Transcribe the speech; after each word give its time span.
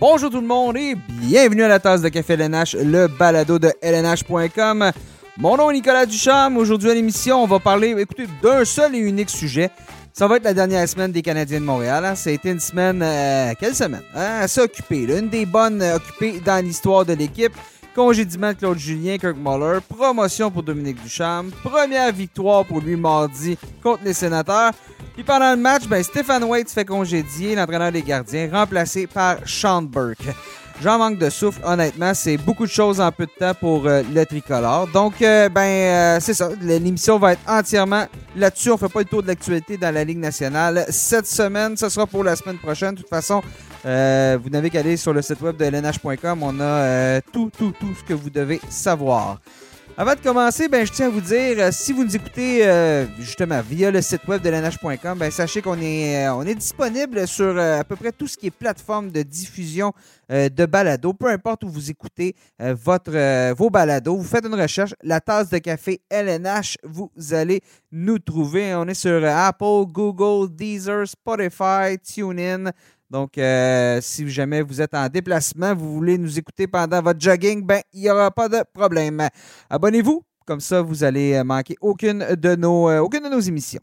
Bonjour 0.00 0.28
tout 0.28 0.40
le 0.40 0.46
monde 0.46 0.76
et 0.76 0.96
bienvenue 1.08 1.62
à 1.62 1.68
la 1.68 1.78
tasse 1.78 2.02
de 2.02 2.08
café 2.08 2.34
LNH, 2.34 2.74
le 2.74 3.06
balado 3.06 3.60
de 3.60 3.70
LNH.com. 3.80 4.90
Mon 5.38 5.56
nom 5.56 5.70
est 5.70 5.74
Nicolas 5.74 6.04
Duchamp. 6.04 6.56
Aujourd'hui 6.56 6.90
à 6.90 6.94
l'émission, 6.94 7.42
on 7.42 7.46
va 7.46 7.60
parler 7.60 7.94
écoutez, 7.96 8.26
d'un 8.42 8.64
seul 8.64 8.96
et 8.96 8.98
unique 8.98 9.30
sujet. 9.30 9.70
Ça 10.12 10.26
va 10.26 10.36
être 10.36 10.44
la 10.44 10.52
dernière 10.52 10.88
semaine 10.88 11.12
des 11.12 11.22
Canadiens 11.22 11.60
de 11.60 11.64
Montréal. 11.64 12.04
Hein. 12.04 12.16
Ça 12.16 12.30
a 12.30 12.32
été 12.32 12.50
une 12.50 12.60
semaine, 12.60 13.02
euh, 13.02 13.52
quelle 13.58 13.74
semaine? 13.74 14.02
Hein? 14.14 14.40
Assez 14.40 14.60
occupée. 14.60 15.04
Une 15.04 15.28
des 15.28 15.46
bonnes 15.46 15.80
euh, 15.80 15.96
occupées 15.96 16.40
dans 16.44 16.64
l'histoire 16.64 17.04
de 17.04 17.14
l'équipe. 17.14 17.52
Congédiement 17.94 18.48
de 18.52 18.54
Claude 18.54 18.78
Julien, 18.78 19.16
Kirk 19.18 19.36
Muller, 19.36 19.78
promotion 19.88 20.50
pour 20.50 20.64
Dominique 20.64 21.00
Duchamp, 21.00 21.44
première 21.62 22.12
victoire 22.12 22.64
pour 22.64 22.80
lui 22.80 22.96
mardi 22.96 23.56
contre 23.84 24.02
les 24.04 24.12
sénateurs. 24.12 24.72
Puis 25.14 25.22
pendant 25.22 25.52
le 25.52 25.56
match, 25.56 25.86
ben, 25.86 26.02
Stephen 26.02 26.42
Waite 26.44 26.68
se 26.68 26.74
fait 26.74 26.84
congédier, 26.84 27.54
l'entraîneur 27.54 27.92
des 27.92 28.02
gardiens, 28.02 28.48
remplacé 28.52 29.06
par 29.06 29.36
Sean 29.46 29.82
Burke. 29.82 30.34
J'en 30.82 30.98
manque 30.98 31.18
de 31.18 31.30
souffle, 31.30 31.60
honnêtement. 31.64 32.14
C'est 32.14 32.36
beaucoup 32.36 32.66
de 32.66 32.70
choses 32.70 33.00
en 33.00 33.12
peu 33.12 33.26
de 33.26 33.30
temps 33.38 33.54
pour 33.54 33.86
euh, 33.86 34.02
le 34.12 34.26
tricolore. 34.26 34.88
Donc, 34.88 35.22
euh, 35.22 35.48
ben, 35.48 35.60
euh, 35.60 36.18
c'est 36.20 36.34
ça. 36.34 36.48
L'émission 36.60 37.18
va 37.18 37.34
être 37.34 37.42
entièrement 37.46 38.06
là-dessus. 38.36 38.72
On 38.72 38.76
fait 38.76 38.88
pas 38.88 38.98
le 38.98 39.04
tour 39.04 39.22
de 39.22 39.28
l'actualité 39.28 39.76
dans 39.76 39.94
la 39.94 40.02
Ligue 40.02 40.18
nationale 40.18 40.84
cette 40.88 41.26
semaine. 41.26 41.76
Ce 41.76 41.88
sera 41.88 42.06
pour 42.06 42.24
la 42.24 42.34
semaine 42.34 42.58
prochaine. 42.58 42.94
De 42.94 43.00
toute 43.00 43.08
façon, 43.08 43.40
vous 43.84 44.50
n'avez 44.50 44.70
qu'à 44.70 44.80
aller 44.80 44.96
sur 44.96 45.12
le 45.12 45.22
site 45.22 45.40
web 45.40 45.56
de 45.56 45.64
lnh.com. 45.64 46.42
On 46.42 46.60
a 46.60 47.20
tout, 47.20 47.50
tout, 47.56 47.72
tout 47.78 47.94
ce 47.96 48.02
que 48.02 48.14
vous 48.14 48.30
devez 48.30 48.60
savoir. 48.68 49.38
Avant 49.96 50.16
de 50.16 50.20
commencer, 50.20 50.66
ben, 50.66 50.84
je 50.84 50.90
tiens 50.90 51.06
à 51.06 51.08
vous 51.08 51.20
dire, 51.20 51.54
euh, 51.60 51.70
si 51.70 51.92
vous 51.92 52.02
nous 52.02 52.16
écoutez 52.16 52.66
euh, 52.66 53.06
justement 53.20 53.60
via 53.62 53.92
le 53.92 54.02
site 54.02 54.26
web 54.26 54.42
de 54.42 54.50
l'NH.com, 54.50 55.16
ben, 55.16 55.30
sachez 55.30 55.62
qu'on 55.62 55.80
est, 55.80 56.26
euh, 56.26 56.34
on 56.34 56.42
est 56.42 56.56
disponible 56.56 57.28
sur 57.28 57.56
à 57.56 57.84
peu 57.84 57.94
près 57.94 58.10
tout 58.10 58.26
ce 58.26 58.36
qui 58.36 58.48
est 58.48 58.50
plateforme 58.50 59.12
de 59.12 59.22
diffusion 59.22 59.92
de 60.30 60.66
balado. 60.66 61.12
Peu 61.12 61.28
importe 61.28 61.64
où 61.64 61.68
vous 61.68 61.90
écoutez 61.90 62.34
votre, 62.58 63.52
vos 63.52 63.68
balados, 63.68 64.16
vous 64.16 64.24
faites 64.24 64.46
une 64.46 64.54
recherche, 64.54 64.94
la 65.02 65.20
tasse 65.20 65.50
de 65.50 65.58
café 65.58 66.00
LNH, 66.08 66.78
vous 66.82 67.10
allez 67.30 67.60
nous 67.92 68.18
trouver. 68.18 68.74
On 68.74 68.88
est 68.88 68.94
sur 68.94 69.22
Apple, 69.22 69.84
Google, 69.86 70.50
Deezer, 70.50 71.06
Spotify, 71.06 71.98
TuneIn. 72.02 72.72
Donc, 73.14 73.38
euh, 73.38 74.00
si 74.02 74.28
jamais 74.28 74.60
vous 74.60 74.82
êtes 74.82 74.92
en 74.92 75.08
déplacement, 75.08 75.72
vous 75.72 75.94
voulez 75.94 76.18
nous 76.18 76.36
écouter 76.36 76.66
pendant 76.66 77.00
votre 77.00 77.20
jogging, 77.20 77.64
ben, 77.64 77.80
il 77.92 78.00
n'y 78.00 78.10
aura 78.10 78.32
pas 78.32 78.48
de 78.48 78.64
problème. 78.72 79.28
Abonnez-vous, 79.70 80.24
comme 80.44 80.58
ça, 80.58 80.82
vous 80.82 81.04
allez 81.04 81.40
manquer 81.44 81.76
aucune 81.80 82.26
de 82.34 82.56
nos, 82.56 82.90
euh, 82.90 82.98
aucune 82.98 83.22
de 83.22 83.28
nos 83.28 83.38
émissions. 83.38 83.82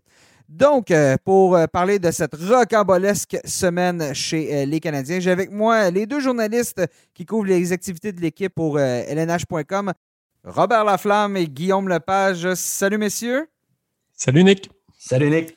Donc, 0.49 0.91
euh, 0.91 1.15
pour 1.23 1.57
parler 1.71 1.97
de 1.97 2.11
cette 2.11 2.35
rocambolesque 2.35 3.37
semaine 3.45 4.13
chez 4.13 4.65
les 4.65 4.81
Canadiens, 4.81 5.21
j'ai 5.21 5.31
avec 5.31 5.49
moi 5.49 5.89
les 5.91 6.05
deux 6.05 6.19
journalistes 6.19 6.85
qui 7.13 7.25
couvrent 7.25 7.47
les 7.47 7.71
activités 7.71 8.11
de 8.11 8.19
l'équipe 8.19 8.53
pour 8.53 8.77
lnh.com, 8.79 9.93
Robert 10.43 10.83
Laflamme 10.83 11.37
et 11.37 11.47
Guillaume 11.47 11.87
Lepage. 11.87 12.53
Salut, 12.55 12.97
messieurs. 12.97 13.47
Salut, 14.11 14.43
Nick. 14.43 14.69
Salut, 14.99 15.29
Nick. 15.29 15.55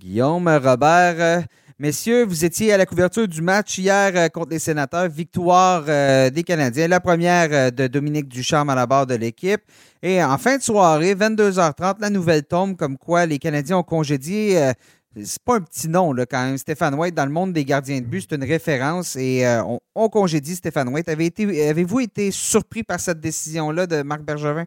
Guillaume, 0.00 0.48
Robert. 0.48 1.46
Messieurs, 1.80 2.24
vous 2.24 2.44
étiez 2.44 2.72
à 2.72 2.76
la 2.76 2.86
couverture 2.86 3.26
du 3.26 3.42
match 3.42 3.78
hier 3.78 4.12
euh, 4.14 4.28
contre 4.28 4.50
les 4.50 4.60
sénateurs. 4.60 5.08
Victoire 5.08 5.84
euh, 5.88 6.30
des 6.30 6.44
Canadiens. 6.44 6.86
La 6.86 7.00
première 7.00 7.48
euh, 7.50 7.70
de 7.72 7.88
Dominique 7.88 8.28
Ducharme 8.28 8.70
à 8.70 8.76
la 8.76 8.86
barre 8.86 9.08
de 9.08 9.16
l'équipe. 9.16 9.60
Et 10.00 10.22
en 10.22 10.38
fin 10.38 10.56
de 10.56 10.62
soirée, 10.62 11.16
22h30, 11.16 11.96
la 11.98 12.10
nouvelle 12.10 12.44
tombe 12.44 12.76
comme 12.76 12.96
quoi 12.96 13.26
les 13.26 13.40
Canadiens 13.40 13.78
ont 13.78 13.82
congédié. 13.82 14.72
c'est 15.20 15.42
pas 15.42 15.56
un 15.56 15.62
petit 15.62 15.88
nom, 15.88 16.14
quand 16.30 16.44
même. 16.44 16.58
Stéphane 16.58 16.94
White, 16.94 17.16
dans 17.16 17.26
le 17.26 17.32
monde 17.32 17.52
des 17.52 17.64
gardiens 17.64 18.00
de 18.00 18.06
but, 18.06 18.24
c'est 18.28 18.36
une 18.36 18.44
référence. 18.44 19.16
Et 19.16 19.44
on, 19.66 19.80
on, 19.96 20.08
congédie 20.08 20.54
Stéphane 20.54 20.90
White. 20.90 21.08
Avez-vous 21.08 22.00
été 22.00 22.30
surpris 22.30 22.84
par 22.84 23.00
cette 23.00 23.18
décision-là 23.18 23.88
de 23.88 24.02
Marc 24.02 24.22
Bergevin? 24.22 24.66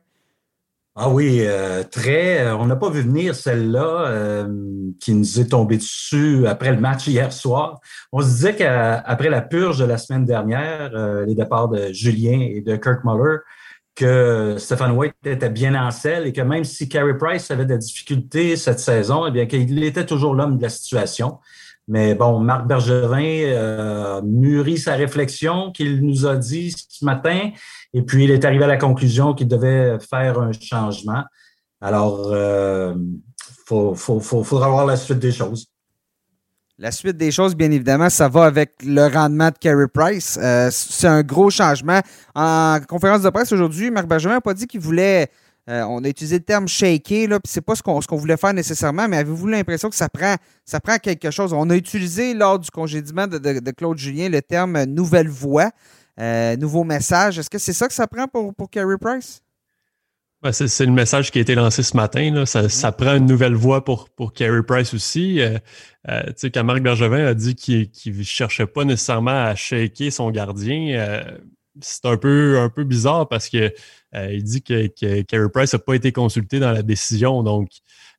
Ah 1.00 1.10
oui, 1.10 1.42
euh, 1.42 1.84
très. 1.84 2.40
Euh, 2.40 2.58
on 2.58 2.66
n'a 2.66 2.76
pas 2.76 2.90
vu 2.90 3.02
venir 3.02 3.36
celle-là 3.36 4.08
euh, 4.08 4.48
qui 5.00 5.14
nous 5.14 5.40
est 5.40 5.50
tombée 5.50 5.78
dessus 5.78 6.48
après 6.48 6.72
le 6.72 6.80
match 6.80 7.08
hier 7.08 7.32
soir. 7.32 7.80
On 8.12 8.20
se 8.22 8.26
disait 8.26 8.56
qu'après 8.56 9.30
la 9.30 9.42
purge 9.42 9.78
de 9.78 9.86
la 9.86 10.00
semaine 10.00 10.26
dernière, 10.26 10.90
les 11.28 11.36
départs 11.36 11.70
de 11.70 11.94
Julien 11.94 12.40
et 12.40 12.62
de 12.62 12.76
Kirk 12.78 13.04
Muller, 13.04 13.38
que 13.94 14.56
Stephen 14.58 14.94
White 14.94 15.14
était 15.24 15.52
bien 15.52 15.76
en 15.76 15.92
selle 15.92 16.26
et 16.26 16.34
que 16.34 16.42
même 16.42 16.64
si 16.64 16.90
Carey 16.90 17.16
Price 17.16 17.52
avait 17.52 17.68
des 17.68 17.78
difficultés 17.78 18.56
cette 18.56 18.80
saison, 18.80 19.28
eh 19.28 19.32
bien 19.32 19.46
qu'il 19.46 19.84
était 19.84 20.06
toujours 20.06 20.34
l'homme 20.34 20.58
de 20.58 20.64
la 20.64 20.70
situation. 20.70 21.38
Mais 21.88 22.16
bon, 22.16 22.40
Marc 22.40 22.66
Bergevin 22.66 23.56
a 23.56 24.22
mûri 24.24 24.80
sa 24.80 24.96
réflexion 24.96 25.72
qu'il 25.72 26.02
nous 26.02 26.26
a 26.26 26.36
dit 26.36 26.74
ce 26.90 27.06
matin 27.06 27.52
et 27.98 28.04
puis, 28.04 28.26
il 28.26 28.32
est 28.32 28.46
arrivé 28.46 28.64
à 28.64 28.68
la 28.68 28.78
conclusion 28.78 29.34
qu'il 29.34 29.48
devait 29.48 29.98
faire 30.00 30.40
un 30.40 30.52
changement. 30.52 31.24
Alors, 31.82 32.28
il 32.30 32.36
euh, 32.36 32.94
faudra 33.66 34.70
voir 34.70 34.86
la 34.86 34.96
suite 34.96 35.18
des 35.18 35.32
choses. 35.32 35.66
La 36.78 36.92
suite 36.92 37.18
des 37.18 37.32
choses, 37.32 37.56
bien 37.56 37.72
évidemment, 37.72 38.12
ça 38.12 38.30
va 38.30 38.46
avec 38.46 38.74
le 38.86 39.08
rendement 39.08 39.50
de 39.50 39.58
Carey 39.60 39.88
Price. 39.92 40.38
Euh, 40.40 40.70
c'est 40.72 41.08
un 41.08 41.24
gros 41.24 41.50
changement. 41.50 42.02
En 42.36 42.78
conférence 42.88 43.24
de 43.24 43.32
presse 43.32 43.52
aujourd'hui, 43.52 43.90
Marc 43.90 44.06
Benjamin 44.06 44.36
n'a 44.36 44.42
pas 44.42 44.54
dit 44.54 44.68
qu'il 44.68 44.82
voulait. 44.82 45.32
Euh, 45.68 45.82
on 45.90 46.04
a 46.04 46.08
utilisé 46.08 46.38
le 46.38 46.44
terme 46.44 46.68
shaker, 46.68 47.30
là, 47.30 47.40
puis 47.40 47.52
c'est 47.52 47.62
pas 47.62 47.74
ce 47.74 47.82
qu'on, 47.82 48.00
voulait 48.16 48.38
faire 48.38 48.54
nécessairement, 48.54 49.08
mais 49.08 49.18
avez-vous 49.18 49.48
l'impression 49.48 49.90
que 49.90 49.96
ça 49.96 50.08
prend, 50.08 50.36
ça 50.66 50.80
prend 50.80 50.98
quelque 50.98 51.32
chose? 51.32 51.52
On 51.52 51.68
a 51.72 51.76
utilisé 51.76 52.36
lors 52.36 52.60
du 52.60 52.70
congédiement 52.70 53.26
de 53.26 53.72
Claude 53.72 53.98
Julien 53.98 54.30
le 54.30 54.44
terme 54.44 54.84
nouvelle 54.84 55.30
voix. 55.30 55.72
Euh, 56.20 56.56
nouveau 56.58 56.84
message. 56.84 57.38
Est-ce 57.40 57.50
que 57.50 57.60
c'est 57.60 57.74
ça 57.74 57.88
que 57.88 57.94
ça 57.94 58.08
prend 58.08 58.28
pour, 58.28 58.54
pour 58.56 58.70
Carey 58.70 58.98
Price? 59.00 59.42
Ben, 60.42 60.52
c'est, 60.52 60.86
le 60.86 60.92
message 60.92 61.32
qui 61.32 61.40
a 61.40 61.42
été 61.42 61.56
lancé 61.56 61.84
ce 61.84 61.96
matin. 61.96 62.32
Là. 62.32 62.46
Ça, 62.46 62.70
ça, 62.70 62.92
prend 62.92 63.16
une 63.16 63.26
nouvelle 63.26 63.56
voie 63.56 63.84
pour, 63.84 64.10
pour 64.10 64.34
Carey 64.34 64.64
Price 64.64 64.94
aussi. 64.94 65.42
Euh, 65.42 65.58
euh, 66.10 66.24
tu 66.28 66.34
sais, 66.38 66.52
quand 66.52 66.64
Marc 66.64 66.82
Bergevin 66.82 67.26
a 67.26 67.34
dit 67.34 67.56
qu'il 67.56 67.90
ne 68.06 68.24
cherchait 68.24 68.68
pas 68.68 68.84
nécessairement 68.84 69.46
à 69.46 69.56
shaker 69.56 70.12
son 70.12 70.30
gardien, 70.30 71.24
c'est 71.82 72.06
un 72.06 72.18
peu, 72.18 72.60
un 72.60 72.70
peu 72.70 72.84
bizarre 72.84 73.28
parce 73.28 73.50
que 73.50 73.74
il 74.14 74.44
dit 74.44 74.64
que, 74.64 74.88
que 74.88 75.22
Carey 75.24 75.50
Price 75.54 75.74
n'a 75.74 75.80
pas 75.80 75.96
été 75.96 76.12
consulté 76.12 76.60
dans 76.60 76.72
la 76.72 76.82
décision. 76.82 77.44
Donc, 77.44 77.70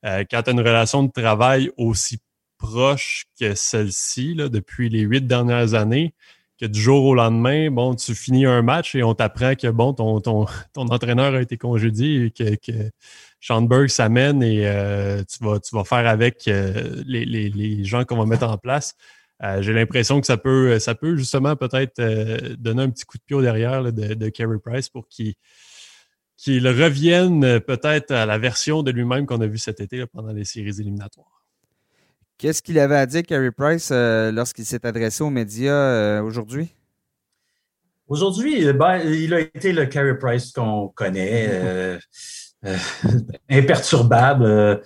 quand 0.02 0.42
tu 0.42 0.50
as 0.50 0.52
une 0.52 0.60
relation 0.60 1.02
de 1.02 1.10
travail 1.10 1.70
aussi 1.76 2.18
proche 2.58 3.24
que 3.40 3.54
celle-ci 3.54 4.34
depuis 4.34 4.88
les 4.88 5.00
huit 5.00 5.26
dernières 5.26 5.74
années, 5.74 6.14
que 6.58 6.66
du 6.66 6.80
jour 6.80 7.04
au 7.04 7.14
lendemain, 7.14 7.70
bon, 7.70 7.94
tu 7.94 8.14
finis 8.14 8.46
un 8.46 8.62
match 8.62 8.94
et 8.94 9.02
on 9.02 9.14
t'apprend 9.14 9.54
que 9.54 9.68
bon, 9.68 9.94
ton, 9.94 10.20
ton, 10.20 10.46
ton, 10.72 10.88
entraîneur 10.88 11.34
a 11.34 11.40
été 11.40 11.56
congédié 11.56 12.26
et 12.26 12.30
que, 12.30 12.56
que 12.56 12.90
Sean 13.40 13.66
s'amène 13.88 14.42
et 14.42 14.66
euh, 14.66 15.22
tu, 15.24 15.44
vas, 15.44 15.60
tu 15.60 15.74
vas 15.74 15.84
faire 15.84 16.06
avec 16.06 16.48
euh, 16.48 17.02
les, 17.06 17.24
les, 17.24 17.48
les, 17.50 17.84
gens 17.84 18.04
qu'on 18.04 18.16
va 18.16 18.26
mettre 18.26 18.48
en 18.48 18.58
place. 18.58 18.94
Euh, 19.44 19.62
j'ai 19.62 19.72
l'impression 19.72 20.20
que 20.20 20.26
ça 20.26 20.36
peut, 20.36 20.80
ça 20.80 20.96
peut 20.96 21.16
justement 21.16 21.54
peut-être 21.54 22.02
donner 22.56 22.82
un 22.82 22.90
petit 22.90 23.04
coup 23.04 23.18
de 23.18 23.22
pied 23.22 23.36
au 23.36 23.42
derrière 23.42 23.84
de, 23.92 24.14
de 24.14 24.28
Carey 24.28 24.58
Price 24.62 24.88
pour 24.88 25.06
qu'il 25.08 25.34
qu'il 26.36 26.68
revienne 26.68 27.58
peut-être 27.60 28.12
à 28.12 28.24
la 28.24 28.38
version 28.38 28.84
de 28.84 28.92
lui-même 28.92 29.26
qu'on 29.26 29.40
a 29.40 29.46
vu 29.48 29.58
cet 29.58 29.80
été 29.80 30.06
pendant 30.06 30.32
les 30.32 30.44
séries 30.44 30.80
éliminatoires. 30.80 31.37
Qu'est-ce 32.38 32.62
qu'il 32.62 32.78
avait 32.78 32.94
à 32.94 33.04
dire, 33.04 33.24
Carey 33.24 33.50
Price, 33.50 33.90
euh, 33.90 34.30
lorsqu'il 34.30 34.64
s'est 34.64 34.86
adressé 34.86 35.24
aux 35.24 35.30
médias 35.30 35.72
euh, 35.72 36.22
aujourd'hui? 36.22 36.72
Aujourd'hui, 38.06 38.64
eh 38.64 38.72
ben, 38.72 38.98
il 38.98 39.34
a 39.34 39.40
été 39.40 39.72
le 39.72 39.86
Carey 39.86 40.16
Price 40.16 40.52
qu'on 40.52 40.86
connaît, 40.94 41.48
euh, 42.64 42.76
imperturbable. 43.50 44.80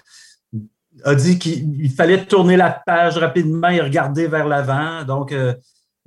a 1.04 1.14
dit 1.14 1.38
qu'il 1.38 1.90
fallait 1.90 2.24
tourner 2.24 2.56
la 2.56 2.70
page 2.70 3.18
rapidement 3.18 3.68
et 3.68 3.82
regarder 3.82 4.28
vers 4.28 4.48
l'avant. 4.48 5.04
Donc, 5.04 5.32
a 5.32 5.58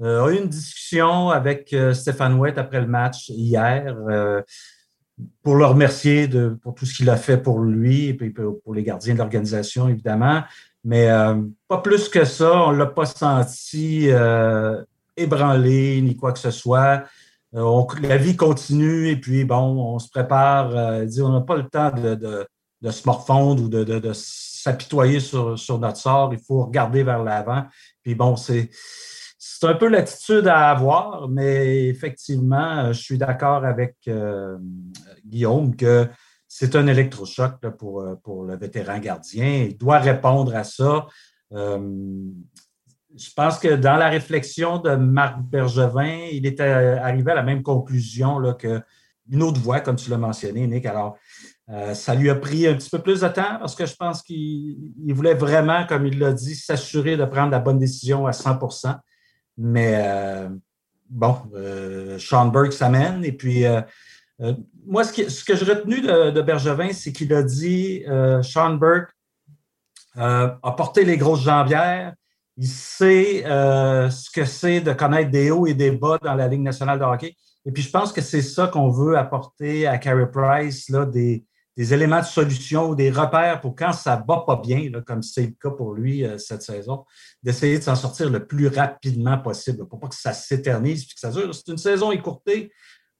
eu 0.01 0.37
une 0.37 0.49
discussion 0.49 1.29
avec 1.29 1.75
Stéphane 1.93 2.39
Ouette 2.39 2.57
après 2.57 2.81
le 2.81 2.87
match 2.87 3.29
hier 3.29 3.95
pour 5.43 5.55
le 5.55 5.65
remercier 5.65 6.27
de, 6.27 6.57
pour 6.61 6.75
tout 6.75 6.85
ce 6.85 6.95
qu'il 6.95 7.09
a 7.09 7.15
fait 7.15 7.37
pour 7.37 7.59
lui 7.59 8.07
et 8.07 8.13
pour 8.13 8.73
les 8.73 8.83
gardiens 8.83 9.13
de 9.13 9.19
l'organisation, 9.19 9.87
évidemment. 9.87 10.43
Mais 10.85 11.09
euh, 11.09 11.41
pas 11.67 11.79
plus 11.79 12.07
que 12.09 12.25
ça, 12.25 12.67
on 12.67 12.71
ne 12.71 12.77
l'a 12.77 12.85
pas 12.85 13.07
senti 13.07 14.07
euh, 14.11 14.83
ébranlé 15.17 15.99
ni 15.99 16.15
quoi 16.15 16.31
que 16.31 16.37
ce 16.37 16.51
soit. 16.51 17.03
Euh, 17.55 17.83
la 18.03 18.17
vie 18.17 18.35
continue 18.35 19.09
et 19.09 19.15
puis, 19.15 19.45
bon, 19.45 19.95
on 19.95 19.97
se 19.97 20.07
prépare. 20.09 20.69
on 20.69 21.29
n'a 21.29 21.41
pas 21.41 21.55
le 21.55 21.67
temps 21.67 21.91
de, 21.91 22.47
se 22.91 23.01
morfondre 23.07 23.63
ou 23.63 23.67
de, 23.67 24.11
s'apitoyer 24.13 25.19
sur, 25.19 25.57
notre 25.79 25.97
sort. 25.97 26.31
Il 26.33 26.39
faut 26.39 26.65
regarder 26.65 27.01
vers 27.01 27.23
l'avant. 27.23 27.65
Puis, 28.03 28.15
bon, 28.15 28.35
c'est. 28.35 28.69
C'est 29.37 29.67
un 29.67 29.75
peu 29.75 29.87
l'attitude 29.87 30.47
à 30.47 30.71
avoir, 30.71 31.29
mais 31.29 31.87
effectivement, 31.87 32.91
je 32.91 32.99
suis 32.99 33.17
d'accord 33.17 33.63
avec 33.63 33.95
Guillaume 35.23 35.75
que 35.75 36.09
c'est 36.57 36.77
un 36.77 36.87
électrochoc 36.87 37.59
pour, 37.77 37.99
euh, 37.99 38.15
pour 38.23 38.45
le 38.45 38.55
vétéran 38.55 38.97
gardien. 38.99 39.65
Il 39.67 39.77
doit 39.77 39.99
répondre 39.99 40.55
à 40.55 40.63
ça. 40.63 41.05
Euh, 41.51 41.77
je 43.13 43.29
pense 43.35 43.59
que 43.59 43.75
dans 43.75 43.97
la 43.97 44.07
réflexion 44.07 44.79
de 44.79 44.95
Marc 44.95 45.41
Bergevin, 45.41 46.29
il 46.31 46.45
était 46.45 46.63
arrivé 46.63 47.33
à 47.33 47.35
la 47.35 47.43
même 47.43 47.61
conclusion 47.61 48.39
là, 48.39 48.53
que 48.53 48.81
une 49.29 49.43
autre 49.43 49.59
voix, 49.59 49.81
comme 49.81 49.97
tu 49.97 50.09
l'as 50.09 50.17
mentionné, 50.17 50.65
Nick. 50.65 50.85
Alors, 50.85 51.17
euh, 51.69 51.93
ça 51.93 52.15
lui 52.15 52.29
a 52.29 52.35
pris 52.35 52.67
un 52.67 52.75
petit 52.75 52.89
peu 52.89 52.99
plus 52.99 53.19
de 53.19 53.27
temps 53.27 53.59
parce 53.59 53.75
que 53.75 53.85
je 53.85 53.95
pense 53.95 54.21
qu'il 54.21 55.13
voulait 55.13 55.33
vraiment, 55.33 55.85
comme 55.85 56.05
il 56.05 56.19
l'a 56.19 56.31
dit, 56.31 56.55
s'assurer 56.55 57.17
de 57.17 57.25
prendre 57.25 57.51
la 57.51 57.59
bonne 57.59 57.79
décision 57.79 58.27
à 58.27 58.31
100% 58.31 58.95
Mais 59.57 59.93
euh, 60.05 60.47
bon, 61.09 61.35
euh, 61.53 62.17
Sean 62.17 62.45
Burke 62.47 62.71
s'amène. 62.71 63.25
Et 63.25 63.33
puis, 63.33 63.65
moi, 64.85 65.03
ce, 65.03 65.43
que 65.43 65.55
j'ai 65.55 65.65
retenu 65.65 66.01
de, 66.01 66.41
Bergevin, 66.41 66.91
c'est 66.91 67.11
qu'il 67.13 67.33
a 67.33 67.43
dit 67.43 68.03
Sean 68.41 68.75
Burke 68.75 69.11
a 70.15 70.73
porté 70.77 71.05
les 71.05 71.17
grosses 71.17 71.43
jambières. 71.43 72.13
Il 72.57 72.67
sait 72.67 73.43
ce 73.45 74.29
que 74.31 74.45
c'est 74.45 74.81
de 74.81 74.93
connaître 74.93 75.31
des 75.31 75.51
hauts 75.51 75.67
et 75.67 75.73
des 75.73 75.91
bas 75.91 76.17
dans 76.21 76.35
la 76.35 76.47
Ligue 76.47 76.61
nationale 76.61 76.99
de 76.99 77.05
hockey. 77.05 77.35
Et 77.65 77.71
puis, 77.71 77.81
je 77.81 77.89
pense 77.89 78.13
que 78.13 78.21
c'est 78.21 78.43
ça 78.43 78.67
qu'on 78.67 78.89
veut 78.89 79.17
apporter 79.17 79.87
à 79.87 79.97
Carey 79.97 80.29
Price, 80.31 80.87
là, 80.89 81.05
des, 81.05 81.43
éléments 81.77 82.21
de 82.21 82.25
solution 82.25 82.89
ou 82.89 82.95
des 82.95 83.09
repères 83.09 83.59
pour 83.59 83.75
quand 83.75 83.91
ça 83.91 84.15
ne 84.15 84.23
va 84.25 84.43
pas 84.45 84.55
bien, 84.55 84.89
comme 85.05 85.21
c'est 85.21 85.47
le 85.47 85.55
cas 85.61 85.71
pour 85.71 85.93
lui 85.93 86.23
euh, 86.23 86.37
cette 86.37 86.61
saison, 86.61 87.05
d'essayer 87.43 87.79
de 87.79 87.83
s'en 87.83 87.97
sortir 87.97 88.29
le 88.29 88.47
plus 88.47 88.67
rapidement 88.67 89.37
possible 89.39 89.85
pour 89.85 89.99
pas 89.99 90.07
que 90.07 90.15
ça 90.15 90.31
s'éternise 90.31 91.03
et 91.03 91.05
que 91.05 91.19
ça 91.19 91.31
dure. 91.31 91.53
C'est 91.53 91.69
une 91.69 91.77
saison 91.77 92.11
écourtée. 92.11 92.71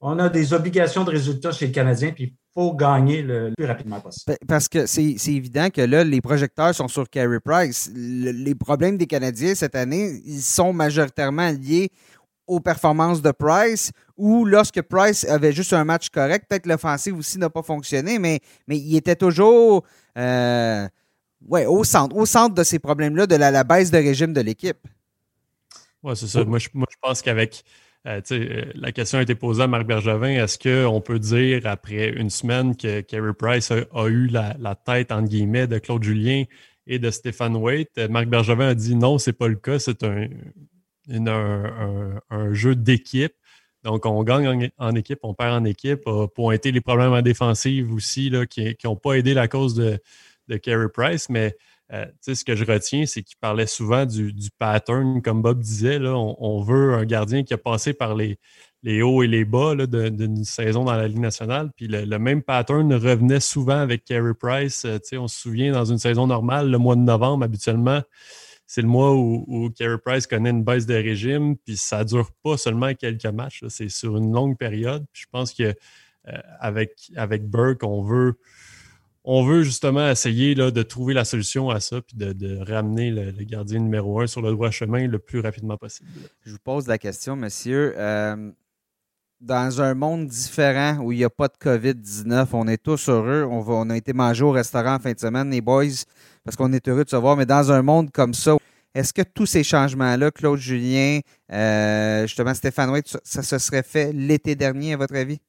On 0.08 0.20
a 0.20 0.30
des 0.30 0.54
obligations 0.54 1.04
de 1.04 1.10
résultats 1.10 1.52
chez 1.52 1.66
le 1.66 1.72
Canadien, 1.74 2.12
puis 2.12 2.26
il 2.26 2.34
faut 2.54 2.76
gagner 2.76 3.24
le, 3.24 3.52
plus 3.58 3.66
rapidement 3.66 4.00
possible. 4.00 4.36
Parce 4.48 4.68
que 4.68 4.86
c'est 4.86 5.16
évident 5.28 5.72
que 5.72 5.82
là, 5.82 6.04
les 6.04 6.22
projecteurs 6.22 6.76
sont 6.76 6.88
sur 6.88 7.10
Carey 7.10 7.40
Price. 7.44 7.90
les 7.96 8.54
problèmes 8.54 8.98
des 8.98 9.08
Canadiens 9.08 9.56
cette 9.56 9.74
année, 9.74 10.22
ils 10.24 10.44
sont 10.44 10.74
majoritairement 10.74 11.50
liés 11.50 11.90
aux 12.46 12.60
performances 12.60 13.24
de 13.24 13.32
Price 13.32 13.92
ou 14.16 14.46
lorsque 14.46 14.80
Price 14.84 15.26
avait 15.26 15.54
juste 15.54 15.74
un 15.74 15.84
match 15.84 16.10
correct, 16.10 16.46
peut-être 16.48 16.68
l'offensive 16.68 17.18
aussi 17.18 17.40
n'a 17.40 17.50
pas 17.50 17.64
fonctionné, 17.64 18.20
mais, 18.20 18.42
mais 18.68 18.78
il 18.78 18.96
était 18.96 19.16
toujours 19.16 19.84
euh, 20.20 20.88
ouais, 21.48 21.66
au 21.66 21.84
centre, 21.84 22.16
au 22.16 22.28
centre 22.28 22.54
de 22.54 22.64
ces 22.64 22.78
problèmes-là, 22.78 23.26
de 23.26 23.38
la, 23.38 23.64
baisse 23.64 23.90
de 23.90 23.98
régime 23.98 24.34
de 24.34 24.42
l'équipe. 24.42 24.88
Oui, 26.04 26.16
c'est 26.16 26.28
ça. 26.28 26.44
Moi 26.44 26.60
je, 26.60 26.70
pense 27.02 27.24
qu'avec 27.24 27.64
euh, 28.08 28.22
euh, 28.32 28.66
la 28.76 28.92
question 28.92 29.18
a 29.20 29.22
été 29.24 29.36
posée 29.36 29.64
à 29.64 29.68
Marc 29.68 29.86
Bergevin, 29.86 30.44
est-ce 30.44 30.60
qu'on 30.60 31.02
peut 31.02 31.20
dire 31.20 31.62
après 31.66 32.10
une 32.10 32.30
semaine 32.30 32.76
que 32.78 33.02
Kerry 33.02 33.34
Price 33.34 33.72
a, 33.72 34.08
eu 34.08 34.28
la, 34.28 34.76
tête, 34.76 35.12
entre 35.12 35.28
guillemets, 35.28 35.68
de 35.68 35.80
Claude 35.80 36.04
Julien 36.04 36.44
et 36.86 37.00
de 37.00 37.10
Stéphane 37.10 37.56
Waite? 37.56 37.98
Marc 38.10 38.28
Bergevin 38.28 38.70
a 38.70 38.76
dit 38.76 38.96
non, 38.96 39.18
c'est 39.18 39.34
pas 39.34 39.48
le 39.48 39.56
cas, 39.56 39.80
c'est 39.80 40.04
un, 40.04 40.28
jeu 42.52 42.76
d'équipe. 42.76 43.34
Donc, 43.84 44.06
on 44.06 44.24
gagne 44.24 44.72
en, 44.78 44.96
équipe, 44.96 45.20
on 45.24 45.34
perd 45.34 45.54
en 45.54 45.64
équipe. 45.64 46.08
A 46.08 46.28
pointé 46.28 46.72
les 46.72 46.82
problèmes 46.82 47.14
en 47.14 47.22
défensive 47.22 47.94
aussi 47.94 48.30
là, 48.30 48.46
qui 48.46 48.76
n'ont 48.84 48.96
pas 48.96 49.14
aidé 49.14 49.34
la 49.34 49.48
cause 49.48 49.76
de, 49.76 50.00
de 50.48 50.58
Carey 50.58 50.90
Price. 50.94 51.30
Mais 51.30 51.56
euh, 51.94 52.06
ce 52.22 52.44
que 52.44 52.56
je 52.56 52.66
retiens, 52.66 53.06
c'est 53.06 53.22
qu'il 53.22 53.38
parlait 53.38 53.68
souvent 53.68 54.06
du, 54.06 54.34
pattern, 54.58 55.22
comme 55.22 55.42
Bob 55.42 55.60
disait. 55.60 56.00
On, 56.00 56.62
veut 56.62 56.94
un 56.94 57.06
gardien 57.06 57.44
qui 57.44 57.54
a 57.54 57.58
passé 57.58 57.94
par 57.94 58.16
les, 58.16 58.38
hauts 59.02 59.24
et 59.24 59.28
les 59.28 59.46
bas 59.46 59.76
d'une 59.76 60.44
saison 60.44 60.84
dans 60.84 60.96
la 60.96 61.08
Ligue 61.08 61.20
nationale. 61.20 61.70
Puis 61.76 61.88
le, 61.88 62.18
même 62.18 62.42
pattern 62.42 62.92
revenait 62.94 63.40
souvent 63.40 63.78
avec 63.78 64.04
Carey 64.04 64.34
Price. 64.40 64.86
Euh, 64.86 64.98
on 65.14 65.28
se 65.28 65.40
souvient, 65.40 65.72
dans 65.72 65.86
une 65.86 66.00
saison 66.00 66.28
normale, 66.28 66.72
le 66.72 66.78
mois 66.78 66.96
de 66.96 67.02
novembre, 67.02 67.44
habituellement, 67.44 68.02
c'est 68.68 68.82
le 68.82 68.88
mois 68.88 69.14
où, 69.14 69.46
où 69.48 69.70
Carey 69.70 69.98
Price 70.04 70.26
connaît 70.26 70.50
une 70.50 70.64
baisse 70.64 70.86
de 70.86 70.96
régime, 70.96 71.56
puis 71.58 71.78
ça 71.78 72.00
ne 72.00 72.06
dure 72.06 72.32
pas 72.44 72.58
seulement 72.58 72.94
quelques 72.94 73.26
matchs, 73.26 73.64
c'est 73.70 73.90
sur 73.90 74.18
une 74.18 74.34
longue 74.34 74.58
période. 74.58 75.06
je 75.14 75.26
pense 75.32 75.54
qu'avec 75.54 75.78
euh, 76.28 77.14
avec, 77.16 77.48
Burke, 77.48 77.84
on 77.84 78.02
veut, 78.02 78.40
on 79.26 79.44
veut 79.44 79.64
justement 79.64 80.10
essayer 80.10 80.56
de 80.56 80.84
trouver 80.84 81.14
la 81.14 81.26
solution 81.26 81.70
à 81.70 81.80
ça, 81.80 82.02
puis 82.02 82.16
de, 82.16 82.72
ramener 82.72 83.12
le, 83.12 83.32
gardien 83.44 83.80
numéro 83.80 84.22
un 84.22 84.28
sur 84.28 84.42
le 84.42 84.52
droit 84.52 84.72
chemin 84.72 85.08
le 85.08 85.20
plus 85.20 85.40
rapidement 85.40 85.78
possible. 85.78 86.10
Je 86.46 86.52
vous 86.52 86.60
pose 86.64 86.88
la 86.88 86.98
question, 86.98 87.36
monsieur. 87.36 87.94
Euh, 87.98 88.52
dans 89.42 89.82
un 89.82 89.94
monde 89.96 90.28
différent 90.28 91.00
où 91.00 91.12
il 91.12 91.18
n'y 91.18 91.24
a 91.24 91.30
pas 91.30 91.48
de 91.48 91.58
COVID-19, 91.60 92.48
on 92.54 92.68
est 92.68 92.82
tous 92.82 93.10
heureux. 93.10 93.44
On 93.50 93.90
a 93.90 93.98
été 93.98 94.14
manger 94.14 94.44
au 94.44 94.52
restaurant 94.52 94.96
en 94.96 95.00
fin 95.00 95.12
de 95.12 95.20
semaine, 95.20 95.50
les 95.50 95.62
boys 95.62 95.86
parce 96.46 96.56
qu'on 96.56 96.72
est 96.72 96.88
heureux 96.88 97.04
de 97.04 97.10
se 97.10 97.16
voir, 97.16 97.36
mais 97.36 97.48
dans 97.48 97.72
un 97.72 97.82
monde 97.82 98.12
comme 98.12 98.34
ça, 98.34 98.56
est-ce 98.94 99.12
que 99.12 99.24
tous 99.24 99.48
ces 99.48 99.64
changements-là, 99.64 100.32
Claude 100.32 100.60
Julien, 100.60 101.20
euh, 101.52 102.22
justement 102.28 102.54
Stéphane 102.54 102.92
White, 102.92 103.18
ça, 103.24 103.42
se 103.42 103.58
serait 103.58 103.84
fait 103.84 104.14
l'été 104.14 104.56
dernier, 104.56 104.94
à 104.94 104.98
votre 104.98 105.16
avis? 105.16 105.40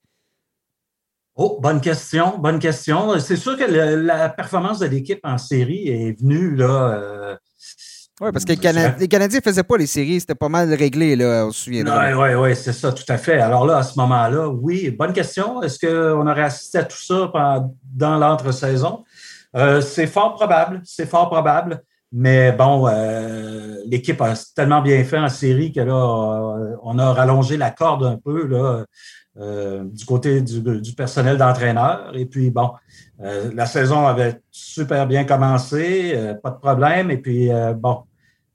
Oh, 1.37 1.59
bonne 1.61 1.83
question, 1.83 2.39
bonne 2.39 2.59
question. 2.59 3.19
C'est 3.19 3.37
sûr 3.37 3.59
que 3.59 3.65
la 3.65 4.31
performance 4.31 4.79
de 4.79 4.87
l'équipe 4.87 5.21
en 5.23 5.37
série 5.37 5.89
est 5.89 6.19
venue 6.19 6.57
là. 6.57 6.93
Euh, 6.95 7.37
oui, 8.23 8.31
parce 8.33 8.47
que 8.47 8.53
les 8.53 9.09
Canadiens 9.09 9.39
ne 9.39 9.45
faisaient 9.45 9.63
pas 9.63 9.77
les 9.77 9.87
séries, 9.87 10.21
c'était 10.21 10.35
pas 10.35 10.49
mal 10.49 10.73
réglé, 10.73 11.15
là, 11.17 11.45
on 11.47 11.51
se 11.51 11.65
souvient. 11.65 11.85
Oui, 11.85 12.15
oui, 12.15 12.35
oui, 12.35 12.57
c'est 12.57 12.73
ça, 12.73 12.91
tout 12.91 13.05
à 13.11 13.19
fait. 13.19 13.39
Alors 13.39 13.67
là, 13.67 13.77
à 13.77 13.83
ce 13.83 13.99
moment-là, 13.99 14.49
oui, 14.49 14.91
bonne 14.91 15.13
question. 15.13 15.63
Est-ce 15.63 15.79
qu'on 15.79 16.27
aurait 16.27 16.45
assisté 16.45 16.79
à 16.79 16.85
tout 16.85 16.97
ça 16.97 17.31
dans 17.85 18.17
l'entre-saison? 18.17 19.05
Euh, 19.55 19.83
c'est 19.83 20.07
fort 20.07 20.35
probable, 20.35 20.81
c'est 20.85 21.05
fort 21.05 21.29
probable. 21.29 21.83
Mais 22.11 22.53
bon, 22.53 22.89
euh, 22.89 23.77
l'équipe 23.85 24.21
a 24.23 24.33
tellement 24.55 24.81
bien 24.81 25.05
fait 25.05 25.19
en 25.19 25.29
série 25.29 25.71
que 25.73 25.81
là, 25.81 25.93
euh, 25.93 26.77
on 26.83 26.99
a 26.99 27.13
rallongé 27.13 27.59
la 27.59 27.71
corde 27.71 28.05
un 28.05 28.17
peu 28.17 28.47
là, 28.47 28.87
du 29.37 30.05
côté 30.07 30.41
du, 30.41 30.95
personnel 30.95 31.37
d'entraîneur. 31.37 32.13
Et 32.15 32.27
puis, 32.27 32.51
bon, 32.51 32.73
la 33.19 33.67
saison 33.67 34.07
avait 34.07 34.41
super 34.51 35.07
bien 35.07 35.25
commencé, 35.25 36.35
pas 36.43 36.51
de 36.51 36.59
problème. 36.59 37.11
Et 37.11 37.19
puis, 37.19 37.51
bon, 37.77 38.05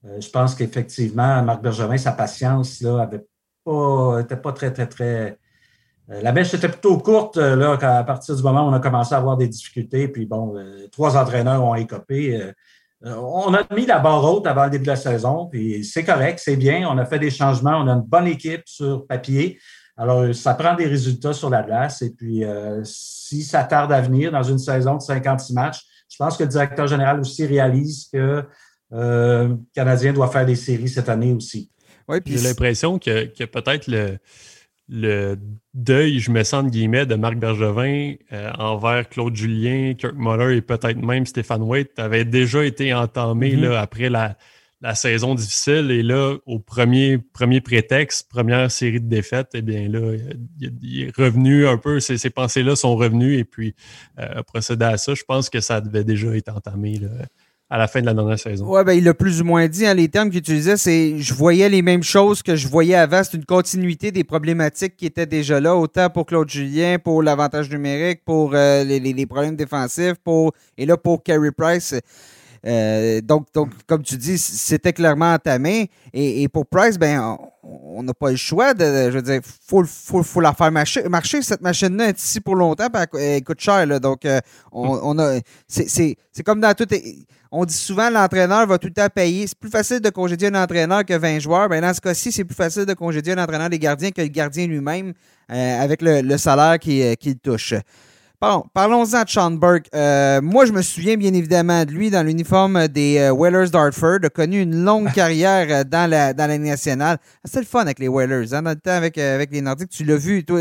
je 0.03 0.29
pense 0.29 0.55
qu'effectivement, 0.55 1.43
Marc 1.43 1.61
Bergevin, 1.61 1.97
sa 1.97 2.13
patience 2.13 2.81
là, 2.81 3.01
avait 3.01 3.23
pas, 3.63 4.21
était 4.21 4.37
pas 4.37 4.53
très, 4.53 4.73
très, 4.73 4.87
très 4.87 5.37
euh, 6.11 6.21
la 6.21 6.31
mèche 6.31 6.53
était 6.53 6.67
plutôt 6.67 6.97
courte 6.97 7.37
euh, 7.37 7.55
là, 7.55 7.77
à 7.81 8.03
partir 8.03 8.35
du 8.35 8.43
moment 8.43 8.65
où 8.65 8.69
on 8.69 8.73
a 8.73 8.79
commencé 8.79 9.13
à 9.13 9.17
avoir 9.17 9.37
des 9.37 9.47
difficultés. 9.47 10.07
Puis 10.07 10.25
bon, 10.25 10.57
euh, 10.57 10.87
trois 10.91 11.17
entraîneurs 11.17 11.63
ont 11.63 11.75
écopé. 11.75 12.51
on 13.03 13.53
a 13.53 13.63
mis 13.75 13.85
la 13.85 14.00
barre 14.00 14.23
haute 14.23 14.47
avant 14.47 14.65
le 14.65 14.71
début 14.71 14.83
de 14.83 14.89
la 14.89 14.95
saison, 14.95 15.47
puis 15.47 15.83
c'est 15.83 16.03
correct, 16.03 16.39
c'est 16.43 16.55
bien. 16.55 16.88
On 16.89 16.97
a 16.97 17.05
fait 17.05 17.19
des 17.19 17.31
changements, 17.31 17.77
on 17.77 17.88
a 17.88 17.93
une 17.93 18.01
bonne 18.01 18.27
équipe 18.27 18.63
sur 18.65 19.07
papier. 19.07 19.59
Alors, 20.01 20.34
ça 20.34 20.55
prend 20.55 20.74
des 20.75 20.88
résultats 20.88 21.34
sur 21.34 21.50
la 21.50 21.62
glace. 21.62 22.01
Et 22.01 22.10
puis, 22.10 22.43
si 22.84 23.43
ça 23.43 23.63
tarde 23.63 23.91
à 23.91 24.01
venir 24.01 24.31
dans 24.31 24.41
une 24.41 24.58
saison 24.58 24.96
de 24.96 25.01
56 25.01 25.53
matchs, 25.53 25.81
je 26.10 26.17
pense 26.17 26.38
que 26.38 26.43
le 26.43 26.50
directeur 26.50 26.88
général 26.88 27.20
aussi 27.20 27.46
réalise 27.46 28.10
que 28.12 28.43
le 28.89 29.58
Canadien 29.75 30.12
doit 30.12 30.29
faire 30.29 30.46
des 30.46 30.55
séries 30.55 30.89
cette 30.89 31.08
année 31.08 31.34
aussi. 31.34 31.70
Oui, 32.08 32.20
puis 32.20 32.36
j'ai 32.36 32.48
l'impression 32.48 32.98
que, 32.98 33.25
que 33.25 33.43
peut-être 33.43 33.86
le, 33.86 34.17
le 34.91 35.38
deuil, 35.74 36.20
je 36.20 36.31
me 36.31 36.43
sens 36.43 36.65
de 36.65 36.70
guillemets, 36.70 37.05
de 37.05 37.15
Marc 37.15 37.38
Bergevin 37.38 38.15
euh, 38.34 38.51
envers 38.60 39.08
Claude 39.08 39.36
Julien, 39.36 39.93
Kirk 39.93 40.15
Muller 40.17 40.58
et 40.58 40.62
peut-être 40.62 40.98
même 40.98 41.25
Stéphane 41.25 41.62
Waite 41.62 41.98
avait 41.98 42.25
déjà 42.25 42.65
été 42.65 42.93
entamé 42.93 43.55
mm-hmm. 43.55 43.70
là, 43.70 43.81
après 43.81 44.10
la, 44.10 44.36
saison 44.95 45.35
difficile. 45.35 45.91
Et 45.91 46.03
là, 46.03 46.35
au 46.45 46.59
premier, 46.59 47.17
premier 47.17 47.61
prétexte, 47.61 48.29
première 48.29 48.71
série 48.71 49.00
de 49.00 49.07
défaites, 49.07 49.50
eh 49.53 49.61
bien 49.61 49.88
là, 49.88 50.15
il, 50.59 51.03
est 51.03 51.15
revenu 51.15 51.67
un 51.67 51.77
peu, 51.77 52.00
ces, 52.00 52.29
pensées-là 52.29 52.75
sont 52.75 52.95
revenues 52.95 53.38
et 53.38 53.43
puis 53.43 53.75
euh, 54.19 54.41
procéder 54.43 54.85
à 54.85 54.97
ça. 54.97 55.13
Je 55.13 55.23
pense 55.23 55.50
que 55.50 55.59
ça 55.59 55.81
devait 55.81 56.03
déjà 56.03 56.35
être 56.35 56.55
entamé. 56.55 57.00
À 57.73 57.77
la 57.77 57.88
fin 57.88 58.01
de 58.01 58.05
la 58.05 58.13
dernière 58.13 58.38
saison. 58.38 58.65
Oui, 58.67 58.83
ben, 58.83 58.91
il 58.91 59.05
l'a 59.05 59.13
plus 59.13 59.39
ou 59.39 59.45
moins 59.45 59.65
dit. 59.69 59.85
Hein, 59.85 59.93
les 59.93 60.09
termes 60.09 60.29
qu'il 60.29 60.39
utilisait, 60.39 60.75
c'est 60.75 61.17
je 61.19 61.33
voyais 61.33 61.69
les 61.69 61.81
mêmes 61.81 62.03
choses 62.03 62.43
que 62.43 62.57
je 62.57 62.67
voyais 62.67 62.95
avant. 62.95 63.23
C'est 63.23 63.38
une 63.38 63.45
continuité 63.45 64.11
des 64.11 64.25
problématiques 64.25 64.97
qui 64.97 65.05
étaient 65.05 65.25
déjà 65.25 65.61
là, 65.61 65.73
autant 65.77 66.09
pour 66.09 66.25
Claude 66.25 66.50
Julien, 66.50 66.97
pour 67.00 67.23
l'avantage 67.23 67.69
numérique, 67.69 68.25
pour 68.25 68.55
euh, 68.55 68.83
les, 68.83 69.25
problèmes 69.25 69.55
défensifs, 69.55 70.15
pour 70.21 70.51
et 70.77 70.85
là 70.85 70.97
pour 70.97 71.23
Carey 71.23 71.51
Price. 71.57 71.95
Euh, 72.65 73.22
donc, 73.22 73.48
donc, 73.53 73.72
comme 73.88 74.03
tu 74.03 74.18
dis, 74.18 74.38
c'était 74.38 74.94
clairement 74.94 75.34
entamé. 75.34 75.89
Et, 76.13 76.44
et 76.44 76.48
pour 76.48 76.65
Price, 76.65 76.98
ben, 76.98 77.38
on 77.63 78.03
n'a 78.03 78.13
pas 78.13 78.32
le 78.32 78.38
choix 78.38 78.74
de. 78.74 78.86
Je 78.86 79.18
veux 79.18 79.22
dire, 79.22 79.41
faut, 79.44 79.84
faut, 79.84 80.24
faut 80.24 80.41
la 80.41 80.53
faire 80.53 80.72
marcher. 80.72 81.08
marcher 81.10 81.41
cette 81.41 81.62
machine-là 81.62 82.10
est 82.10 82.22
ici 82.22 82.39
pour 82.39 82.56
longtemps, 82.56 82.88
puis 82.89 83.22
elle, 83.22 83.44
coûte 83.44 83.60
cher. 83.60 83.86
Là, 83.86 84.00
donc, 84.00 84.25
euh, 84.25 84.39
on, 84.72 85.00
on, 85.03 85.20
a. 85.20 85.39
C'est 85.68 86.15
comme 86.46 86.62
dans 86.62 86.74
tout 86.74 86.88
on 87.51 87.65
dit 87.65 87.74
souvent 87.74 88.10
l'entraîneur 88.10 88.65
va 88.65 88.77
tout 88.77 88.88
le 88.88 88.94
temps 88.94 89.10
payer. 89.13 89.46
C'est 89.46 89.58
plus 89.58 89.70
facile 89.70 90.00
de 90.00 90.10
congédier 90.10 90.48
un 90.48 90.63
entraîneur 90.63 91.03
que 91.03 91.13
20 91.13 91.39
joueurs. 91.39 91.68
Ben, 91.68 91.82
dans 91.82 91.94
ce 91.94 92.00
cas-ci, 92.00 92.32
c'est 92.32 92.46
plus 92.46 92.56
facile 92.56 92.86
de 92.86 92.94
congédier 92.94 93.34
un 93.34 93.44
entraîneur 93.44 93.70
des 93.70 93.80
gardiens 93.80 94.12
que 94.12 94.22
le 94.22 94.30
gardien 94.30 94.68
lui-même 94.68 95.13
euh, 95.51 95.82
avec 95.82 96.01
le, 96.01 96.38
salaire 96.38 96.80
qu'il 96.80 97.39
touche. 97.44 97.74
Bon, 98.41 98.65
parlons-en 98.74 99.24
de 99.24 99.29
Sean 99.29 99.51
Burke. 99.51 99.88
Euh, 99.93 100.41
moi, 100.41 100.65
je 100.65 100.71
me 100.71 100.81
souviens 100.81 101.15
bien 101.15 101.31
évidemment 101.31 101.86
de 101.86 101.91
lui 101.91 102.10
dans 102.10 102.25
l'uniforme 102.25 102.88
des 102.88 103.19
euh, 103.19 103.31
Whalers 103.31 103.69
d'Hartford. 103.69 104.17
a 104.24 104.29
connu 104.29 104.62
une 104.62 104.83
longue 104.83 105.12
carrière 105.13 105.67
euh, 105.69 105.83
dans 105.83 106.10
la 106.10 106.33
dans 106.33 106.48
la 106.48 106.57
nationale. 106.57 107.19
Ah, 107.21 107.39
c'était 107.43 107.60
le 107.60 107.65
fun 107.67 107.81
avec 107.81 108.00
les 108.00 108.07
Whalers, 108.07 108.51
hein, 108.51 108.63
dans 108.63 108.71
le 108.71 108.77
temps 108.77 108.93
avec, 108.93 109.19
avec 109.19 109.51
les 109.51 109.62
Nordiques. 109.62 109.91
Tu 109.91 110.03
l'as 110.05 110.17
vu, 110.17 110.43
toi, 110.43 110.60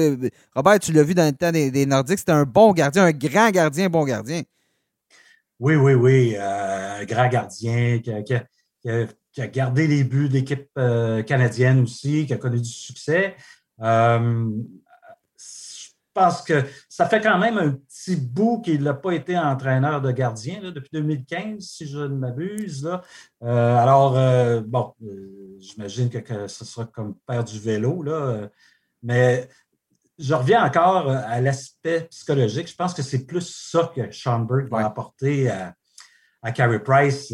Robert, 0.54 0.78
tu 0.78 0.92
l'as 0.92 1.02
vu 1.02 1.14
dans 1.14 1.24
le 1.24 1.32
temps 1.32 1.52
des, 1.52 1.86
Nordiques. 1.86 2.18
C'était 2.18 2.32
un 2.32 2.44
bon 2.44 2.74
gardien, 2.74 3.04
un 3.04 3.12
grand 3.12 3.50
gardien, 3.50 3.88
bon 3.88 4.04
gardien. 4.04 4.42
Oui, 5.58 5.74
oui, 5.76 5.94
oui. 5.94 6.36
un 6.36 7.02
grand 7.06 7.28
gardien 7.28 7.98
qui 8.00 8.12
a, 9.40 9.46
gardé 9.46 9.86
les 9.86 10.04
buts 10.04 10.28
d'équipe 10.28 10.68
canadienne 10.74 11.80
aussi, 11.84 12.26
qui 12.26 12.34
a 12.34 12.36
connu 12.36 12.58
du 12.60 12.68
succès 12.68 13.36
pense 16.14 16.42
que 16.42 16.64
ça 16.88 17.08
fait 17.08 17.20
quand 17.20 17.38
même 17.38 17.58
un 17.58 17.72
petit 17.72 18.16
bout 18.16 18.60
qu'il 18.60 18.82
n'a 18.82 18.94
pas 18.94 19.12
été 19.12 19.38
entraîneur 19.38 20.00
de 20.00 20.10
gardien 20.10 20.70
depuis 20.70 20.90
2015, 20.92 21.60
si 21.60 21.86
je 21.86 21.98
ne 21.98 22.16
m'abuse. 22.16 22.90
Euh, 23.42 23.76
alors, 23.76 24.16
euh, 24.18 24.60
bon, 24.64 24.94
euh, 25.02 25.56
j'imagine 25.58 26.10
que, 26.10 26.46
ce 26.46 26.64
sera 26.64 26.86
comme 26.86 27.14
père 27.26 27.44
du 27.44 27.58
vélo, 27.58 28.02
là, 28.02 28.48
mais 29.02 29.48
je 30.18 30.34
reviens 30.34 30.64
encore 30.64 31.10
à 31.10 31.40
l'aspect 31.40 32.02
psychologique. 32.10 32.68
Je 32.68 32.76
pense 32.76 32.92
que 32.92 33.02
c'est 33.02 33.24
plus 33.24 33.70
ça 33.70 33.90
que 33.94 34.12
Sean 34.12 34.40
Burke 34.40 34.68
va 34.68 34.84
apporter 34.84 35.48
à, 35.48 35.74
à 36.42 36.52
Carey 36.52 36.82
Price. 36.82 37.32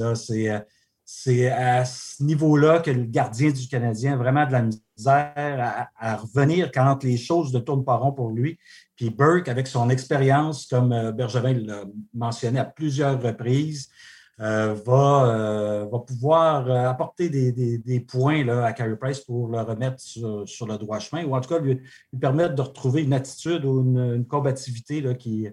C'est 1.05 1.51
à 1.51 1.85
ce 1.85 2.23
niveau-là 2.23 2.81
que 2.81 2.91
le 2.91 3.05
gardien 3.05 3.51
du 3.51 3.67
Canadien 3.67 4.15
a 4.15 4.17
vraiment 4.17 4.47
de 4.47 4.53
la 4.53 4.63
misère 4.63 4.86
à, 5.05 6.17
revenir 6.17 6.71
quand 6.73 7.03
les 7.05 7.17
choses 7.17 7.53
ne 7.53 7.59
tournent 7.59 7.85
pas 7.85 7.97
rond 7.97 8.13
pour 8.13 8.31
lui. 8.31 8.59
Puis 8.97 9.11
Burke, 9.11 9.49
avec 9.49 9.67
son 9.67 9.91
expérience, 9.91 10.67
comme 10.67 10.93
euh, 10.93 11.13
Bergevin 11.13 11.55
l'a 11.55 11.85
mentionné 12.15 12.59
à 12.59 12.65
plusieurs 12.65 13.21
reprises, 13.21 13.91
euh, 14.41 14.75
va, 14.85 15.27
euh, 15.27 15.87
va 15.87 15.99
pouvoir 16.01 16.71
apporter 16.71 17.31
des, 17.31 18.01
points 18.01 18.45
là, 18.45 18.67
à 18.67 18.73
Carey 18.73 18.97
Price 18.97 19.21
pour 19.21 19.49
le 19.49 19.61
remettre 19.61 20.01
sur, 20.01 20.67
le 20.67 20.77
droit 20.77 20.99
chemin, 20.99 21.25
ou 21.25 21.35
en 21.35 21.41
tout 21.41 21.49
cas 21.49 21.59
lui, 21.59 21.81
permettre 22.21 22.55
de 22.55 22.63
retrouver 22.63 23.03
une 23.03 23.15
attitude 23.15 23.65
ou 23.65 23.81
une, 23.81 24.27
combativité 24.27 25.01
là, 25.01 25.15
qui, 25.15 25.49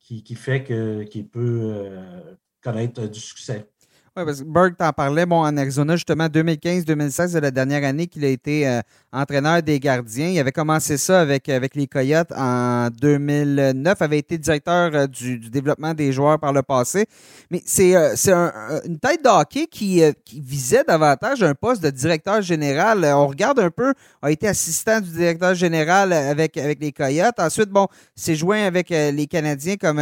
qui, 0.00 0.34
fait 0.34 0.64
qu'il 1.10 1.28
peut 1.28 1.98
connaître 2.62 3.06
du 3.06 3.20
succès. 3.20 3.68
Oui, 4.16 4.22
parce 4.24 4.42
que 4.42 4.44
Berg 4.44 4.76
t'en 4.78 4.92
parlait, 4.92 5.26
bon, 5.26 5.44
en 5.44 5.56
Arizona, 5.56 5.96
justement, 5.96 6.26
2015-2016, 6.26 7.30
c'est 7.30 7.40
la 7.40 7.50
dernière 7.50 7.82
année 7.82 8.06
qu'il 8.06 8.24
a 8.24 8.28
été 8.28 8.64
euh, 8.64 8.80
entraîneur 9.12 9.60
des 9.60 9.80
gardiens. 9.80 10.28
Il 10.28 10.38
avait 10.38 10.52
commencé 10.52 10.98
ça 10.98 11.20
avec, 11.20 11.48
avec 11.48 11.74
les 11.74 11.88
Coyotes 11.88 12.30
en 12.30 12.90
2009, 12.90 14.00
avait 14.00 14.18
été 14.18 14.38
directeur 14.38 14.94
euh, 14.94 15.06
du, 15.08 15.40
développement 15.50 15.94
des 15.94 16.12
joueurs 16.12 16.38
par 16.38 16.52
le 16.52 16.62
passé. 16.62 17.06
Mais 17.50 17.60
c'est 17.66 17.96
euh, 17.96 18.14
une 18.86 19.00
tête 19.00 19.24
de 19.24 19.28
hockey 19.28 19.66
qui, 19.66 20.00
qui, 20.24 20.40
visait 20.40 20.84
davantage 20.84 21.42
un 21.42 21.56
poste 21.56 21.82
de 21.82 21.90
directeur 21.90 22.40
général. 22.40 23.04
On 23.04 23.26
regarde 23.26 23.58
un 23.58 23.70
peu, 23.70 23.94
a 24.22 24.30
été 24.30 24.46
assistant 24.46 25.00
du 25.00 25.10
directeur 25.10 25.56
général 25.56 26.12
avec, 26.12 26.56
avec 26.56 26.78
les 26.80 26.92
Coyotes. 26.92 27.40
Ensuite, 27.40 27.70
bon, 27.70 27.88
s'est 28.14 28.36
joint 28.36 28.62
avec 28.62 28.90
les 28.90 29.26
Canadiens 29.26 29.74
comme, 29.74 30.00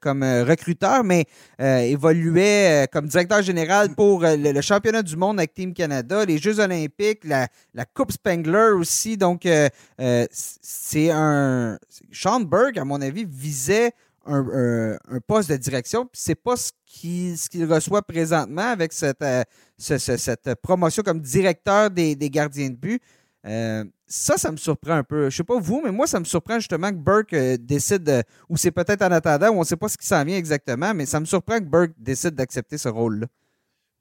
comme 0.00 0.24
recruteur, 0.24 1.04
mais 1.04 1.26
évoluait 1.60 2.88
comme 2.92 3.06
directeur 3.06 3.40
général 3.40 3.51
général 3.52 3.94
pour 3.94 4.24
euh, 4.24 4.36
le, 4.36 4.60
championnat 4.62 5.02
du 5.02 5.16
monde 5.16 5.38
avec 5.38 5.52
Team 5.52 5.74
Canada, 5.74 6.24
les 6.24 6.38
Jeux 6.38 6.58
olympiques, 6.58 7.24
la, 7.24 7.48
Coupe 7.94 8.12
Spengler 8.12 8.70
aussi. 8.74 9.16
Donc, 9.16 9.44
euh, 9.44 9.68
euh, 10.00 10.26
c'est 10.30 11.10
un... 11.10 11.78
Sean 12.10 12.40
Berg, 12.40 12.78
à 12.78 12.84
mon 12.84 13.00
avis, 13.02 13.26
visait 13.28 13.92
un, 14.24 14.96
poste 15.26 15.50
de 15.50 15.56
direction. 15.56 16.08
C'est 16.12 16.34
pas 16.34 16.56
ce 16.56 16.70
qu'il 16.86 17.64
reçoit 17.66 18.02
présentement 18.02 18.70
avec 18.70 18.92
cette, 18.92 19.24
promotion 20.62 21.02
comme 21.02 21.20
directeur 21.20 21.90
des, 21.90 22.16
gardiens 22.30 22.70
de 22.70 22.76
but. 22.76 23.02
ça, 24.06 24.38
ça 24.38 24.50
me 24.50 24.56
surprend 24.56 24.92
un 24.92 25.04
peu. 25.04 25.28
Je 25.28 25.36
sais 25.36 25.44
pas 25.44 25.58
vous, 25.58 25.82
mais 25.84 25.92
moi, 25.92 26.06
ça 26.06 26.20
me 26.20 26.24
surprend 26.24 26.58
justement 26.58 26.90
que 26.90 26.96
Burke 26.96 27.34
décide, 27.60 28.22
ou 28.48 28.56
c'est 28.56 28.70
peut-être 28.70 29.02
en 29.02 29.12
attendant, 29.12 29.50
ou 29.50 29.56
on 29.56 29.60
ne 29.60 29.66
sait 29.66 29.76
pas 29.76 29.88
ce 29.88 29.98
qui 29.98 30.06
s'en 30.06 30.24
vient 30.24 30.38
exactement, 30.38 30.94
mais 30.94 31.04
ça 31.04 31.20
me 31.20 31.26
surprend 31.26 31.58
que 31.58 31.64
Burke 31.64 31.92
décide 31.98 32.34
d'accepter 32.34 32.78
ce 32.78 32.88
rôle-là. 32.88 33.26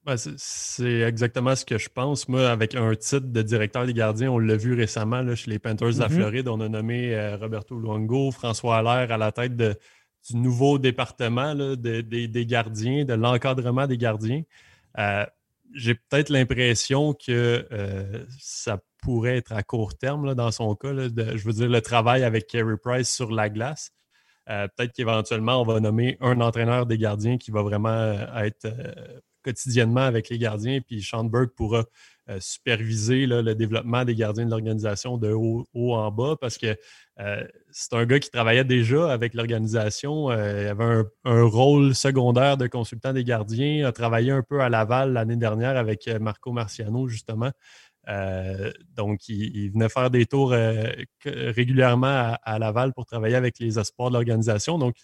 Ben, 0.03 0.15
c'est 0.17 1.01
exactement 1.01 1.55
ce 1.55 1.63
que 1.63 1.77
je 1.77 1.87
pense. 1.87 2.27
Moi, 2.27 2.49
avec 2.49 2.73
un 2.73 2.95
titre 2.95 3.27
de 3.27 3.41
directeur 3.43 3.85
des 3.85 3.93
gardiens, 3.93 4.31
on 4.31 4.39
l'a 4.39 4.57
vu 4.57 4.73
récemment 4.73 5.21
là, 5.21 5.35
chez 5.35 5.51
les 5.51 5.59
Panthers 5.59 5.93
de 5.93 5.99
la 5.99 6.07
mm-hmm. 6.07 6.15
Floride. 6.15 6.47
On 6.47 6.59
a 6.59 6.69
nommé 6.69 7.13
euh, 7.13 7.37
Roberto 7.37 7.77
Luongo, 7.77 8.31
François 8.31 8.77
Allaire 8.77 9.11
à 9.11 9.17
la 9.19 9.31
tête 9.31 9.55
de, 9.55 9.75
du 10.27 10.37
nouveau 10.37 10.79
département 10.79 11.53
des 11.53 12.45
gardiens, 12.47 13.05
de 13.05 13.13
l'encadrement 13.13 13.85
des 13.85 13.97
gardiens. 13.97 14.41
Euh, 14.97 15.23
j'ai 15.75 15.93
peut-être 15.93 16.29
l'impression 16.29 17.13
que 17.13 17.67
euh, 17.71 18.25
ça 18.39 18.79
pourrait 19.03 19.37
être 19.37 19.53
à 19.53 19.61
court 19.61 19.95
terme 19.95 20.33
dans 20.33 20.49
son 20.49 20.73
cas. 20.75 20.93
je 20.93 21.43
veux 21.45 21.53
dire, 21.53 21.69
le 21.69 21.81
travail 21.81 22.23
avec 22.23 22.47
Kerry 22.47 22.75
Price 22.81 23.13
sur 23.13 23.31
la 23.31 23.49
glace. 23.49 23.91
peut-être 24.47 24.93
qu'éventuellement, 24.93 25.61
on 25.61 25.63
va 25.63 25.79
nommer 25.79 26.17
un 26.21 26.41
entraîneur 26.41 26.87
des 26.87 26.97
gardiens 26.97 27.37
qui 27.37 27.51
va 27.51 27.61
vraiment 27.61 28.13
être 28.35 28.67
quotidiennement 29.41 30.01
avec 30.01 30.29
les 30.29 30.37
gardiens. 30.37 30.79
Puis 30.81 31.01
Sean 31.01 31.23
Burke 31.23 31.53
pourra 31.55 31.83
euh, 32.31 32.37
superviser 32.39 33.25
le 33.25 33.55
développement 33.55 34.05
des 34.05 34.15
gardiens 34.15 34.45
de 34.45 34.51
l'organisation 34.51 35.17
de 35.17 35.31
haut, 35.33 35.65
en 35.73 36.11
bas 36.11 36.35
parce 36.39 36.57
que 36.57 36.77
euh, 37.19 37.43
c'est 37.71 37.93
un 37.93 38.05
gars 38.05 38.19
qui 38.19 38.29
travaillait 38.29 38.63
déjà 38.63 39.11
avec 39.11 39.33
l'organisation. 39.33 40.29
Euh, 40.29 40.61
il 40.63 40.67
avait 40.67 41.03
un, 41.25 41.43
rôle 41.43 41.95
secondaire 41.95 42.57
de 42.57 42.67
consultant 42.67 43.11
des 43.11 43.23
gardiens, 43.23 43.87
a 43.87 43.91
travaillé 43.91 44.31
un 44.31 44.43
peu 44.43 44.61
à 44.61 44.69
Laval 44.69 45.13
l'année 45.13 45.35
dernière 45.35 45.75
avec 45.77 46.07
Marco 46.07 46.51
Marciano, 46.51 47.07
justement. 47.07 47.51
donc, 48.95 49.27
il, 49.27 49.71
venait 49.71 49.89
faire 49.89 50.09
des 50.11 50.25
tours 50.25 50.53
régulièrement 51.25 52.07
à, 52.07 52.39
à, 52.43 52.59
Laval 52.59 52.93
pour 52.93 53.05
travailler 53.05 53.35
avec 53.35 53.59
les 53.59 53.79
espoirs 53.79 54.09
de 54.09 54.15
l'organisation. 54.15 54.77
Donc, 54.77 54.95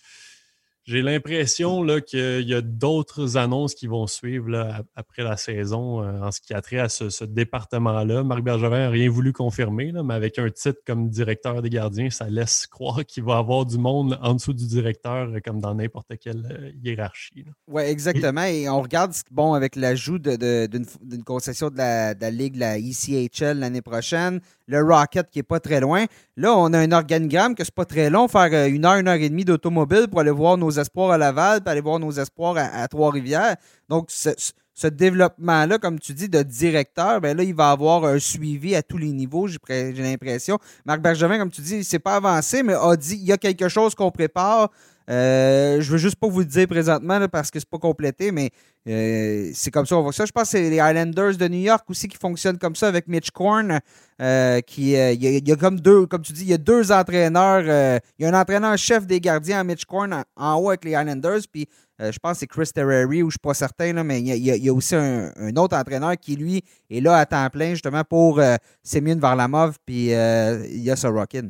j'ai 0.88 1.01
l'impression 1.01 1.86
qu'il 2.00 2.48
y 2.48 2.53
a 2.53 2.62
d'autres 2.62 3.36
annonces 3.36 3.75
qui 3.75 3.88
vont 3.88 4.08
suivre 4.08 4.86
après 4.96 5.22
la 5.22 5.36
saison 5.36 6.01
euh, 6.01 6.22
en 6.22 6.32
ce 6.32 6.39
qui 6.39 6.53
a 6.53 6.62
trait 6.62 6.79
à 6.79 6.88
ce, 6.88 7.25
département-là. 7.25 8.24
Marc 8.24 8.41
Bergevin 8.41 8.77
n'a 8.77 8.89
rien 8.89 9.10
voulu 9.10 9.34
confirmer, 9.34 9.91
mais 9.91 10.13
avec 10.13 10.39
un 10.39 10.50
titre 10.50 10.79
comme 10.88 11.10
directeur 11.10 11.62
des 11.62 11.70
gardiens, 11.70 12.10
ça 12.10 12.29
laisse 12.29 12.67
croire 12.67 13.06
qu'il 13.06 13.24
va 13.24 13.38
avoir 13.38 13.65
du 13.65 13.77
monde 13.77 14.17
en 14.22 14.36
dessous 14.36 14.53
du 14.53 14.65
directeur, 14.65 15.29
euh, 15.29 15.39
comme 15.44 15.60
dans 15.60 15.75
n'importe 15.75 16.17
quelle 16.22 16.48
euh, 16.50 16.72
hiérarchie. 16.82 17.46
Oui, 17.67 17.84
exactement. 17.84 18.44
Et 18.44 18.70
on 18.70 18.82
regarde, 18.82 19.13
bon, 19.29 19.53
avec 19.53 19.75
l'ajout 19.75 20.20
d'une 20.20 21.24
concession 21.25 21.70
de 21.70 21.77
la, 21.77 22.13
de 22.13 22.22
la 22.22 22.32
Ligue, 22.32 22.56
la 22.56 22.77
ECHL 22.77 23.60
l'année 23.60 23.82
prochaine, 23.82 24.39
le 24.67 24.83
Rocket 24.83 25.29
qui 25.29 25.39
n'est 25.39 25.43
pas 25.43 25.59
très 25.59 25.79
loin. 25.79 26.05
Là, 26.36 26.55
on 26.55 26.71
a 26.74 26.79
un 26.79 26.91
organigramme 26.91 27.55
que 27.55 27.63
c'est 27.63 27.74
pas 27.74 27.86
très 27.86 28.09
long, 28.09 28.27
faire 28.27 28.50
euh, 28.51 28.67
une 28.67 28.86
heure, 28.86 28.95
une 28.95 29.07
heure 29.07 29.15
et 29.15 29.29
demie 29.29 29.45
d'automobile 29.45 30.07
pour 30.09 30.19
aller 30.19 30.31
voir 30.31 30.57
nos 30.57 30.71
espoirs 30.71 31.12
à 31.12 31.17
Laval, 31.17 31.62
puis 31.62 31.71
aller 31.71 31.81
voir 31.81 32.00
nos 32.00 32.12
espoirs 32.12 32.55
à, 32.57 32.88
Trois-Rivières. 32.88 33.55
Donc, 33.89 34.09
ce, 34.09 34.88
développement-là, 34.88 35.79
comme 35.79 36.00
tu 36.00 36.13
dis, 36.13 36.29
de 36.29 36.43
directeur, 36.43 37.19
ben 37.19 37.36
là, 37.36 37.43
il 37.43 37.55
va 37.55 37.71
avoir 37.71 38.05
un 38.05 38.19
suivi 38.19 38.75
à 38.75 38.83
tous 38.83 38.97
les 38.97 39.12
niveaux, 39.12 39.47
j'ai 39.47 39.93
l'impression. 39.93 40.59
Marc 40.86 41.01
Bergevin, 41.01 41.39
comme 41.39 41.50
tu 41.50 41.62
dis, 41.62 41.77
il 41.77 41.86
s'est 41.86 41.97
pas 41.97 42.17
avancé, 42.17 42.62
mais 42.62 42.74
a 42.74 42.95
dit 42.95 43.15
il 43.15 43.25
y 43.25 43.31
a 43.31 43.38
quelque 43.38 43.69
chose 43.69 43.95
qu'on 43.95 44.12
prépare. 44.12 44.69
Euh, 45.09 45.79
je 45.79 45.89
veux 45.89 45.97
juste 45.97 46.17
pas 46.17 46.27
vous 46.27 46.39
le 46.39 46.45
dire 46.45 46.67
présentement 46.67 47.25
parce 47.29 47.49
que 47.49 47.59
c'est 47.59 47.69
pas 47.69 47.77
complété, 47.77 48.31
mais 48.33 48.51
euh, 48.89 49.49
c'est 49.53 49.71
comme 49.71 49.85
ça 49.85 49.97
on 49.97 50.01
voit 50.01 50.11
ça. 50.11 50.25
Je 50.25 50.31
pense 50.31 50.43
que 50.43 50.49
c'est 50.49 50.69
les 50.69 50.75
Islanders 50.77 51.37
de 51.37 51.47
New 51.47 51.59
York 51.59 51.85
aussi 51.89 52.09
qui 52.09 52.17
fonctionnent 52.17 52.57
comme 52.57 52.75
ça 52.75 52.87
avec 52.87 53.07
Mitch 53.07 53.31
Korn. 53.31 53.79
Euh, 54.19 54.61
qui 54.61 54.93
il 54.93 55.47
y, 55.47 55.51
a 55.51 55.55
comme 55.55 55.79
deux, 55.79 56.07
comme 56.07 56.23
tu 56.23 56.33
dis, 56.33 56.41
il 56.41 56.49
y 56.49 56.53
a 56.53 56.57
deux 56.57 56.91
entraîneurs. 56.91 58.01
il 58.17 58.23
y 58.23 58.25
a 58.25 58.35
un 58.35 58.41
entraîneur-chef 58.41 59.05
des 59.05 59.21
gardiens, 59.21 59.63
Mitch 59.63 59.85
Korn, 59.85 60.23
en, 60.35 60.55
haut 60.55 60.69
avec 60.69 60.83
les 60.83 60.91
Islanders, 60.91 61.41
puis 61.51 61.67
je 61.99 62.17
pense 62.17 62.33
que 62.33 62.39
c'est 62.39 62.47
Chris 62.47 62.69
Terreri, 62.73 63.21
ou 63.21 63.29
je 63.29 63.33
suis 63.33 63.39
pas 63.39 63.53
certain, 63.53 63.93
là, 63.93 64.03
mais 64.03 64.19
il 64.19 64.27
y, 64.27 64.69
a, 64.69 64.73
aussi 64.73 64.95
un, 64.95 65.31
autre 65.55 65.77
entraîneur 65.77 66.17
qui, 66.17 66.35
lui, 66.35 66.63
est 66.89 66.99
là 66.99 67.17
à 67.17 67.27
temps 67.27 67.47
plein, 67.51 67.71
justement, 67.71 68.03
pour 68.03 68.41
Semyon 68.81 69.19
Varlamov, 69.19 69.77
puis 69.85 70.07
il 70.07 70.81
y 70.81 70.89
a 70.89 70.95
Sorokin. 70.95 71.49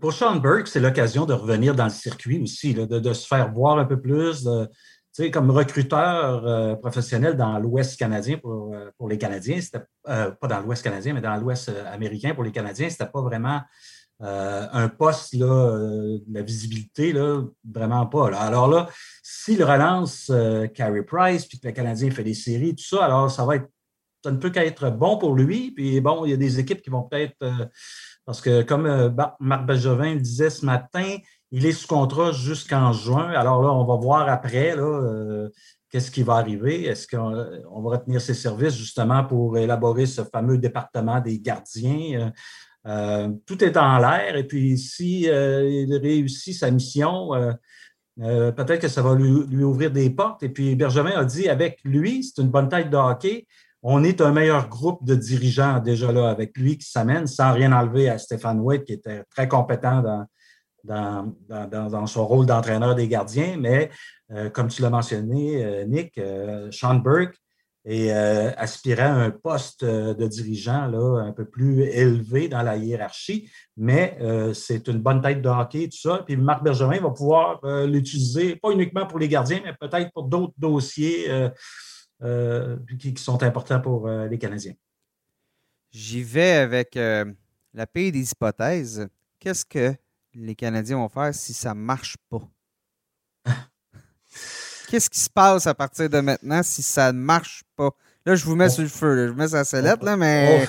Pour 0.00 0.12
Sean 0.12 0.36
Burke, 0.36 0.66
c'est 0.66 0.80
l'occasion 0.80 1.26
de 1.26 1.32
revenir 1.32 1.74
dans 1.74 1.84
le 1.84 1.90
circuit 1.90 2.42
aussi, 2.42 2.74
de, 2.74 3.12
se 3.12 3.26
faire 3.26 3.52
voir 3.52 3.78
un 3.78 3.84
peu 3.84 4.00
plus, 4.00 4.42
de, 4.42 4.68
comme 5.32 5.50
recruteur 5.50 6.44
euh, 6.44 6.74
professionnel 6.74 7.36
dans 7.36 7.58
l'Ouest 7.58 7.96
canadien 7.96 8.36
pour, 8.38 8.74
euh, 8.74 9.08
les 9.08 9.16
Canadiens, 9.16 9.60
c'était 9.60 9.84
euh, 10.08 10.32
pas 10.32 10.48
dans 10.48 10.60
l'Ouest 10.60 10.82
canadien, 10.82 11.14
mais 11.14 11.20
dans 11.20 11.36
l'Ouest 11.36 11.70
américain 11.92 12.34
pour 12.34 12.42
les 12.42 12.50
Canadiens, 12.50 12.90
c'était 12.90 13.06
pas 13.06 13.22
vraiment 13.22 13.60
un 14.18 14.88
poste, 14.88 15.34
là, 15.34 15.78
la 16.32 16.40
visibilité, 16.40 17.12
là, 17.12 17.42
vraiment 17.70 18.06
pas. 18.06 18.28
Alors 18.34 18.66
là, 18.66 18.88
s'il 19.22 19.62
relance 19.62 20.32
Carey 20.74 21.02
Price, 21.02 21.44
puis 21.44 21.60
que 21.60 21.66
le 21.66 21.74
Canadien 21.74 22.10
fait 22.10 22.24
des 22.24 22.32
séries, 22.32 22.74
tout 22.74 22.84
ça, 22.84 23.04
alors 23.04 23.30
ça 23.30 23.44
va 23.44 23.56
être, 23.56 23.68
ça 24.24 24.30
ne 24.30 24.38
peut 24.38 24.48
qu'être 24.48 24.88
bon 24.88 25.18
pour 25.18 25.34
lui. 25.34 25.70
Puis 25.72 26.00
bon, 26.00 26.24
il 26.24 26.30
y 26.30 26.32
a 26.32 26.38
des 26.38 26.58
équipes 26.58 26.80
qui 26.80 26.88
vont 26.88 27.02
peut-être 27.02 27.36
parce 28.26 28.40
que, 28.40 28.62
comme 28.62 28.86
euh, 28.86 29.08
Marc 29.40 29.66
Bergevin 29.66 30.14
le 30.14 30.20
disait 30.20 30.50
ce 30.50 30.66
matin, 30.66 31.16
il 31.50 31.64
est 31.64 31.72
sous 31.72 31.86
contrat 31.86 32.32
jusqu'en 32.32 32.92
juin. 32.92 33.30
Alors 33.30 33.62
là, 33.62 33.72
on 33.72 33.84
va 33.84 33.96
voir 33.96 34.28
après 34.28 34.76
là, 34.76 35.48
qu'est-ce 35.90 36.10
qui 36.10 36.22
va 36.22 36.34
arriver. 36.34 36.84
Est-ce 36.84 37.06
qu'on 37.06 37.80
va 37.80 37.90
retenir 37.90 38.20
ses 38.20 38.34
services 38.34 38.74
justement 38.74 39.24
pour 39.24 39.56
élaborer 39.56 40.06
ce 40.06 40.22
fameux 40.22 40.58
département 40.58 41.20
des 41.20 41.38
gardiens? 41.38 42.32
tout 43.46 43.64
est 43.64 43.76
en 43.76 43.98
l'air. 43.98 44.36
Et 44.36 44.44
puis, 44.44 44.76
s'il 44.76 45.30
réussit 45.30 46.54
sa 46.54 46.70
mission, 46.70 47.30
euh, 48.22 48.50
peut-être 48.50 48.80
que 48.80 48.88
ça 48.88 49.02
va 49.02 49.14
lui, 49.14 49.62
ouvrir 49.62 49.90
des 49.90 50.08
portes. 50.10 50.42
Et 50.42 50.48
puis 50.48 50.74
Bergevin 50.74 51.10
a 51.10 51.24
dit 51.24 51.48
avec 51.48 51.80
lui, 51.84 52.24
c'est 52.24 52.40
une 52.40 52.48
bonne 52.48 52.68
tête 52.68 52.90
de 52.90 52.96
hockey. 52.96 53.46
On 53.88 54.02
est 54.02 54.20
un 54.20 54.32
meilleur 54.32 54.68
groupe 54.68 55.04
de 55.04 55.14
dirigeants 55.14 55.78
déjà 55.78 56.10
là 56.10 56.28
avec 56.28 56.58
lui 56.58 56.76
qui 56.76 56.90
s'amène 56.90 57.28
sans 57.28 57.52
rien 57.52 57.70
enlever 57.70 58.08
à 58.08 58.18
Stéphane 58.18 58.58
White 58.58 58.82
qui 58.82 58.94
était 58.94 59.22
très 59.30 59.46
compétent 59.46 60.02
dans, 60.82 62.06
son 62.06 62.26
rôle 62.26 62.46
d'entraîneur 62.46 62.96
des 62.96 63.06
gardiens. 63.06 63.56
Mais 63.60 63.90
euh, 64.32 64.50
comme 64.50 64.66
tu 64.66 64.82
l'as 64.82 64.90
mentionné, 64.90 65.64
euh, 65.64 65.84
Nick, 65.84 66.20
Sean 66.72 66.96
Burke 66.96 67.38
euh, 67.88 68.50
aspirait 68.56 69.02
à 69.02 69.14
un 69.14 69.30
poste 69.30 69.84
euh, 69.84 70.12
de 70.12 70.26
dirigeant 70.26 70.92
un 71.18 71.30
peu 71.30 71.44
plus 71.44 71.84
élevé 71.84 72.48
dans 72.48 72.62
la 72.62 72.76
hiérarchie, 72.76 73.48
mais 73.76 74.18
euh, 74.20 74.52
c'est 74.54 74.88
une 74.88 74.98
bonne 74.98 75.22
tête 75.22 75.40
de 75.40 75.48
hockey, 75.48 75.88
tout 75.88 75.98
ça. 75.98 76.24
Puis 76.26 76.36
Marc 76.36 76.64
Bergevin 76.64 76.98
va 76.98 77.10
pouvoir 77.10 77.60
l'utiliser, 77.86 78.56
pas 78.56 78.72
uniquement 78.72 79.06
pour 79.06 79.20
les 79.20 79.28
gardiens, 79.28 79.60
mais 79.64 79.72
peut-être 79.72 80.10
pour 80.12 80.24
d'autres 80.24 80.54
dossiers 80.58 81.28
qui, 82.20 83.14
sont 83.16 83.42
importants 83.42 83.80
pour 83.80 84.08
les 84.08 84.38
Canadiens. 84.38 84.74
J'y 85.90 86.22
vais 86.22 86.52
avec 86.52 86.94
la 86.94 87.86
paix 87.86 88.10
des 88.10 88.30
hypothèses. 88.30 89.06
Qu'est-ce 89.38 89.64
que 89.64 89.94
les 90.34 90.54
Canadiens 90.54 90.96
vont 90.96 91.08
faire 91.08 91.34
si 91.34 91.54
ça 91.54 91.74
ne 91.74 91.80
marche 91.80 92.16
pas? 92.30 92.42
Qu'est-ce 94.88 95.10
qui 95.10 95.20
se 95.20 95.30
passe 95.30 95.66
à 95.66 95.74
partir 95.74 96.08
de 96.08 96.20
maintenant 96.20 96.62
si 96.62 96.82
ça 96.82 97.12
ne 97.12 97.18
marche 97.18 97.62
pas? 97.76 97.90
Là, 98.24 98.34
je 98.34 98.44
vous 98.44 98.56
mets 98.56 98.68
sur 98.68 98.82
le 98.82 98.88
feu, 98.88 99.26
je 99.26 99.32
vous 99.32 99.38
mets 99.38 99.48
sur 99.48 99.56
la 99.56 99.64
sellette, 99.64 100.02
là, 100.02 100.16
mais. 100.16 100.66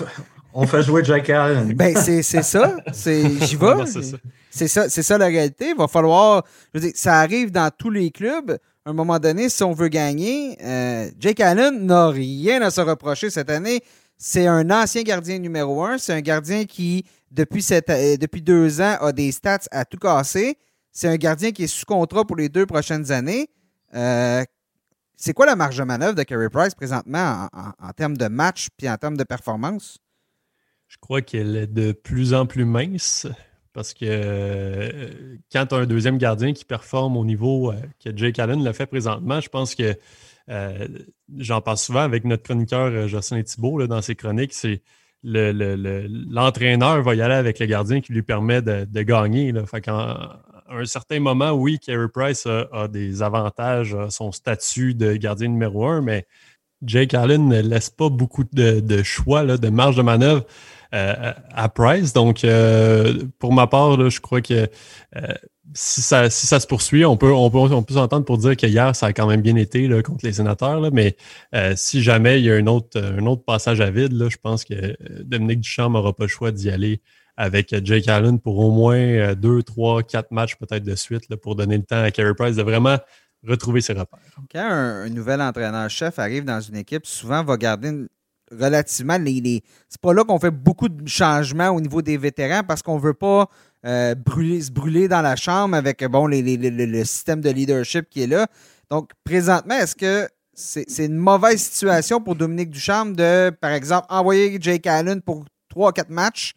On 0.54 0.66
fait, 0.66 0.82
jouer 0.82 1.04
Jack 1.04 1.30
Allen. 1.30 1.74
Ben, 1.74 1.96
c'est 1.96 2.22
ça. 2.22 2.78
J'y 2.94 3.56
vais. 3.56 4.18
c'est 4.50 4.68
ça, 4.68 4.90
ça 4.90 5.18
la 5.18 5.28
réalité. 5.28 5.70
Il 5.70 5.78
va 5.78 5.88
falloir. 5.88 6.44
Je 6.74 6.80
veux 6.80 6.86
dire, 6.88 6.96
ça 6.96 7.20
arrive 7.20 7.52
dans 7.52 7.70
tous 7.76 7.92
les 7.92 8.10
clubs. 8.10 8.58
À 8.88 8.92
un 8.92 8.94
moment 8.94 9.20
donné, 9.20 9.50
si 9.50 9.64
on 9.64 9.74
veut 9.74 9.90
gagner, 9.90 10.58
euh, 10.64 11.12
Jake 11.20 11.42
Allen 11.42 11.86
n'a 11.86 12.08
rien 12.08 12.62
à 12.62 12.72
se 12.72 12.80
reprocher 12.80 13.30
cette 13.30 13.50
année. 13.50 13.82
C'est 14.18 14.48
un 14.48 14.72
ancien 14.72 15.04
gardien 15.04 15.40
numéro 15.40 15.84
un. 15.84 15.98
C'est 15.98 16.14
un 16.14 16.22
gardien 16.22 16.64
qui, 16.64 17.04
depuis, 17.30 17.68
euh, 17.74 18.16
depuis 18.16 18.42
deux 18.42 18.80
ans, 18.80 18.96
a 19.02 19.12
des 19.12 19.34
stats 19.34 19.68
à 19.72 19.84
tout 19.84 19.98
casser. 19.98 20.58
C'est 20.94 21.10
un 21.10 21.18
gardien 21.18 21.52
qui 21.52 21.64
est 21.64 21.68
sous 21.68 21.86
contrat 21.86 22.24
pour 22.24 22.38
les 22.38 22.48
deux 22.48 22.66
prochaines 22.66 23.12
années. 23.12 23.50
Euh, 23.94 24.46
c'est 25.18 25.34
quoi 25.34 25.46
la 25.46 25.58
marge 25.58 25.78
de 25.78 25.84
manœuvre 25.84 26.16
de 26.16 26.24
Carey 26.24 26.50
Price 26.50 26.74
présentement 26.74 27.50
en, 27.52 27.92
termes 27.92 28.16
de 28.16 28.30
match 28.30 28.70
puis 28.78 28.90
en 28.90 28.96
termes 28.96 29.18
de 29.18 29.26
performance? 29.26 29.98
Je 30.88 30.96
crois 30.98 31.22
qu'elle 31.22 31.58
est 31.58 31.68
de 31.68 31.92
plus 31.92 32.34
en 32.34 32.46
plus 32.46 32.64
mince 32.64 33.28
parce 33.78 33.94
que 33.94 34.06
euh, 34.10 35.36
quand 35.52 35.68
tu 35.68 35.76
as 35.76 35.78
un 35.78 35.86
deuxième 35.86 36.18
gardien 36.18 36.52
qui 36.52 36.66
performe 36.66 37.16
au 37.16 37.24
niveau 37.24 37.72
euh, 37.72 37.76
que 38.04 38.10
Jake 38.18 38.40
Allen 38.40 38.64
l'a 38.64 38.74
fait 38.74 38.88
présentement, 38.88 39.40
je 39.40 39.50
pense 39.50 39.76
que 39.76 39.96
j'en 41.38 41.62
parle 41.62 41.78
souvent 41.78 42.00
avec 42.00 42.24
notre 42.26 42.42
chroniqueur 42.42 43.08
Jocelyn 43.08 43.44
Thibault 43.44 43.86
dans 43.86 44.02
ses 44.02 44.16
chroniques, 44.16 44.56
c'est 44.56 44.82
l'entraîneur 45.24 47.04
va 47.04 47.14
y 47.14 47.22
aller 47.22 47.36
avec 47.36 47.60
le 47.60 47.68
gardien 47.68 48.02
qui 48.02 48.14
lui 48.14 48.24
permet 48.24 48.64
de, 48.64 49.02
gagner. 49.04 49.54
À 49.86 50.40
un 50.72 50.86
certain 50.86 51.20
moment, 51.20 51.52
oui, 51.52 51.78
Carey 51.78 52.08
Price 52.12 52.48
a, 52.48 52.88
des 52.88 53.22
avantages, 53.22 53.96
son 54.10 54.32
statut 54.32 54.96
de 54.96 55.14
gardien 55.18 55.50
numéro 55.50 55.86
un, 55.86 56.02
mais 56.02 56.26
Jake 56.82 57.14
Allen 57.14 57.48
ne 57.48 57.62
laisse 57.62 57.92
pas 57.92 58.10
beaucoup 58.10 58.44
de, 58.52 59.04
choix, 59.04 59.46
de 59.46 59.70
marge 59.70 59.98
de 59.98 60.02
manœuvre 60.02 60.46
euh, 60.46 60.77
à 60.92 61.70
Price. 61.70 62.14
Donc, 62.14 62.44
euh, 62.44 63.24
pour 63.40 63.54
ma 63.54 63.68
part, 63.68 64.10
je 64.10 64.20
crois 64.20 64.42
que 64.42 64.68
euh, 65.16 65.34
si, 65.74 66.02
ça, 66.02 66.30
se 66.30 66.68
poursuit, 66.68 67.06
on 67.06 67.18
peut, 67.18 67.32
on 67.32 67.50
peut, 67.50 67.94
s'entendre 67.94 68.26
pour 68.26 68.38
dire 68.38 68.56
qu'hier, 68.56 68.96
ça 68.96 69.08
a 69.08 69.14
quand 69.14 69.28
même 69.28 69.42
bien 69.42 69.56
été 69.56 69.90
contre 70.02 70.26
les 70.26 70.34
sénateurs. 70.34 70.82
mais 70.92 71.18
si 71.76 72.02
jamais 72.02 72.40
il 72.40 72.46
y 72.46 72.52
a 72.52 72.56
un 72.56 72.68
autre, 72.68 73.00
un 73.00 73.26
autre 73.26 73.44
passage 73.44 73.82
à 73.82 73.92
vide, 73.92 74.28
je 74.30 74.38
pense 74.38 74.64
que 74.64 74.96
Dominique 75.24 75.62
Duchamp 75.62 75.90
n'aura 75.90 76.14
pas 76.14 76.24
le 76.24 76.30
choix 76.30 76.52
d'y 76.52 76.70
aller 76.70 77.02
avec 77.38 77.74
Jake 77.86 78.08
Allen 78.08 78.40
pour 78.40 78.58
au 78.60 78.72
moins 78.72 78.98
euh, 78.98 79.36
deux, 79.36 79.64
trois, 79.64 80.04
quatre 80.04 80.32
matchs 80.32 80.56
peut-être 80.56 80.84
de 80.84 80.96
suite 80.96 81.34
pour 81.38 81.56
donner 81.56 81.78
le 81.78 81.84
temps 81.84 82.02
à 82.02 82.12
Carey 82.12 82.34
Price 82.34 82.56
de 82.56 82.64
vraiment 82.64 82.98
retrouver 83.48 83.82
ses 83.82 83.94
repères. 83.94 84.20
Quand 84.52 84.60
un, 84.60 85.08
nouvel 85.10 85.42
entraîneur-chef 85.42 86.18
arrive 86.18 86.44
dans 86.44 86.60
une 86.60 86.76
équipe, 86.76 87.06
souvent 87.06 87.44
va 87.44 87.56
garder 87.56 88.08
relativement 88.52 89.18
les. 89.18 89.64
C'est 89.90 90.02
pas 90.02 90.14
là 90.14 90.24
qu'on 90.24 90.40
fait 90.40 90.52
beaucoup 90.52 90.90
de 90.90 91.08
changements 91.08 91.70
au 91.70 91.82
niveau 91.82 92.02
des 92.02 92.18
vétérans 92.18 92.64
parce 92.68 92.82
qu'on 92.82 92.98
veut 92.98 93.14
pas 93.14 93.50
euh, 93.86 94.16
brûler, 94.16 94.62
se 94.62 94.72
brûler 94.72 95.08
dans 95.08 95.22
la 95.22 95.36
chambre 95.36 95.76
avec 95.76 96.04
bon, 96.06 96.28
le 96.28 97.04
système 97.04 97.42
de 97.42 97.50
leadership 97.50 98.10
qui 98.10 98.24
est 98.24 98.28
là. 98.28 98.48
Donc, 98.90 99.12
présentement, 99.24 99.76
est-ce 99.76 99.96
que 99.96 100.28
c'est 100.54 101.06
une 101.06 101.18
mauvaise 101.18 101.62
situation 101.62 102.20
pour 102.20 102.36
Dominique 102.36 102.72
Ducharme 102.72 103.16
de, 103.16 103.52
par 103.62 103.72
exemple, 103.72 104.08
envoyer 104.10 104.58
Jake 104.60 104.88
Allen 104.88 105.22
pour 105.22 105.46
trois, 105.70 105.94
quatre 105.94 106.10
matchs 106.10 106.54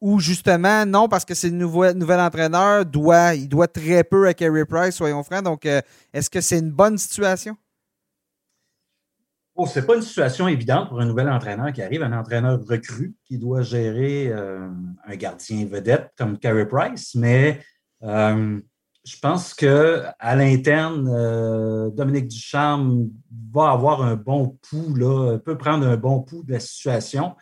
ou 0.00 0.20
justement, 0.20 0.84
non, 0.84 1.08
parce 1.08 1.24
que 1.24 1.34
c'est 1.34 1.48
le 1.48 1.56
nouvel, 1.56 1.96
nouvel 1.96 2.20
entraîneur, 2.20 2.84
doit, 2.84 3.34
il 3.34 3.48
doit 3.48 3.68
très 3.68 4.04
peu 4.04 4.26
à 4.28 4.34
Kerry 4.34 4.64
Price, 4.66 4.94
soyons 4.94 5.22
francs. 5.22 5.42
Donc, 5.42 5.64
euh, 5.64 5.80
est-ce 6.12 6.28
que 6.28 6.42
c'est 6.42 6.58
une 6.58 6.70
bonne 6.70 6.98
situation? 6.98 7.56
Oh, 9.56 9.66
c'est 9.66 9.86
pas 9.86 9.94
une 9.94 10.02
situation 10.02 10.48
évidente 10.48 10.88
pour 10.88 11.00
un 11.00 11.06
nouvel 11.06 11.30
entraîneur 11.30 11.72
qui 11.72 11.80
arrive, 11.80 12.02
un 12.02 12.12
entraîneur 12.12 12.58
recru 12.68 13.14
qui 13.24 13.38
doit 13.38 13.62
gérer 13.62 14.28
euh, 14.28 14.68
un 15.06 15.16
gardien 15.16 15.64
vedette 15.66 16.10
comme 16.18 16.38
Carey 16.38 16.66
Price, 16.66 17.14
mais 17.14 17.60
euh, 18.02 18.60
je 19.04 19.16
pense 19.20 19.54
qu'à 19.54 20.34
l'interne, 20.34 21.90
Dominique 21.94 22.28
Ducharme 22.28 23.10
va 23.52 23.70
avoir 23.70 24.02
un 24.02 24.16
bon 24.16 24.58
pouls, 24.68 24.96
là, 24.96 25.38
peut 25.38 25.58
prendre 25.58 25.86
un 25.86 25.96
bon 25.96 26.20
pouls 26.20 26.42
de 26.42 26.52
la 26.52 26.60
situation 26.60 27.34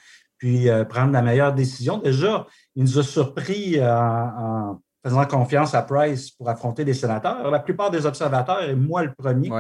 puis 0.43 0.69
euh, 0.69 0.85
prendre 0.85 1.13
la 1.13 1.23
meilleure 1.23 1.55
décision. 1.55 1.99
Déjà, 1.99 2.49
il 2.75 2.83
nous 2.83 2.99
a 2.99 3.05
surpris 3.05 3.79
euh, 3.79 3.97
en, 3.97 4.81
faisant 5.05 5.25
confiance 5.25 5.73
à 5.73 5.83
Price 5.83 6.33
pour 6.33 6.49
affronter 6.49 6.85
les 6.85 6.95
sénateurs. 6.95 7.49
La 7.49 7.61
plupart 7.61 7.93
des 7.93 8.07
observateurs, 8.07 8.61
et 8.65 8.75
moi 8.75 9.05
le 9.05 9.15
premier, 9.15 9.51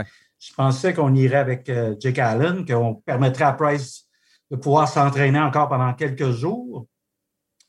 je 0.42 0.52
pensais 0.54 0.92
qu'on 0.92 1.14
irait 1.14 1.36
avec 1.36 1.68
euh, 1.68 1.94
Jake 1.98 2.18
Allen, 2.18 2.66
qu'on 2.66 2.94
permettrait 2.94 3.44
à 3.44 3.52
Price 3.52 4.06
de 4.50 4.56
pouvoir 4.56 4.88
s'entraîner 4.88 5.40
encore 5.40 5.68
pendant 5.68 5.92
quelques 5.94 6.30
jours. 6.30 6.86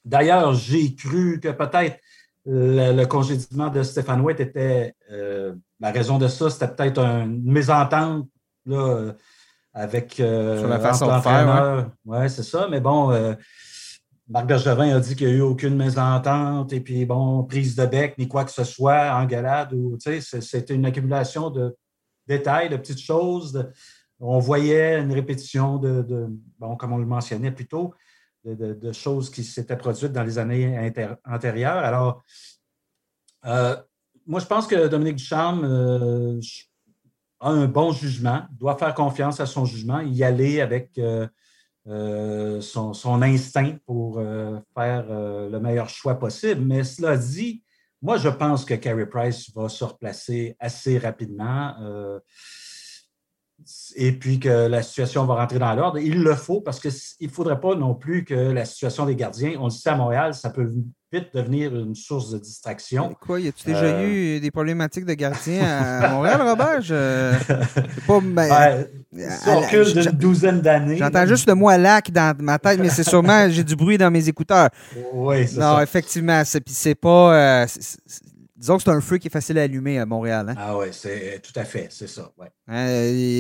D'ailleurs, 0.04 0.54
j'ai 0.54 0.96
cru 0.96 1.40
que 1.40 1.50
peut-être 1.50 1.98
le, 2.46 3.06
congédiement 3.06 3.70
de 3.70 3.84
Stéphane 3.84 4.20
White 4.20 4.42
était 4.42 4.96
la 5.84 5.92
raison 5.92 6.18
de 6.18 6.28
ça, 6.28 6.50
c'était 6.50 6.68
peut-être 6.68 7.00
une 7.00 7.44
mésentente 7.44 8.28
là, 8.66 9.14
avec 9.74 10.20
euh, 10.20 10.60
Sur 10.60 10.68
la 10.68 10.80
façon 10.80 11.08
de 11.08 11.22
faire. 11.22 11.90
Oui, 12.06 12.30
c'est 12.30 12.44
ça. 12.44 12.68
Mais 12.70 12.80
bon, 12.80 13.12
euh, 13.12 13.34
Marc 14.30 14.48
Bergevin 14.48 14.96
a 14.96 15.00
dit 15.00 15.16
qu'il 15.16 15.28
n'y 15.28 15.34
a 15.34 15.36
eu 15.38 15.42
aucune 15.42 15.76
mésentente 15.76 16.72
et 16.72 16.80
puis, 16.80 17.06
bon, 17.06 17.44
prise 17.44 17.76
de 17.76 17.86
bec, 17.86 18.18
ni 18.18 18.28
quoi 18.28 18.46
que 18.46 18.52
ce 18.52 18.64
soit, 18.64 19.14
engueulade. 19.16 19.74
Ou, 19.74 19.98
c'était 20.00 20.74
une 20.74 20.86
accumulation 20.86 21.50
de 21.50 21.76
détails, 22.28 22.70
de 22.70 22.78
petites 22.78 23.02
choses. 23.02 23.72
on 24.20 24.40
voyait 24.40 25.00
une 25.00 25.12
répétition 25.12 25.78
de, 25.78 26.28
bon, 26.60 26.76
comme 26.76 26.94
on 26.94 26.98
le 26.98 27.06
mentionnait 27.06 27.52
plus 27.52 27.68
tôt, 27.68 27.94
de, 28.46 28.92
choses 28.92 29.30
qui 29.30 29.44
s'étaient 29.44 29.78
produites 29.78 30.12
dans 30.12 30.24
les 30.24 30.38
années 30.38 30.94
antérieures. 31.26 31.78
Alors, 31.78 32.24
euh, 33.46 33.76
moi, 34.26 34.40
je 34.40 34.46
pense 34.46 34.68
que 34.68 34.88
Dominique 34.88 35.18
Ducharme, 35.18 35.64
euh, 35.66 36.40
a 37.40 37.50
un 37.50 37.68
bon 37.68 37.92
jugement, 37.92 38.44
doit 38.52 38.78
faire 38.78 38.94
confiance 38.94 39.40
à 39.40 39.46
son 39.46 39.66
jugement, 39.66 40.00
y 40.00 40.24
aller 40.24 40.62
avec 40.62 40.98
euh, 40.98 42.62
son, 42.62 43.22
instinct 43.22 43.78
pour 43.86 44.22
faire 44.74 45.06
le 45.10 45.60
meilleur 45.60 45.90
choix 45.90 46.16
possible. 46.16 46.62
Mais 46.62 46.86
cela 46.86 47.18
dit, 47.18 47.64
moi, 48.04 48.18
je 48.18 48.28
pense 48.28 48.66
que 48.66 48.74
Carey 48.74 49.06
Price 49.06 49.50
va 49.56 49.70
se 49.70 49.84
replacer 49.84 50.58
assez 50.60 50.98
rapidement 50.98 51.74
et 53.96 54.12
puis 54.12 54.40
que 54.40 54.68
la 54.68 54.82
situation 54.82 55.26
va 55.26 55.36
rentrer 55.36 55.60
dans 55.60 55.74
l'ordre. 55.74 56.00
Il 56.00 56.22
le 56.22 56.36
faut 56.36 56.62
parce 56.62 56.80
qu'il 56.80 56.92
ne 57.28 57.34
faudrait 57.34 57.60
pas 57.60 57.76
non 57.76 57.96
plus 57.96 58.24
que 58.24 58.34
la 58.34 58.66
situation 58.66 59.06
des 59.06 59.16
gardiens, 59.16 59.54
on 59.60 59.66
le 59.66 59.70
sait 59.70 59.90
à 59.90 59.96
Montréal, 59.96 60.34
ça 60.34 60.50
peut 60.50 60.72
vite 61.12 61.28
devenir 61.34 61.76
une 61.76 61.96
source 61.96 62.32
de 62.32 62.40
distraction. 62.40 63.16
Quoi, 63.22 63.40
y 63.40 63.48
a-tu 63.48 63.66
déjà 63.68 63.84
euh, 63.84 64.08
eu 64.08 64.40
des 64.40 64.50
problématiques 64.50 65.06
de 65.06 65.14
gardiens 65.14 65.64
à 65.64 66.10
Montréal, 66.12 66.42
Robert? 66.42 66.82
Je... 66.82 67.34
pas, 68.08 68.20
ben, 68.22 68.88
d'une 69.12 70.12
douzaine 70.12 70.62
d'années. 70.62 70.98
J'entends 70.98 71.26
juste 71.28 71.48
le 71.48 71.56
mot 71.56 71.70
lac 71.70 72.12
dans 72.12 72.36
ma 72.40 72.58
tête, 72.58 72.80
mais 72.80 72.90
c'est 72.90 73.04
sûrement, 73.04 73.48
j'ai 73.50 73.64
du 73.64 73.76
bruit 73.76 73.98
dans 73.98 74.12
mes 74.12 74.28
écouteurs. 74.28 74.70
Oui, 75.14 75.48
c'est 75.48 75.56
ça. 75.56 75.74
Non, 75.74 75.82
effectivement, 75.82 76.42
c'est, 76.46 76.64
c'est 76.68 76.96
pas. 76.96 77.64
Euh, 77.64 77.66
disons 78.64 78.78
que 78.78 78.84
c'est 78.84 78.92
un 78.92 79.02
feu 79.02 79.18
qui 79.18 79.28
est 79.28 79.30
facile 79.30 79.60
à 79.60 79.64
allumer 79.64 80.00
à 80.00 80.06
Montréal. 80.06 80.48
Hein? 80.48 80.56
Ah 80.58 80.78
oui, 80.78 80.88
c'est 80.92 81.42
tout 81.44 81.52
à 81.60 81.66
fait, 81.66 81.90
c'est 81.92 82.08
ça. 82.08 82.32
Ouais. 82.38 82.48
Hein, 82.70 82.86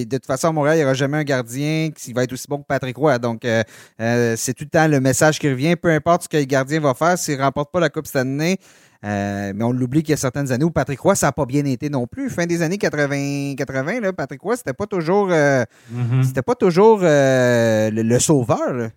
de 0.04 0.18
toute 0.18 0.26
façon, 0.26 0.50
à 0.50 0.52
Montréal, 0.52 0.76
il 0.76 0.80
n'y 0.80 0.84
aura 0.84 0.96
jamais 0.96 1.16
un 1.16 1.24
gardien 1.24 1.92
qui 1.96 2.12
va 2.12 2.24
être 2.24 2.34
aussi 2.34 2.46
bon 2.50 2.58
que 2.58 2.66
Patrick 2.68 2.98
Roy. 2.98 3.18
Donc, 3.20 3.46
euh, 3.46 3.64
euh, 4.02 4.36
c'est 4.38 4.54
tout 4.54 4.66
le 4.66 4.70
temps 4.70 4.86
le 4.86 5.00
message 5.00 5.40
qui 5.40 5.50
revient. 5.50 5.78
Peu 5.78 5.92
importe 5.92 6.24
ce 6.24 6.28
que 6.28 6.36
le 6.36 6.44
gardien 6.44 6.82
va 6.82 6.94
faire, 6.94 7.18
s'il 7.18 7.38
ne 7.38 7.42
remporte 7.42 7.72
pas 7.72 7.80
la 7.80 7.90
Coupe 7.90 8.06
cette 8.06 8.18
année, 8.18 8.58
euh, 9.06 9.54
mais 9.56 9.64
on 9.64 9.72
l'oublie 9.72 10.04
qu'il 10.04 10.10
y 10.10 10.14
a 10.14 10.18
certaines 10.18 10.52
années 10.52 10.66
où 10.66 10.72
Patrick 10.72 11.00
Roy, 11.00 11.16
ça 11.16 11.28
n'a 11.28 11.32
pas 11.32 11.46
bien 11.46 11.64
été 11.64 11.90
non 11.90 12.06
plus. 12.06 12.30
Fin 12.30 12.46
des 12.46 12.62
années 12.62 12.78
80, 12.78 13.56
80 13.56 14.02
là, 14.02 14.12
Patrick 14.12 14.42
Roy, 14.42 14.58
c'était 14.58 14.74
pas 14.74 14.88
toujours, 14.88 15.30
mm-hmm. 15.30 16.24
c'était 16.24 16.42
pas 16.42 16.56
toujours 16.56 17.00
le, 17.02 18.18
sauveur. 18.20 18.90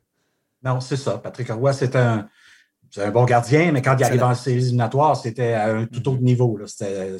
Non, 0.65 0.81
c'est 0.81 0.97
ça. 0.97 1.19
Patrick 1.19 1.51
Roy, 1.53 1.73
c'est 1.73 1.95
un, 1.95 2.27
c'est 2.97 3.05
un 3.05 3.11
bon 3.11 3.27
gardien, 3.27 3.73
mais 3.73 3.83
quand 3.83 3.95
il 3.99 4.05
arrive 4.05 4.23
en 4.23 4.35
séries 4.35 4.57
éliminatoires, 4.57 5.17
c'était 5.17 5.53
à 5.53 5.75
un 5.75 5.85
tout 5.85 6.09
autre 6.09 6.23
niveau. 6.23 6.59
C'était 6.65 7.19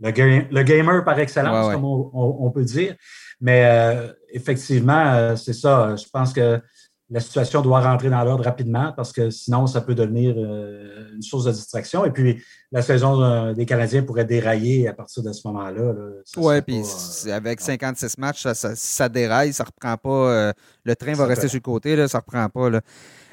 le, 0.00 0.62
gamer 0.62 1.04
par 1.04 1.18
excellence, 1.18 1.74
comme 1.74 1.84
on, 1.84 2.50
peut 2.50 2.64
dire. 2.64 2.96
Mais 3.38 3.66
euh, 3.66 4.10
effectivement, 4.30 5.12
euh, 5.12 5.36
c'est 5.36 5.52
ça. 5.52 5.94
Je 5.94 6.04
pense 6.10 6.32
que 6.32 6.58
la 7.10 7.20
situation 7.20 7.60
doit 7.60 7.80
rentrer 7.80 8.08
dans 8.08 8.24
l'ordre 8.24 8.44
rapidement 8.44 8.94
parce 8.96 9.12
que 9.12 9.28
sinon, 9.28 9.66
ça 9.66 9.82
peut 9.82 9.94
devenir 9.94 10.36
euh, 10.38 11.10
une 11.14 11.20
source 11.20 11.44
de 11.44 11.52
distraction. 11.52 12.06
Et 12.06 12.10
puis, 12.10 12.42
la 12.70 12.80
saison 12.80 13.52
des 13.52 13.66
Canadiens 13.66 14.02
pourrait 14.02 14.24
dérailler 14.24 14.88
à 14.88 14.94
partir 14.94 15.22
de 15.22 15.34
ce 15.34 15.46
moment-là. 15.48 15.92
oui, 16.38 16.62
puis 16.62 16.82
avec 17.30 17.60
56 17.60 18.16
matchs, 18.16 18.44
ça, 18.54 18.74
ça, 18.74 19.08
déraille, 19.10 19.52
ça 19.52 19.64
ne 19.64 19.66
reprend 19.66 19.98
pas. 19.98 20.54
le 20.82 20.96
train 20.96 21.12
va 21.12 21.26
rester 21.26 21.48
sur 21.48 21.58
le 21.58 21.60
côté, 21.60 21.94
là, 21.94 22.08
ça 22.08 22.16
ne 22.16 22.22
reprend 22.22 22.48
pas. 22.48 22.70
Là. 22.70 22.80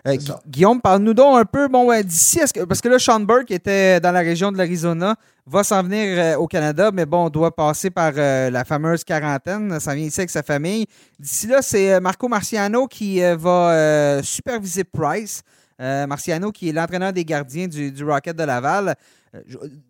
Euh, 0.07 0.17
Guillaume, 0.47 0.81
parle-nous 0.81 1.13
donc 1.13 1.37
un 1.37 1.45
peu, 1.45 1.67
bon, 1.67 1.89
d'ici, 2.01 2.39
parce 2.67 2.81
que 2.81 2.89
là, 2.89 2.99
Sean 2.99 3.19
Burke 3.19 3.51
était 3.51 3.99
dans 3.99 4.11
la 4.11 4.19
région 4.19 4.51
de 4.51 4.57
l'Arizona, 4.57 5.15
va 5.45 5.63
s'en 5.63 5.83
venir 5.83 6.17
euh, 6.17 6.35
au 6.37 6.47
Canada, 6.47 6.91
mais 6.93 7.05
bon, 7.05 7.25
on 7.25 7.29
doit 7.29 7.55
passer 7.55 7.89
par 7.89 8.13
euh, 8.15 8.49
la 8.49 8.63
fameuse 8.63 9.03
quarantaine. 9.03 9.79
Ça 9.79 9.95
vient 9.95 10.05
ici 10.05 10.21
avec 10.21 10.29
sa 10.29 10.43
famille. 10.43 10.85
D'ici 11.19 11.47
là, 11.47 11.61
c'est 11.61 11.99
Marco 11.99 12.27
Marciano 12.27 12.87
qui 12.87 13.21
va 13.21 14.21
superviser 14.23 14.83
Price. 14.83 15.41
Marciano, 15.79 16.51
qui 16.51 16.69
est 16.69 16.73
l'entraîneur 16.73 17.13
des 17.13 17.23
gardiens 17.23 17.67
du, 17.67 18.03
Rocket 18.03 18.35
de 18.35 18.43
Laval. 18.43 18.95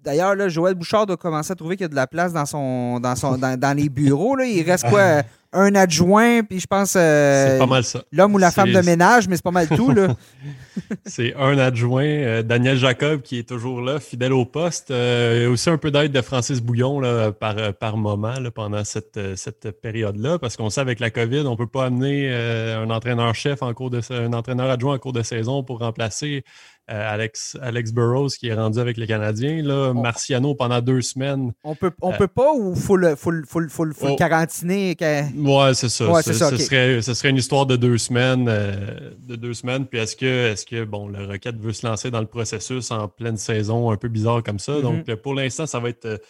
D'ailleurs, 0.03 0.49
Joël 0.49 0.75
Bouchard 0.75 1.07
doit 1.07 1.17
commencer 1.17 1.51
à 1.51 1.55
trouver 1.55 1.75
qu'il 1.75 1.83
y 1.83 1.85
a 1.85 1.89
de 1.89 1.95
la 1.95 2.07
place 2.07 2.31
dans, 2.31 2.45
son, 2.45 2.99
dans, 2.99 3.15
son, 3.15 3.37
dans, 3.37 3.77
les 3.77 3.89
bureaux. 3.89 4.35
Là. 4.35 4.45
Il 4.45 4.69
reste 4.69 4.87
quoi 4.87 5.23
un 5.51 5.73
adjoint, 5.75 6.43
puis 6.43 6.59
je 6.59 6.67
pense. 6.67 6.95
Euh, 6.95 7.53
c'est 7.53 7.59
pas 7.59 7.65
mal 7.65 7.83
ça. 7.83 8.03
L'homme 8.11 8.35
ou 8.35 8.37
la 8.37 8.51
femme 8.51 8.71
de 8.71 8.81
ménage, 8.81 9.27
mais 9.27 9.35
c'est 9.35 9.43
pas 9.43 9.51
mal 9.51 9.67
tout, 9.67 9.91
là. 9.91 10.15
c'est 11.05 11.35
un 11.35 11.57
adjoint, 11.57 12.03
euh, 12.03 12.43
Daniel 12.43 12.77
Jacob, 12.77 13.21
qui 13.21 13.39
est 13.39 13.47
toujours 13.47 13.81
là, 13.81 13.99
fidèle 13.99 14.33
au 14.33 14.45
poste. 14.45 14.91
Euh, 14.91 15.49
aussi 15.49 15.69
un 15.69 15.77
peu 15.77 15.91
d'aide 15.91 16.11
de 16.11 16.21
Francis 16.21 16.61
Bouillon 16.61 16.99
là, 16.99 17.31
par, 17.31 17.73
par 17.73 17.97
moment 17.97 18.35
pendant 18.53 18.83
cette, 18.83 19.19
cette 19.35 19.71
période-là, 19.81 20.39
parce 20.39 20.55
qu'on 20.55 20.69
sait 20.69 20.81
avec 20.81 20.99
la 20.99 21.09
COVID, 21.09 21.41
on 21.41 21.51
ne 21.51 21.57
peut 21.57 21.67
pas 21.67 21.85
amener 21.85 22.31
un 22.31 22.89
entraîneur-chef 22.89 23.63
en 23.63 23.73
cours 23.73 23.89
de 23.89 24.01
un 24.11 24.33
entraîneur 24.33 24.69
adjoint 24.69 24.95
en 24.95 24.99
cours 24.99 25.13
de 25.13 25.23
saison 25.23 25.63
pour 25.63 25.79
remplacer 25.79 26.43
euh, 26.43 26.43
Alex, 26.89 27.57
Alex 27.61 27.91
Burrows 27.91 28.29
qui 28.29 28.47
est 28.47 28.53
rendu 28.53 28.79
avec 28.79 28.97
les 28.97 29.05
Canadiens. 29.05 29.61
Là, 29.61 29.93
Marciano 29.93 30.55
pendant 30.55 30.81
deux 30.81 31.01
semaines. 31.01 31.53
On 31.63 31.75
peut, 31.75 31.91
on 32.01 32.11
euh, 32.11 32.17
peut 32.17 32.27
pas 32.27 32.51
ou 32.53 32.75
faut 32.75 32.97
le, 32.97 33.15
faut 33.15 33.31
le, 33.31 33.43
faut 33.45 33.61
faut 33.69 34.07
oh. 34.09 34.15
quarantiner? 34.15 34.95
Ouais, 35.35 35.73
c'est 35.73 35.89
ça. 35.89 36.21
ce, 36.21 36.33
serait, 36.33 37.01
ce 37.01 37.13
serait 37.13 37.29
une 37.29 37.37
histoire 37.37 37.65
de 37.65 37.75
deux 37.75 37.97
semaines. 37.97 38.47
Euh, 38.49 39.11
de 39.19 39.35
deux 39.35 39.53
semaines. 39.53 39.85
Puis 39.85 39.99
est-ce 39.99 40.15
que, 40.15 40.51
est-ce 40.51 40.65
que 40.65 40.83
bon, 40.83 41.07
le 41.07 41.25
Rocket 41.25 41.55
veut 41.57 41.73
se 41.73 41.85
lancer 41.85 42.09
dans 42.09 42.21
le 42.21 42.27
processus 42.27 42.89
en 42.91 43.07
pleine 43.07 43.37
saison 43.37 43.91
un 43.91 43.97
peu 43.97 44.07
bizarre 44.07 44.41
comme 44.43 44.59
ça? 44.59 44.81
Donc 44.81 45.13
pour 45.15 45.35
l'instant, 45.35 45.67
ça 45.67 45.79
va 45.79 45.89
être 45.89 46.21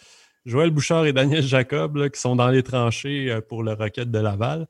Joël 0.44 0.70
Bouchard 0.70 1.06
et 1.06 1.12
Daniel 1.12 1.42
Jacob 1.42 2.10
qui 2.10 2.20
sont 2.20 2.36
dans 2.36 2.48
les 2.48 2.62
tranchées 2.62 3.38
pour 3.48 3.62
le 3.62 3.72
Rocket 3.72 4.10
de 4.10 4.18
Laval 4.18 4.66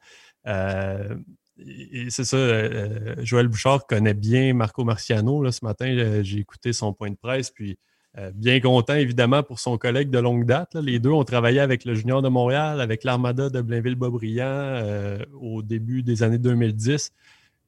c'est 2.09 2.25
ça, 2.25 2.37
euh, 2.37 3.15
Joël 3.19 3.49
Bouchard 3.49 3.87
connaît 3.87 4.15
bien 4.15 4.55
Marco 4.55 4.85
Marciano. 4.85 5.43
Là, 5.43 5.53
ce 5.53 5.65
matin, 5.65 5.87
euh, 5.87 6.23
j'ai 6.23 6.39
écouté 6.39 6.73
son 6.73 6.93
point 6.93 7.11
de 7.11 7.17
presse, 7.17 7.51
puis 7.51 7.79
euh, 8.19 8.31
bien 8.35 8.61
content 8.61 8.95
évidemment 8.95 9.43
pour 9.43 9.61
son 9.61 9.79
collègue 9.79 10.11
de 10.11 10.19
longue 10.19 10.45
date. 10.45 10.75
Les 10.75 10.99
deux 10.99 11.11
ont 11.11 11.25
travaillé 11.25 11.61
avec 11.61 11.85
le 11.85 11.95
Junior 11.95 12.23
de 12.23 12.29
Montréal, 12.29 12.81
avec 12.81 13.05
l'Armada 13.05 13.51
de 13.51 13.61
Blainville-Bobriand 13.61 15.19
au 15.41 15.63
début 15.63 16.03
des 16.03 16.23
années 16.23 16.39
2010. 16.39 17.13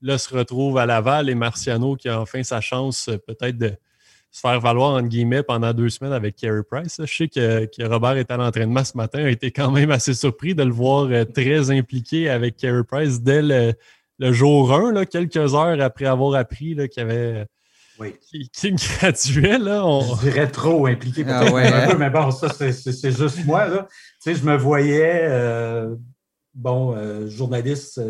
Là, 0.02 0.18
se 0.18 0.34
retrouve 0.34 0.78
à 0.78 0.86
Laval 0.86 1.30
et 1.30 1.34
Marciano 1.34 1.94
qui 1.96 2.08
a 2.08 2.20
enfin 2.20 2.42
sa 2.42 2.60
chance 2.60 3.08
peut-être 3.26 3.56
de 3.56 3.72
se 4.32 4.40
faire 4.40 4.58
valoir, 4.60 4.94
entre 4.94 5.08
guillemets, 5.08 5.42
pendant 5.42 5.74
deux 5.74 5.90
semaines 5.90 6.14
avec 6.14 6.36
Carey 6.36 6.62
Price. 6.68 6.96
Je 6.98 7.14
sais 7.14 7.28
que, 7.28 7.86
Robert 7.86 8.16
est 8.16 8.30
à 8.30 8.38
l'entraînement 8.38 8.82
ce 8.82 8.96
matin, 8.96 9.24
a 9.24 9.28
été 9.28 9.50
quand 9.50 9.70
même 9.70 9.90
assez 9.90 10.14
surpris 10.14 10.54
de 10.54 10.62
le 10.62 10.72
voir 10.72 11.04
euh, 11.04 11.24
très 11.24 11.70
impliqué 11.70 12.30
avec 12.30 12.56
Carey 12.56 12.82
Price 12.82 13.20
dès 13.20 13.42
le, 13.42 14.32
jour 14.32 14.72
1, 14.72 14.92
là, 14.92 15.04
quelques 15.04 15.54
heures 15.54 15.80
après 15.80 16.06
avoir 16.06 16.34
appris 16.34 16.76
qu'il 16.88 17.02
avait. 17.02 17.46
Oui. 18.00 18.14
Qui, 18.54 18.72
graduait, 18.72 19.58
là. 19.58 19.84
Je 20.22 20.30
dirais 20.30 20.50
trop 20.50 20.86
impliqué, 20.86 21.24
ah 21.28 21.44
peut-être 21.44 21.98
mais 21.98 22.08
bon, 22.08 22.30
ça, 22.30 22.48
c'est 22.48 23.12
juste 23.12 23.44
moi, 23.44 23.68
là. 23.68 23.86
Tu 24.22 24.32
sais, 24.32 24.34
je 24.34 24.44
me 24.46 24.56
voyais, 24.56 25.20
euh, 25.24 25.94
bon, 26.54 26.96
euh, 26.96 27.28
journaliste 27.28 28.00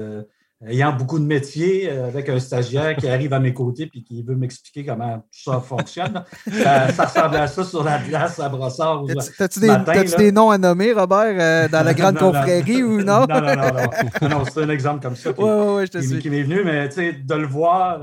ayant 0.66 0.92
beaucoup 0.92 1.18
de 1.18 1.24
métiers, 1.24 1.90
euh, 1.90 2.06
avec 2.06 2.28
un 2.28 2.38
stagiaire 2.38 2.96
qui 2.96 3.08
arrive 3.08 3.32
à 3.32 3.40
mes 3.40 3.52
côtés 3.52 3.90
et 3.94 4.02
qui 4.02 4.22
veut 4.22 4.36
m'expliquer 4.36 4.84
comment 4.84 5.18
tout 5.18 5.50
ça 5.50 5.60
fonctionne. 5.60 6.24
ça, 6.50 7.04
ressemble 7.04 7.36
à 7.36 7.46
ça 7.46 7.64
sur 7.64 7.82
la 7.82 7.98
glace 7.98 8.38
à 8.38 8.48
brossard. 8.48 9.04
T'as-tu 9.38 9.60
des, 9.60 10.16
des, 10.16 10.32
noms 10.32 10.50
à 10.50 10.58
nommer, 10.58 10.92
Robert, 10.92 11.36
euh, 11.38 11.68
dans 11.68 11.84
la 11.84 11.94
grande 11.94 12.18
confrérie 12.18 12.82
ou 12.82 13.02
non? 13.02 13.26
non, 13.28 13.40
non, 13.40 13.56
non. 13.56 14.28
non. 14.28 14.44
c'est 14.44 14.62
un 14.62 14.70
exemple 14.70 15.02
comme 15.02 15.16
ça 15.16 15.32
qui, 15.32 16.18
qui, 16.20 16.30
m'est 16.30 16.42
venu, 16.42 16.62
mais 16.64 16.88
de 16.88 17.34
le 17.34 17.46
voir 17.46 18.00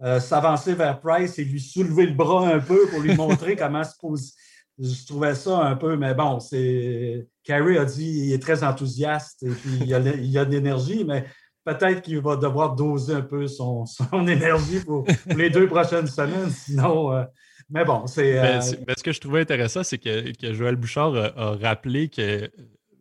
euh, 0.00 0.20
s'avancer 0.20 0.74
vers 0.74 1.00
Price 1.00 1.40
et 1.40 1.44
lui 1.44 1.60
soulever 1.60 2.06
le 2.06 2.14
bras 2.14 2.48
un 2.48 2.60
peu 2.60 2.86
pour 2.88 3.00
lui 3.00 3.16
montrer 3.16 3.56
comment 3.56 3.82
se 3.82 3.96
pose. 4.00 4.32
Je 4.78 5.06
trouvais 5.06 5.34
ça 5.34 5.58
un 5.58 5.74
peu, 5.74 5.96
mais 5.96 6.14
bon, 6.14 6.38
c'est. 6.38 7.26
Carrie 7.42 7.78
a 7.78 7.84
dit 7.84 8.12
qu'il 8.12 8.32
est 8.32 8.40
très 8.40 8.62
enthousiaste 8.62 9.42
et 9.42 9.50
puis 9.50 9.78
il 9.80 9.92
a, 9.92 9.98
il 9.98 10.26
y 10.26 10.38
a 10.38 10.44
de 10.44 10.52
l'énergie, 10.52 11.04
mais 11.04 11.24
peut-être 11.68 12.02
qu'il 12.02 12.20
va 12.20 12.36
devoir 12.36 12.74
doser 12.74 13.14
un 13.14 13.22
peu 13.22 13.46
son, 13.46 13.84
énergie 14.26 14.80
pour, 14.80 15.04
les 15.26 15.50
deux 15.50 15.66
prochaines 15.66 16.06
semaines. 16.06 16.50
Sinon, 16.50 17.12
euh, 17.12 17.24
mais 17.70 17.84
bon, 17.84 18.06
c'est. 18.06 18.38
Euh, 18.38 18.60
ce 18.60 19.02
que 19.02 19.12
je 19.12 19.20
trouvais 19.20 19.40
intéressant, 19.40 19.82
c'est 19.82 19.98
que, 19.98 20.32
Joël 20.54 20.76
Bouchard 20.76 21.14
a, 21.14 21.56
rappelé 21.56 22.08
que 22.08 22.50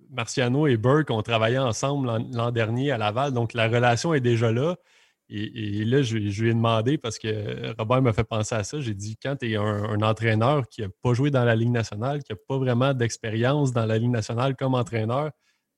Marciano 0.10 0.68
et 0.68 0.78
Burke 0.78 1.10
ont 1.12 1.22
travaillé 1.22 1.58
ensemble 1.58 2.08
l'an 2.32 2.52
dernier 2.52 2.92
à 2.92 2.98
Laval, 2.98 3.34
donc 3.34 3.54
la 3.54 3.68
relation 3.68 4.14
est 4.14 4.22
déjà 4.22 4.52
là. 4.52 4.76
Et, 5.30 5.84
là, 5.84 6.02
je, 6.04 6.18
lui 6.18 6.50
ai 6.50 6.54
demandé, 6.54 6.98
parce 6.98 7.20
que 7.20 7.76
Robert 7.78 8.02
m'a 8.02 8.14
fait 8.14 8.24
penser 8.24 8.56
à 8.56 8.64
ça, 8.64 8.80
j'ai 8.80 8.94
dit, 8.94 9.18
quand 9.22 9.36
tu 9.36 9.52
es 9.52 9.58
un, 9.58 10.02
entraîneur 10.02 10.70
qui 10.70 10.82
n'a 10.82 10.88
pas 11.02 11.14
joué 11.14 11.32
dans 11.32 11.44
la 11.44 11.54
Ligue 11.54 11.72
nationale, 11.72 12.24
qui 12.24 12.32
n'a 12.32 12.38
pas 12.48 12.58
vraiment 12.58 12.94
d'expérience 12.94 13.74
dans 13.74 13.86
la 13.86 13.98
Ligue 13.98 14.12
nationale 14.12 14.56
comme 14.56 14.74
entraîneur, 14.74 15.32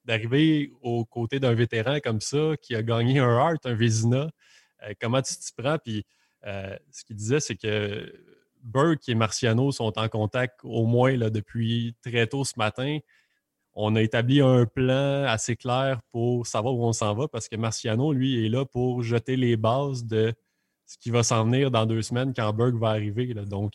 d'arriver 0.04 0.72
aux 0.82 1.04
côtés 1.04 1.40
d'un 1.40 1.54
vétéran 1.54 1.98
comme 2.02 2.20
ça 2.20 2.54
qui 2.60 2.74
a 2.74 2.82
gagné 2.82 3.18
un 3.18 3.36
Hart, 3.36 3.64
un 3.66 3.74
Vézina, 3.74 4.30
euh, 4.82 4.92
comment 5.00 5.22
tu 5.22 5.34
t'y 5.34 5.52
prends? 5.56 5.78
Puis 5.78 6.04
euh, 6.46 6.76
ce 6.90 7.04
qu'il 7.04 7.16
disait, 7.16 7.40
c'est 7.40 7.56
que 7.56 8.12
Burke 8.62 9.08
et 9.08 9.14
Marciano 9.14 9.72
sont 9.72 9.98
en 9.98 10.08
contact 10.08 10.60
au 10.64 10.86
moins 10.86 11.16
là, 11.16 11.30
depuis 11.30 11.94
très 12.02 12.26
tôt 12.26 12.44
ce 12.44 12.54
matin. 12.56 12.98
On 13.74 13.94
a 13.96 14.02
établi 14.02 14.40
un 14.40 14.66
plan 14.66 15.24
assez 15.24 15.56
clair 15.56 16.00
pour 16.10 16.46
savoir 16.46 16.74
où 16.74 16.84
on 16.84 16.92
s'en 16.92 17.14
va 17.14 17.28
parce 17.28 17.48
que 17.48 17.56
Marciano, 17.56 18.12
lui, 18.12 18.44
est 18.44 18.48
là 18.48 18.64
pour 18.64 19.02
jeter 19.02 19.36
les 19.36 19.56
bases 19.56 20.04
de 20.04 20.34
ce 20.86 20.98
qui 20.98 21.10
va 21.10 21.22
s'en 21.22 21.44
venir 21.44 21.70
dans 21.70 21.86
deux 21.86 22.02
semaines 22.02 22.34
quand 22.34 22.52
Burke 22.52 22.74
va 22.74 22.88
arriver. 22.88 23.32
Donc, 23.32 23.74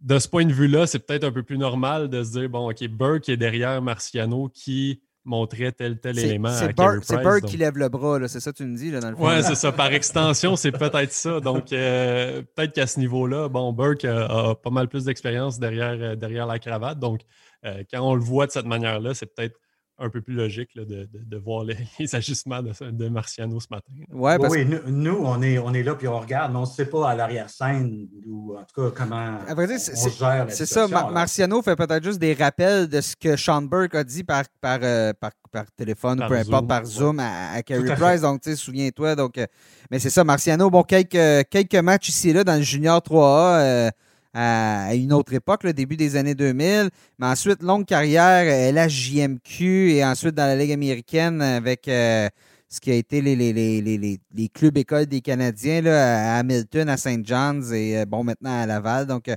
de 0.00 0.18
ce 0.18 0.28
point 0.28 0.44
de 0.44 0.52
vue-là, 0.52 0.86
c'est 0.86 1.00
peut-être 1.00 1.24
un 1.24 1.32
peu 1.32 1.42
plus 1.42 1.58
normal 1.58 2.08
de 2.08 2.22
se 2.22 2.32
dire 2.32 2.48
bon, 2.48 2.70
OK, 2.70 2.86
Burke 2.88 3.28
est 3.28 3.36
derrière 3.36 3.80
Marciano 3.82 4.48
qui 4.48 5.00
montrait 5.24 5.72
tel 5.72 6.00
tel 6.00 6.18
élément 6.18 6.50
C'est 6.50 6.74
Burke 6.74 7.44
qui 7.44 7.56
lève 7.56 7.76
le 7.76 7.88
bras, 7.88 8.18
c'est 8.28 8.40
ça 8.40 8.50
que 8.52 8.56
tu 8.56 8.64
me 8.64 8.76
dis 8.76 8.90
là, 8.90 9.00
dans 9.00 9.10
le 9.10 9.16
Oui, 9.18 9.42
c'est 9.42 9.54
ça. 9.54 9.70
Par 9.72 9.92
extension, 9.92 10.56
c'est 10.56 10.72
peut-être 10.72 11.12
ça. 11.12 11.40
Donc, 11.40 11.72
euh, 11.72 12.42
peut-être 12.56 12.72
qu'à 12.72 12.86
ce 12.86 12.98
niveau-là, 12.98 13.48
bon, 13.48 13.72
Burke 13.72 14.04
a, 14.04 14.54
pas 14.54 14.70
mal 14.70 14.88
plus 14.88 15.04
d'expérience 15.04 15.58
derrière, 15.58 15.96
euh, 16.00 16.16
derrière 16.16 16.46
la 16.46 16.58
cravate. 16.58 16.98
Donc, 16.98 17.20
euh, 17.64 17.82
quand 17.92 18.00
on 18.00 18.14
le 18.14 18.22
voit 18.22 18.46
de 18.46 18.52
cette 18.52 18.66
manière-là, 18.66 19.14
c'est 19.14 19.26
peut-être 19.26 19.58
un 20.00 20.10
peu 20.10 20.20
plus 20.20 20.34
logique 20.34 20.70
de, 20.76 21.36
voir 21.36 21.64
les, 21.64 21.76
ajustements 22.14 22.62
de, 22.62 23.08
Marciano 23.08 23.58
ce 23.58 23.66
matin. 23.70 23.92
Ouais, 24.12 24.38
parce... 24.38 24.52
Oui, 24.52 24.66
nous, 24.86 25.18
on, 25.22 25.42
est, 25.42 25.58
on 25.58 25.74
est 25.74 25.82
là 25.82 25.94
puis 25.94 26.06
on 26.06 26.20
regarde, 26.20 26.52
mais 26.52 26.58
on 26.58 26.62
ne 26.62 26.66
sait 26.66 26.86
pas 26.86 27.10
à 27.10 27.14
l'arrière-scène 27.14 28.06
ou 28.26 28.56
en 28.56 28.64
tout 28.64 28.80
cas 28.80 28.90
comment 28.96 29.38
on, 29.48 29.66
gère 29.66 30.46
la 30.46 30.50
C'est 30.50 30.66
ça, 30.66 30.86
Marciano 30.86 31.62
fait 31.62 31.76
peut-être 31.76 32.04
juste 32.04 32.18
des 32.18 32.34
rappels 32.34 32.88
de 32.88 33.00
ce 33.00 33.16
que 33.16 33.36
Sean 33.36 33.62
Burke 33.62 33.94
a 33.94 34.04
dit 34.04 34.24
par, 34.24 34.44
par, 34.60 34.78
euh, 34.82 35.12
par, 35.12 35.32
téléphone 35.76 36.22
ou 36.22 36.28
peu 36.28 36.36
importe, 36.36 36.68
par 36.68 36.84
Zoom 36.84 37.18
à, 37.18 37.52
à 37.52 37.62
Carey 37.62 37.94
Price. 37.96 38.20
Donc, 38.20 38.42
tu 38.42 38.50
sais, 38.50 38.56
souviens-toi. 38.56 39.16
Donc, 39.16 39.38
euh, 39.38 39.46
mais 39.90 39.98
c'est 39.98 40.10
ça, 40.10 40.22
Marciano, 40.22 40.70
bon, 40.70 40.82
quelques, 40.82 41.48
quelques 41.48 41.74
matchs 41.74 42.10
ici 42.10 42.30
et 42.30 42.32
là 42.32 42.44
dans 42.44 42.56
le 42.56 42.62
Junior 42.62 43.00
3A. 43.00 43.90
À, 44.38 44.94
une 44.94 45.12
autre 45.12 45.32
époque, 45.32 45.64
le 45.64 45.72
début 45.72 45.96
des 45.96 46.16
années 46.16 46.34
2000. 46.34 46.90
Mais 47.18 47.26
ensuite, 47.26 47.62
longue 47.62 47.84
carrière 47.84 48.68
à 48.68 48.72
la 48.72 48.88
JMQ 48.88 49.92
et 49.92 50.04
ensuite 50.04 50.34
dans 50.34 50.46
la 50.46 50.56
Ligue 50.56 50.72
américaine 50.72 51.42
avec 51.42 51.82
ce 51.86 52.80
qui 52.80 52.90
a 52.90 52.94
été 52.94 53.20
les, 53.20 53.34
les, 53.34 54.48
clubs 54.48 54.76
écoles 54.76 55.06
des 55.06 55.20
Canadiens 55.20 55.80
là, 55.80 56.34
à 56.34 56.38
Hamilton, 56.38 56.88
à 56.88 56.96
St. 56.96 57.26
John's 57.26 57.72
et 57.72 58.04
bon, 58.06 58.22
maintenant 58.24 58.62
à 58.62 58.66
Laval. 58.66 59.06
Donc, 59.06 59.28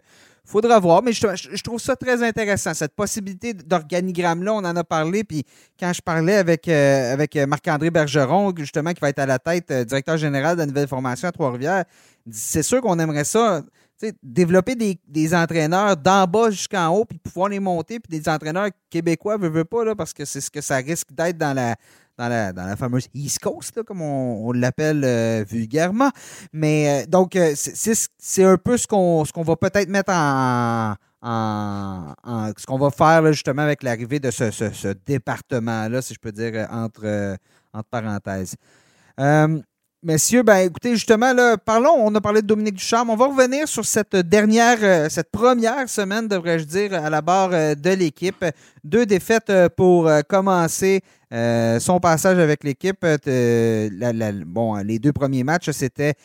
faudra 0.51 0.79
voir, 0.79 1.01
mais 1.01 1.13
je, 1.13 1.63
trouve 1.63 1.79
ça 1.79 1.95
très 1.95 2.21
intéressant, 2.23 2.73
cette 2.73 2.93
possibilité 2.93 3.53
d'organigramme-là. 3.53 4.53
On 4.53 4.57
en 4.57 4.75
a 4.75 4.83
parlé, 4.83 5.23
puis 5.23 5.43
quand 5.79 5.93
je 5.93 6.01
parlais 6.01 6.35
avec, 6.35 6.67
euh, 6.67 7.13
avec 7.13 7.35
Marc-André 7.35 7.89
Bergeron, 7.89 8.53
justement, 8.57 8.91
qui 8.91 8.99
va 8.99 9.09
être 9.09 9.19
à 9.19 9.25
la 9.25 9.39
tête, 9.39 9.71
euh, 9.71 9.83
directeur 9.85 10.17
général 10.17 10.55
de 10.55 10.61
la 10.61 10.65
nouvelle 10.65 10.87
formation 10.87 11.27
à 11.27 11.31
Trois-Rivières, 11.31 11.85
c'est 12.29 12.63
sûr 12.63 12.81
qu'on 12.81 12.99
aimerait 12.99 13.23
ça. 13.23 13.63
Développer 14.23 14.75
des, 14.75 15.35
entraîneurs 15.35 15.97
d'en 15.97 16.25
bas 16.25 16.49
jusqu'en 16.49 16.89
haut, 16.89 17.05
puis 17.05 17.17
pouvoir 17.17 17.49
les 17.49 17.59
monter, 17.59 17.99
puis 17.99 18.19
des 18.19 18.29
entraîneurs 18.29 18.69
québécois, 18.89 19.37
ne 19.37 19.47
veut 19.47 19.65
pas, 19.65 19.83
là, 19.83 19.95
parce 19.95 20.13
que 20.13 20.25
c'est 20.25 20.41
ce 20.41 20.49
que 20.49 20.61
ça 20.61 20.77
risque 20.77 21.13
d'être 21.13 21.37
dans 21.37 21.55
la, 21.55 22.75
fameuse 22.75 23.07
East 23.13 23.39
Coast, 23.39 23.83
comme 23.83 24.01
on, 24.01 24.51
l'appelle 24.51 25.03
euh, 25.03 25.43
vulgairement. 25.47 26.09
Mais 26.53 27.03
euh, 27.03 27.05
donc, 27.07 27.35
euh, 27.35 27.53
c'est 27.55 28.43
un 28.43 28.57
peu 28.57 28.77
ce 28.77 28.87
qu'on 28.87 29.23
va 29.23 29.55
peut-être 29.55 29.89
mettre 29.89 30.11
en, 30.13 30.95
ce 32.57 32.65
qu'on 32.65 32.77
va 32.77 32.89
faire 32.89 33.31
justement 33.31 33.61
avec 33.61 33.83
l'arrivée 33.83 34.19
de 34.19 34.31
ce, 34.31 34.93
département-là, 35.05 36.01
si 36.01 36.13
je 36.13 36.19
peux 36.19 36.31
dire, 36.31 36.67
entre 36.71 37.37
parenthèses. 37.89 38.55
Messieurs, 40.03 40.41
ben 40.41 40.57
écoutez, 40.57 40.95
justement, 40.95 41.31
là, 41.31 41.57
parlons, 41.57 41.93
on 41.95 42.15
a 42.15 42.21
parlé 42.21 42.41
de 42.41 42.47
Dominique 42.47 42.73
Ducharme. 42.73 43.11
On 43.11 43.15
va 43.15 43.27
revenir 43.27 43.67
sur 43.67 43.85
cette 43.85 44.15
dernière, 44.15 44.79
euh, 44.81 45.09
cette 45.09 45.29
première 45.29 45.87
semaine, 45.87 46.27
devrais-je 46.27 46.63
dire, 46.63 46.95
à 46.95 47.11
la 47.11 47.21
barre 47.21 47.51
euh, 47.53 47.75
de 47.75 47.91
l'équipe. 47.91 48.43
Deux 48.83 49.05
défaites 49.05 49.51
euh, 49.51 49.69
pour 49.69 50.09
commencer 50.27 51.01
son 51.31 51.99
passage 52.01 52.39
avec 52.39 52.63
l'équipe. 52.63 53.05
bon, 54.47 54.75
les 54.83 54.97
deux 54.97 55.13
premiers 55.13 55.43
matchs, 55.43 55.69
c'était 55.69 56.15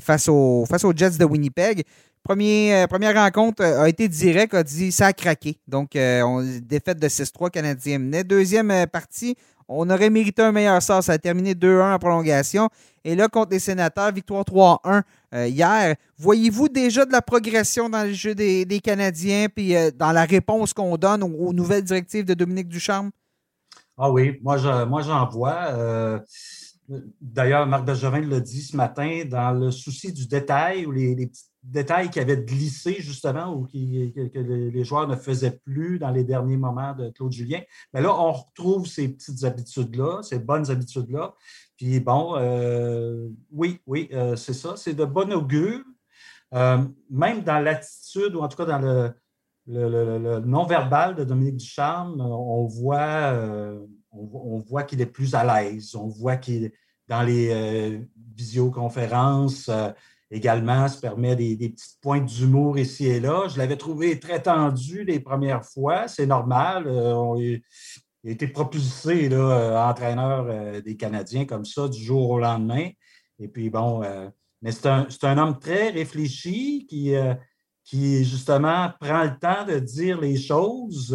face, 0.00 0.28
aux, 0.28 0.64
Jets 0.94 1.18
de 1.18 1.24
Winnipeg. 1.24 1.82
Premier, 2.22 2.86
première 2.88 3.14
rencontre 3.14 3.62
a 3.62 3.86
été 3.88 4.08
direct, 4.08 4.54
a 4.54 4.62
dit 4.62 4.90
ça 4.90 5.08
a 5.08 5.12
craqué. 5.12 5.58
Donc, 5.68 5.90
on, 5.96 6.42
défaite 6.62 6.98
de 6.98 7.08
6-3 7.08 7.50
Canadien 7.50 7.98
Deuxième 8.24 8.86
partie, 8.86 9.36
on 9.68 9.88
aurait 9.90 10.10
mérité 10.10 10.42
un 10.42 10.52
meilleur 10.52 10.80
sort. 10.82 11.02
Ça 11.02 11.12
a 11.12 11.18
terminé 11.18 11.54
2-1 11.54 11.94
en 11.94 11.98
prolongation. 11.98 12.68
Et 13.04 13.14
là, 13.14 13.28
contre 13.28 13.52
les 13.52 13.58
sénateurs, 13.58 14.12
victoire 14.12 14.44
3-1 14.44 15.02
euh, 15.34 15.46
hier. 15.46 15.96
Voyez-vous 16.18 16.68
déjà 16.68 17.04
de 17.04 17.12
la 17.12 17.22
progression 17.22 17.88
dans 17.88 18.04
le 18.04 18.12
jeu 18.12 18.34
des, 18.34 18.80
Canadiens 18.82 19.48
puis 19.54 19.76
euh, 19.76 19.90
dans 19.94 20.12
la 20.12 20.24
réponse 20.24 20.72
qu'on 20.72 20.96
donne 20.96 21.22
aux, 21.22 21.52
nouvelles 21.52 21.84
directives 21.84 22.24
de 22.24 22.34
Dominique 22.34 22.68
Ducharme? 22.68 23.10
Ah 23.96 24.10
oui, 24.10 24.40
moi, 24.42 24.56
j'en 24.56 25.28
vois. 25.28 25.68
Euh, 25.72 26.18
d'ailleurs, 27.20 27.66
Marc 27.66 27.84
Bergevin 27.84 28.20
l'a 28.22 28.40
dit 28.40 28.62
ce 28.62 28.76
matin, 28.76 29.22
dans 29.26 29.52
le 29.52 29.70
souci 29.70 30.12
du 30.12 30.26
détail 30.26 30.86
ou 30.86 30.92
les, 30.92 31.14
les 31.14 31.26
petits 31.26 31.44
détails 31.64 32.10
qui 32.10 32.20
avaient 32.20 32.36
glissé 32.36 32.96
justement 33.00 33.54
ou 33.54 33.66
que, 33.66 34.38
les 34.38 34.84
joueurs 34.84 35.08
ne 35.08 35.16
faisaient 35.16 35.58
plus 35.64 35.98
dans 35.98 36.10
les 36.10 36.22
derniers 36.22 36.58
moments 36.58 36.94
de 36.94 37.10
Claude 37.10 37.32
Julien. 37.32 37.60
Mais 37.92 38.02
là, 38.02 38.14
on 38.14 38.32
retrouve 38.32 38.86
ces 38.86 39.08
petites 39.08 39.44
habitudes-là, 39.44 40.22
ces 40.22 40.38
bonnes 40.38 40.70
habitudes-là. 40.70 41.34
Puis 41.76 42.00
bon, 42.00 42.36
euh, 42.36 43.28
oui, 43.50 43.80
oui, 43.86 44.08
euh, 44.12 44.36
c'est 44.36 44.52
ça, 44.52 44.74
c'est 44.76 44.94
de 44.94 45.04
bon 45.04 45.32
augure. 45.32 45.82
Euh, 46.52 46.84
même 47.10 47.42
dans 47.42 47.58
l'attitude, 47.58 48.34
ou 48.36 48.40
en 48.40 48.48
tout 48.48 48.58
cas 48.58 48.66
dans 48.66 48.78
le, 48.78 50.40
non-verbal 50.40 51.16
de 51.16 51.24
Dominique 51.24 51.56
Ducharme, 51.56 52.20
on 52.20 52.66
voit, 52.66 53.34
on, 54.12 54.58
voit 54.58 54.82
qu'il 54.82 55.00
est 55.00 55.06
plus 55.06 55.34
à 55.34 55.42
l'aise. 55.42 55.94
On 55.94 56.06
voit 56.06 56.36
qu'il 56.36 56.70
dans 57.08 57.22
les 57.22 58.06
visioconférences, 58.36 59.70
également 60.34 60.88
se 60.88 61.00
permet 61.00 61.36
des, 61.36 61.56
petites 61.56 61.98
pointes 62.02 62.26
d'humour 62.26 62.76
ici 62.76 63.06
et 63.06 63.20
là. 63.20 63.46
Je 63.48 63.56
l'avais 63.56 63.76
trouvé 63.76 64.18
très 64.18 64.42
tendu 64.42 65.04
les 65.04 65.20
premières 65.20 65.64
fois. 65.64 66.08
C'est 66.08 66.26
normal. 66.26 66.84
Euh, 66.88 67.58
il 68.24 68.30
a 68.30 68.32
été 68.32 68.48
propulsé 68.48 69.28
là, 69.28 69.36
euh, 69.36 69.78
entraîneur 69.78 70.46
euh, 70.48 70.80
des 70.80 70.96
Canadiens 70.96 71.44
comme 71.44 71.64
ça 71.64 71.88
du 71.88 72.02
jour 72.02 72.30
au 72.30 72.40
lendemain. 72.40 72.88
Et 73.38 73.48
puis 73.48 73.70
bon, 73.70 74.02
mais 74.62 74.70
c'est 74.72 74.86
un, 75.24 75.38
homme 75.38 75.58
très 75.58 75.90
réfléchi 75.90 76.86
qui, 76.88 77.12
qui 77.82 78.24
justement 78.24 78.90
prend 79.00 79.24
le 79.24 79.36
temps 79.38 79.64
de 79.66 79.80
dire 79.80 80.20
les 80.20 80.36
choses. 80.36 81.10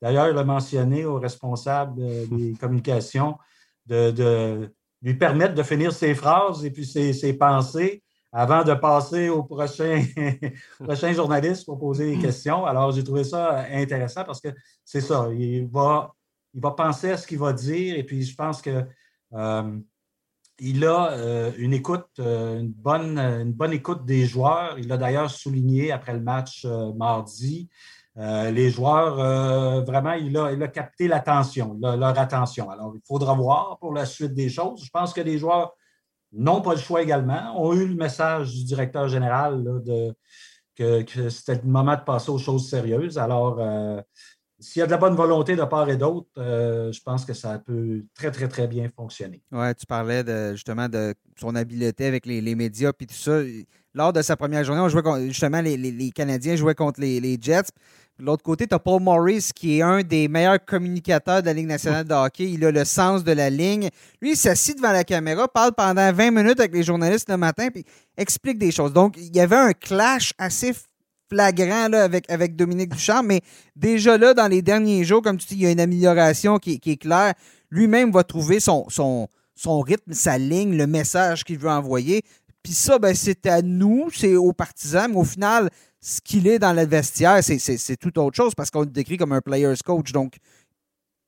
D'ailleurs, 0.00 0.30
il 0.30 0.38
a 0.38 0.44
mentionné 0.44 1.04
au 1.04 1.18
responsable 1.18 2.00
des 2.30 2.54
communications 2.58 3.36
de, 3.84 4.70
lui 5.02 5.14
permettre 5.14 5.54
de 5.54 5.62
finir 5.62 5.92
ses 5.92 6.14
phrases 6.14 6.64
et 6.64 6.70
puis 6.70 6.86
ses 6.86 7.34
pensées 7.34 8.02
avant 8.32 8.62
de 8.62 8.74
passer 8.74 9.28
au 9.28 9.42
prochain, 9.44 10.02
journaliste 11.12 11.64
pour 11.64 11.78
poser 11.78 12.14
des 12.14 12.22
questions. 12.22 12.64
Alors, 12.66 12.92
j'ai 12.92 13.04
trouvé 13.04 13.24
ça 13.24 13.64
intéressant 13.70 14.24
parce 14.24 14.40
que 14.40 14.48
c'est 14.84 15.00
ça, 15.00 15.28
il 15.32 15.66
va, 15.68 16.14
il 16.54 16.60
va 16.60 16.72
penser 16.72 17.10
à 17.10 17.16
ce 17.16 17.26
qu'il 17.26 17.38
va 17.38 17.52
dire 17.52 17.96
et 17.96 18.04
puis 18.04 18.22
je 18.22 18.34
pense 18.34 18.60
que 18.60 18.84
euh, 19.34 19.78
il 20.60 20.84
a 20.84 21.12
euh, 21.12 21.52
une 21.56 21.72
écoute, 21.72 22.08
euh, 22.18 22.60
une, 22.60 22.72
bonne, 22.72 23.18
une 23.18 23.52
bonne 23.52 23.72
écoute 23.72 24.04
des 24.04 24.26
joueurs. 24.26 24.78
Il 24.78 24.88
l'a 24.88 24.96
d'ailleurs 24.96 25.30
souligné 25.30 25.92
après 25.92 26.12
le 26.12 26.20
match 26.20 26.66
mardi. 26.96 27.68
les 28.16 28.70
joueurs, 28.70 29.84
vraiment, 29.84 30.14
il 30.14 30.36
a, 30.36 30.52
il 30.52 30.60
a 30.60 30.68
capté 30.68 31.06
l'attention, 31.06 31.78
leur 31.80 32.18
attention. 32.18 32.68
Alors, 32.68 32.92
il 32.96 33.00
faudra 33.06 33.34
voir 33.34 33.78
pour 33.78 33.92
la 33.94 34.04
suite 34.04 34.34
des 34.34 34.48
choses. 34.48 34.84
Je 34.84 34.90
pense 34.90 35.12
que 35.12 35.20
les 35.20 35.38
joueurs 35.38 35.72
n'ont 36.32 36.60
pas 36.60 36.74
le 36.74 36.80
choix 36.80 37.02
également, 37.02 37.60
ont 37.60 37.72
eu 37.72 37.86
le 37.86 37.94
message 37.94 38.54
du 38.54 38.64
directeur 38.64 39.08
général 39.08 39.64
de, 39.64 40.14
que, 40.76 41.28
c'était 41.28 41.56
le 41.56 41.68
moment 41.68 41.96
de 41.96 42.02
passer 42.02 42.30
aux 42.30 42.38
choses 42.38 42.68
sérieuses. 42.68 43.18
Alors, 43.18 43.58
euh, 43.58 44.00
s'il 44.60 44.80
y 44.80 44.82
a 44.82 44.86
de 44.86 44.90
la 44.90 44.96
bonne 44.96 45.14
volonté 45.14 45.56
de 45.56 45.64
part 45.64 45.88
et 45.88 45.96
d'autre, 45.96 46.28
euh, 46.38 46.90
je 46.92 47.00
pense 47.02 47.24
que 47.24 47.32
ça 47.32 47.58
peut 47.58 48.04
très, 48.14 48.30
très, 48.30 48.48
très 48.48 48.66
bien 48.66 48.88
fonctionner. 48.94 49.42
Oui, 49.52 49.74
tu 49.74 49.86
parlais 49.86 50.24
justement 50.52 50.88
de 50.88 51.14
son 51.36 51.54
habileté 51.54 52.06
avec 52.06 52.26
les, 52.26 52.54
médias 52.54 52.92
et 52.98 53.06
tout 53.06 53.14
ça. 53.14 53.40
Lors 53.94 54.12
de 54.12 54.22
sa 54.22 54.36
première 54.36 54.64
journée, 54.64 54.80
on 54.80 54.88
jouait 54.88 55.02
justement, 55.28 55.60
les, 55.60 55.76
les, 55.76 56.10
Canadiens 56.10 56.56
jouaient 56.56 56.74
contre 56.74 57.00
les, 57.00 57.38
Jets. 57.40 57.70
De 58.18 58.24
l'autre 58.24 58.42
côté, 58.42 58.66
tu 58.66 58.74
as 58.74 58.80
Paul 58.80 59.00
Morris, 59.00 59.50
qui 59.54 59.78
est 59.78 59.82
un 59.82 60.02
des 60.02 60.26
meilleurs 60.26 60.64
communicateurs 60.64 61.40
de 61.40 61.46
la 61.46 61.52
Ligue 61.52 61.68
nationale 61.68 62.04
de 62.04 62.14
hockey. 62.14 62.50
Il 62.50 62.64
a 62.64 62.72
le 62.72 62.84
sens 62.84 63.22
de 63.22 63.30
la 63.30 63.48
ligne. 63.48 63.90
Lui, 64.20 64.32
il 64.32 64.36
s'assit 64.36 64.76
devant 64.76 64.90
la 64.90 65.04
caméra, 65.04 65.46
parle 65.46 65.72
pendant 65.72 66.12
20 66.12 66.32
minutes 66.32 66.58
avec 66.58 66.74
les 66.74 66.82
journalistes 66.82 67.30
le 67.30 67.36
matin, 67.36 67.68
puis 67.72 67.84
explique 68.16 68.58
des 68.58 68.72
choses. 68.72 68.92
Donc, 68.92 69.14
il 69.16 69.36
y 69.36 69.38
avait 69.38 69.54
un 69.54 69.72
clash 69.72 70.32
assez 70.36 70.72
flagrant 71.30 71.92
avec, 71.92 72.56
Dominique 72.56 72.90
Duchamp, 72.90 73.22
mais 73.22 73.40
déjà 73.76 74.18
là, 74.18 74.34
dans 74.34 74.48
les 74.48 74.62
derniers 74.62 75.04
jours, 75.04 75.22
comme 75.22 75.36
tu 75.36 75.46
dis, 75.46 75.54
il 75.54 75.62
y 75.62 75.66
a 75.66 75.70
une 75.70 75.78
amélioration 75.78 76.58
qui, 76.58 76.80
est 76.84 76.96
claire. 76.96 77.34
Lui-même 77.70 78.10
va 78.10 78.24
trouver 78.24 78.58
son, 78.58 78.86
son, 78.88 79.28
son 79.54 79.80
rythme, 79.80 80.12
sa 80.12 80.38
ligne, 80.38 80.76
le 80.76 80.88
message 80.88 81.44
qu'il 81.44 81.58
veut 81.58 81.70
envoyer. 81.70 82.22
Puis 82.64 82.72
ça, 82.72 82.98
ben, 82.98 83.14
c'est 83.14 83.46
à 83.46 83.62
nous, 83.62 84.10
c'est 84.12 84.34
aux 84.34 84.52
partisans, 84.52 85.08
mais 85.08 85.18
au 85.18 85.24
final, 85.24 85.70
ce 86.00 86.20
qu'il 86.20 86.46
est 86.46 86.58
dans 86.58 86.72
le 86.72 86.86
vestiaire, 86.86 87.42
c'est 87.42 87.96
tout 87.96 88.18
autre 88.18 88.36
chose 88.36 88.54
parce 88.54 88.70
qu'on 88.70 88.80
le 88.80 88.86
décrit 88.86 89.16
comme 89.16 89.32
un 89.32 89.40
player's 89.40 89.82
coach. 89.82 90.12
Donc, 90.12 90.36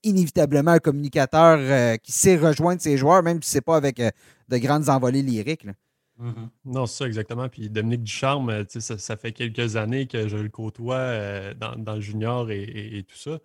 inévitablement, 0.03 0.73
un 0.73 0.79
communicateur 0.79 1.59
euh, 1.61 1.97
qui 1.97 2.13
sait 2.13 2.37
rejoindre 2.37 2.81
ses 2.81 2.97
joueurs, 2.97 3.23
même 3.23 3.43
si 3.43 3.51
ce 3.51 3.57
n'est 3.57 3.63
pas 3.63 3.77
avec 3.77 4.01
euh, 4.01 4.11
de 4.49 4.59
grandes 4.59 4.89
envolées 4.89 5.23
lyriques. 5.23 5.67
Mm-hmm. 6.21 6.49
Non, 6.67 6.87
c'est 6.87 6.99
ça 6.99 7.07
exactement. 7.07 7.49
Puis 7.49 7.69
Dominique 7.69 8.05
Ducharme, 8.05 8.51
euh, 8.51 8.65
ça, 8.69 8.99
ça 8.99 9.17
fait 9.17 9.33
quelques 9.33 9.77
années 9.77 10.07
que 10.07 10.29
je 10.29 10.37
le 10.37 10.49
côtoie 10.49 11.55
dans, 11.55 11.95
le 11.95 12.01
junior 12.01 12.51
et, 12.51 13.05
tout 13.09 13.17
ça. 13.17 13.39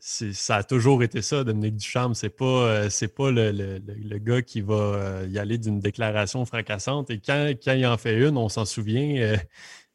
ça 0.00 0.56
a 0.56 0.62
toujours 0.64 1.02
été 1.02 1.22
ça, 1.22 1.44
Dominique 1.44 1.76
Ducharme. 1.76 2.14
C'est 2.14 2.28
pas, 2.28 2.88
pas 3.16 3.30
le, 3.30 4.18
gars 4.18 4.42
qui 4.42 4.60
va 4.60 5.22
y 5.28 5.38
aller 5.38 5.58
d'une 5.58 5.80
déclaration 5.80 6.44
fracassante. 6.44 7.10
Et 7.10 7.20
quand, 7.20 7.54
quand 7.62 7.72
il 7.72 7.86
en 7.86 7.96
fait 7.96 8.18
une, 8.18 8.36
on 8.36 8.48
s'en 8.48 8.64
souvient. 8.64 9.36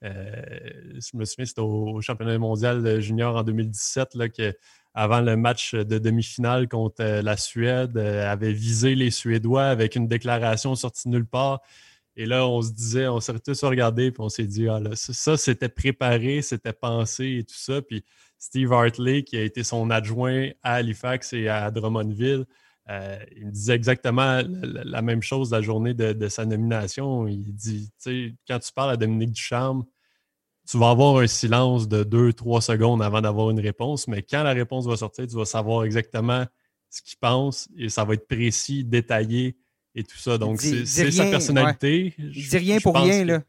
Euh, 0.04 0.42
je 0.96 1.18
me 1.18 1.26
souviens, 1.26 1.46
c'était 1.46 1.62
au, 1.62 2.02
championnat 2.02 2.38
mondial 2.38 3.00
junior 3.00 3.36
en 3.36 3.44
2017 3.44 4.16
là, 4.16 4.30
que 4.30 4.54
avant 4.94 5.22
le 5.22 5.38
match 5.38 5.74
de 5.74 6.00
demi-finale 6.00 6.68
contre 6.68 7.02
euh, 7.02 7.22
la 7.22 7.38
Suède, 7.38 7.96
euh, 7.98 8.30
avait 8.30 8.52
visé 8.52 8.96
les 8.96 9.10
Suédois 9.10 9.66
avec 9.66 9.96
une 9.96 10.08
déclaration 10.08 10.76
sortie 10.76 11.08
nulle 11.08 11.26
part. 11.26 11.62
Et 12.18 12.26
là, 12.26 12.46
on 12.46 12.62
se 12.62 12.72
disait, 12.72 13.08
on 13.08 13.22
s'est 13.22 13.40
tous 13.40 13.64
regardé, 13.64 14.12
puis 14.12 14.22
on 14.22 14.28
s'est 14.28 14.46
dit, 14.46 14.68
ah 14.68 14.82
ça, 14.96 15.38
c'était 15.38 15.70
préparé, 15.70 16.42
c'était 16.42 16.74
pensé 16.74 17.38
et 17.40 17.44
tout 17.44 17.56
ça. 17.56 17.82
Puis 17.82 18.04
Steve 18.38 18.74
Hartley, 18.74 19.24
qui 19.24 19.38
a 19.38 19.44
été 19.44 19.64
son 19.64 19.90
adjoint 19.90 20.50
à 20.62 20.76
Halifax 20.76 21.32
et 21.32 21.48
à 21.48 21.72
Drummondville, 21.72 22.46
il 23.36 23.46
me 23.48 23.52
disait 23.52 23.76
exactement 23.76 24.42
la, 24.46 25.02
même 25.02 25.22
chose 25.22 25.52
la 25.52 25.62
journée 25.62 25.94
de, 25.94 26.14
de 26.14 26.28
sa 26.28 26.46
nomination. 26.46 27.28
Il 27.28 27.54
dit, 27.54 27.90
tu 28.02 28.30
sais, 28.30 28.36
quand 28.48 28.60
tu 28.60 28.72
parles 28.74 28.92
à 28.92 28.98
Dominique 28.98 29.32
Ducharme, 29.32 29.86
tu 30.70 30.78
vas 30.78 30.90
avoir 30.90 31.18
un 31.18 31.28
silence 31.28 31.88
de 31.88 32.04
2-3 32.04 32.62
secondes 32.62 33.02
avant 33.02 33.22
d'avoir 33.22 33.50
une 33.50 33.60
réponse, 33.60 34.08
mais 34.08 34.22
quand 34.22 34.44
la 34.44 34.54
réponse 34.54 34.86
va 34.86 34.96
sortir, 34.96 35.28
tu 35.28 35.36
vas 35.36 35.46
savoir 35.46 35.84
exactement 35.84 36.46
ce 36.90 37.02
qu'il 37.02 37.18
pense 37.20 37.68
et 37.78 37.90
ça 37.90 38.04
va 38.04 38.14
être 38.14 38.28
précis, 38.28 38.84
détaillé 38.84 39.58
et 39.96 40.04
tout 40.04 40.18
ça. 40.18 40.38
Donc, 40.38 40.62
c'est 40.62 40.86
sa 40.86 41.26
personnalité. 41.26 42.14
Il 42.18 42.32
dit 42.32 42.58
rien 42.58 42.80
pour 42.80 42.96
rien, 42.96 43.26
là. 43.26 43.42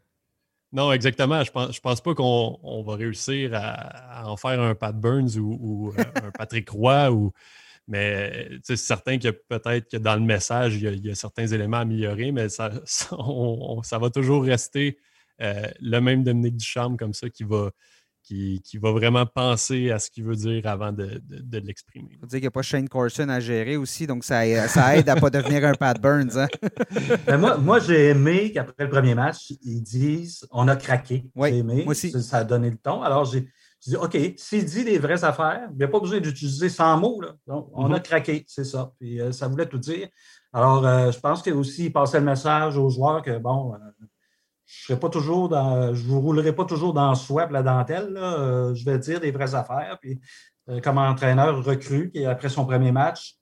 Non, 0.72 0.90
exactement. 0.90 1.44
Je 1.44 1.50
pense, 1.50 1.76
je 1.76 1.81
pense 1.81 2.00
pas 2.00 2.14
qu'on 2.14 2.83
va 2.83 2.96
réussir 2.96 3.50
à, 3.52 4.28
en 4.28 4.38
faire 4.38 4.59
un 4.61 4.74
Pat 4.74 4.98
Burns 4.98 5.37
ou, 5.37 5.92
euh, 5.98 6.02
un 6.14 6.31
Patrick 6.31 6.68
Roy 6.70 7.11
ou. 7.12 7.33
Mais 7.88 8.48
c'est 8.62 8.76
certain 8.76 9.18
que 9.18 9.28
peut-être 9.28 9.90
que 9.90 9.96
dans 9.96 10.14
le 10.14 10.20
message, 10.20 10.76
il 10.76 11.04
y, 11.04 11.10
a, 11.10 11.14
certains 11.14 11.46
éléments 11.46 11.78
améliorés, 11.78 12.32
mais 12.32 12.48
ça, 12.48 12.70
ça, 12.84 13.98
va 13.98 14.10
toujours 14.10 14.44
rester 14.44 14.98
euh, 15.40 15.66
le 15.80 16.00
même 16.00 16.22
Dominique 16.22 16.56
Ducharme 16.56 16.96
comme 16.96 17.12
ça 17.12 17.28
qui 17.28 17.42
va, 17.42 17.70
qui, 18.22 18.78
va 18.80 18.92
vraiment 18.92 19.26
penser 19.26 19.90
à 19.90 19.98
ce 19.98 20.10
qu'il 20.10 20.24
veut 20.24 20.36
dire 20.36 20.66
avant 20.66 20.92
de, 20.92 21.20
l'exprimer. 21.58 22.08
Il 22.12 22.18
faut 22.18 22.26
dire 22.26 22.36
qu'il 22.36 22.42
n'y 22.42 22.46
a 22.46 22.52
pas 22.52 22.62
Shane 22.62 22.88
Corson 22.88 23.28
à 23.28 23.40
gérer 23.40 23.76
aussi, 23.76 24.06
donc 24.06 24.24
ça, 24.24 24.42
ça 24.68 24.96
aide 24.96 25.08
à 25.08 25.16
ne 25.16 25.20
pas 25.20 25.30
devenir 25.30 25.64
un 25.64 25.74
Pat 25.74 26.00
Burns. 26.00 26.36
Hein. 26.36 26.48
Ben, 27.26 27.38
moi, 27.38 27.56
moi 27.58 27.78
j'ai 27.78 28.08
aimé 28.08 28.52
qu'après 28.52 28.84
le 28.84 28.90
premier 28.90 29.14
match, 29.14 29.52
ils 29.62 29.82
disent 29.82 30.46
on 30.50 30.68
a 30.68 30.76
craqué. 30.76 31.24
Oui, 31.34 31.58
aimé. 31.58 31.82
Moi 31.84 31.92
aussi. 31.92 32.10
Ça, 32.22 32.38
a 32.38 32.44
donné 32.44 32.70
le 32.70 32.76
ton. 32.76 33.02
Alors, 33.02 33.24
j'ai 33.24 33.48
dit 33.90 33.96
OK, 33.96 34.16
s'il 34.36 34.64
dit 34.64 34.84
les 34.84 34.98
vraies 34.98 35.24
affaires, 35.24 35.68
il 35.72 35.78
n'y 35.78 35.84
a 35.84 35.88
pas 35.88 36.00
besoin 36.00 36.20
d'utiliser 36.20 36.68
100 36.68 36.98
mots. 36.98 37.20
Là. 37.20 37.34
Donc, 37.46 37.68
on 37.72 37.92
a 37.92 37.98
mm-hmm. 37.98 38.02
craqué, 38.02 38.44
c'est 38.46 38.64
ça. 38.64 38.92
Puis 38.98 39.20
euh, 39.20 39.32
ça 39.32 39.48
voulait 39.48 39.66
tout 39.66 39.78
dire. 39.78 40.08
Alors, 40.52 40.86
euh, 40.86 41.10
je 41.10 41.18
pense 41.18 41.42
qu'il 41.42 41.54
aussi 41.54 41.90
passait 41.90 42.20
le 42.20 42.26
message 42.26 42.76
aux 42.76 42.88
joueurs 42.88 43.22
que, 43.22 43.38
bon, 43.38 43.74
euh, 43.74 43.78
je 44.64 44.92
ne 44.92 44.98
pas 44.98 45.08
toujours 45.08 45.48
dans, 45.48 45.94
je 45.94 46.04
vous 46.04 46.20
roulerai 46.20 46.54
pas 46.54 46.64
toujours 46.64 46.94
dans 46.94 47.10
le 47.10 47.16
swap, 47.16 47.50
la 47.50 47.62
dentelle. 47.62 48.14
Je 48.14 48.84
vais 48.84 48.98
dire 48.98 49.20
des 49.20 49.30
vraies 49.30 49.54
affaires. 49.54 49.98
Puis, 50.00 50.20
comme 50.82 50.96
entraîneur 50.98 51.62
recru, 51.62 52.10
qui 52.10 52.24
après 52.24 52.48
son 52.48 52.64
premier 52.64 52.92
match, 52.92 53.36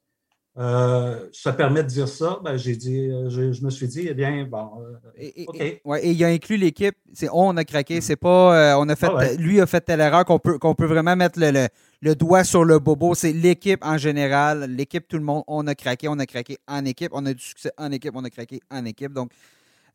euh, 0.59 1.29
ça 1.33 1.53
permet 1.53 1.83
de 1.83 1.89
dire 1.89 2.09
ça, 2.09 2.41
ben, 2.45 2.57
j'ai 2.57 2.77
dit, 2.77 3.11
je, 3.29 3.65
me 3.65 3.71
suis 3.71 3.87
dit, 3.87 4.07
eh 4.09 4.15
bien, 4.15 4.47
bon, 4.51 4.71
et, 5.17 5.43
et, 5.43 6.11
il 6.11 6.25
a 6.25 6.29
inclus 6.29 6.57
l'équipe. 6.57 6.97
C'est 7.13 7.29
on 7.33 7.57
a 7.57 7.65
craqué, 7.65 7.99
mm. 7.99 8.01
c'est 8.03 8.17
pas, 8.17 8.77
on 8.79 8.89
a 8.89 8.97
fait, 8.97 9.09
ah 9.15 9.33
lui 9.35 9.61
a 9.61 9.67
fait 9.67 9.81
telle 9.81 10.01
erreur 10.01 10.25
qu'on 10.25 10.39
peut, 10.39 10.59
qu'on 10.59 10.75
peut 10.75 10.87
vraiment 10.87 11.17
mettre 11.17 11.39
le, 11.39 11.69
le, 12.03 12.15
doigt 12.15 12.45
sur 12.45 12.65
le 12.65 12.79
bobo. 12.79 13.15
C'est 13.15 13.33
l'équipe 13.33 13.85
en 13.85 13.97
général, 13.97 14.71
l'équipe, 14.71 15.07
tout 15.07 15.19
le 15.19 15.25
monde, 15.25 15.45
on 15.47 15.67
a 15.67 15.75
craqué, 15.75 16.09
on 16.09 16.19
a 16.19 16.27
craqué 16.27 16.59
en 16.67 16.85
équipe, 16.85 17.11
on 17.15 17.25
a 17.27 17.33
du 17.33 17.43
succès 17.43 17.73
en 17.79 17.93
équipe, 17.93 18.13
on 18.15 18.25
a 18.25 18.31
craqué 18.31 18.61
en 18.71 18.85
équipe. 18.85 19.13
Donc, 19.13 19.31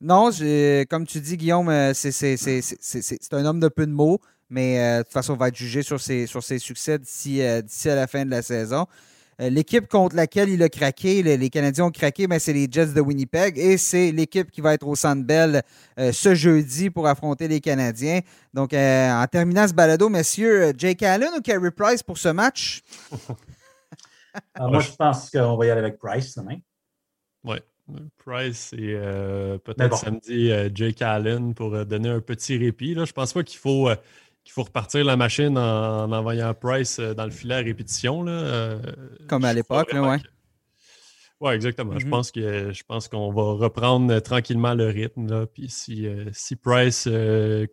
non, 0.01 0.29
comme 0.89 1.05
tu 1.05 1.19
dis, 1.19 1.37
Guillaume, 1.37 1.69
euh, 1.69 1.93
c'est 1.93 3.33
un 3.33 3.45
homme 3.45 3.59
de 3.59 3.67
peu 3.67 3.85
de 3.85 3.91
mots, 3.91 4.19
mais 4.49 4.79
euh, 4.79 4.97
de 4.99 5.03
toute 5.03 5.13
façon, 5.13 5.33
on 5.33 5.37
va 5.37 5.47
être 5.47 5.55
jugé 5.55 5.81
sur 5.83 5.99
ses, 5.99 6.27
sur 6.27 6.43
ses 6.43 6.59
succès 6.59 6.99
d'ici 6.99 7.41
euh, 7.41 7.61
à 7.85 7.95
la 7.95 8.07
fin 8.07 8.25
de 8.25 8.29
la 8.29 8.41
saison. 8.41 8.85
L'équipe 9.39 9.87
contre 9.87 10.15
laquelle 10.15 10.49
il 10.49 10.63
a 10.63 10.69
craqué, 10.69 11.21
les, 11.21 11.49
Canadiens 11.49 11.85
ont 11.85 11.91
craqué, 11.91 12.27
mais 12.27 12.39
c'est 12.39 12.53
les 12.53 12.67
Jets 12.71 12.93
de 12.93 13.01
Winnipeg 13.01 13.57
et 13.57 13.77
c'est 13.77 14.11
l'équipe 14.11 14.49
qui 14.49 14.61
va 14.61 14.73
être 14.73 14.87
au 14.87 14.95
Centre 14.95 15.23
Bell 15.23 15.61
ce 15.97 16.33
jeudi 16.35 16.89
pour 16.89 17.07
affronter 17.07 17.47
les 17.47 17.59
Canadiens. 17.59 18.21
Donc, 18.53 18.73
en 18.73 19.25
terminant 19.29 19.67
ce 19.67 19.73
balado, 19.73 20.07
messieurs, 20.07 20.71
Jake 20.77 21.03
Allen 21.03 21.31
ou 21.37 21.41
Carey 21.41 21.71
Price 21.71 22.01
pour 22.01 22.17
ce 22.17 22.29
match? 22.29 22.81
Ah, 24.53 24.67
moi, 24.67 24.79
je 24.79 24.91
pense 24.91 25.29
qu'on 25.29 25.55
va 25.55 25.65
y 25.65 25.69
aller 25.69 25.79
avec 25.79 25.97
Price 25.97 26.35
demain. 26.37 26.57
Oui. 27.43 27.57
Price 28.17 28.73
et 28.73 28.95
euh, 28.95 29.59
peut-être 29.59 29.95
samedi 29.95 30.51
euh, 30.51 30.69
Jake 30.73 31.03
Allen 31.03 31.53
pour 31.53 31.75
euh, 31.75 31.85
donner 31.85 32.09
un 32.09 32.19
petit 32.19 32.57
répit. 32.57 32.95
Là. 32.95 33.05
Je 33.05 33.13
pense 33.13 33.33
pas 33.33 33.43
qu'il 33.43 33.59
faut, 33.59 33.89
qu'il 34.45 34.53
faut 34.53 34.63
repartir 34.63 35.03
la 35.03 35.17
machine 35.17 35.57
en, 35.57 36.11
envoyant 36.11 36.53
Price 36.53 36.99
dans 36.99 37.25
le 37.25 37.31
filet 37.31 37.55
à 37.55 37.59
répétition. 37.59 38.23
Là. 38.23 38.77
Comme 39.27 39.43
à 39.43 39.53
l'époque, 39.53 39.89
oui. 39.93 40.17
Oui, 41.41 41.51
exactement. 41.51 41.99
Je 41.99 42.07
pense 42.07 42.31
que 42.31 42.71
je 42.71 42.83
pense 42.87 43.09
qu'on 43.09 43.29
va 43.33 43.65
reprendre 43.65 44.17
tranquillement 44.19 44.73
le 44.73 44.87
rythme. 44.87 45.27
Là. 45.27 45.45
Puis 45.45 45.69
si, 45.69 46.07
si 46.31 46.55
Price 46.55 47.09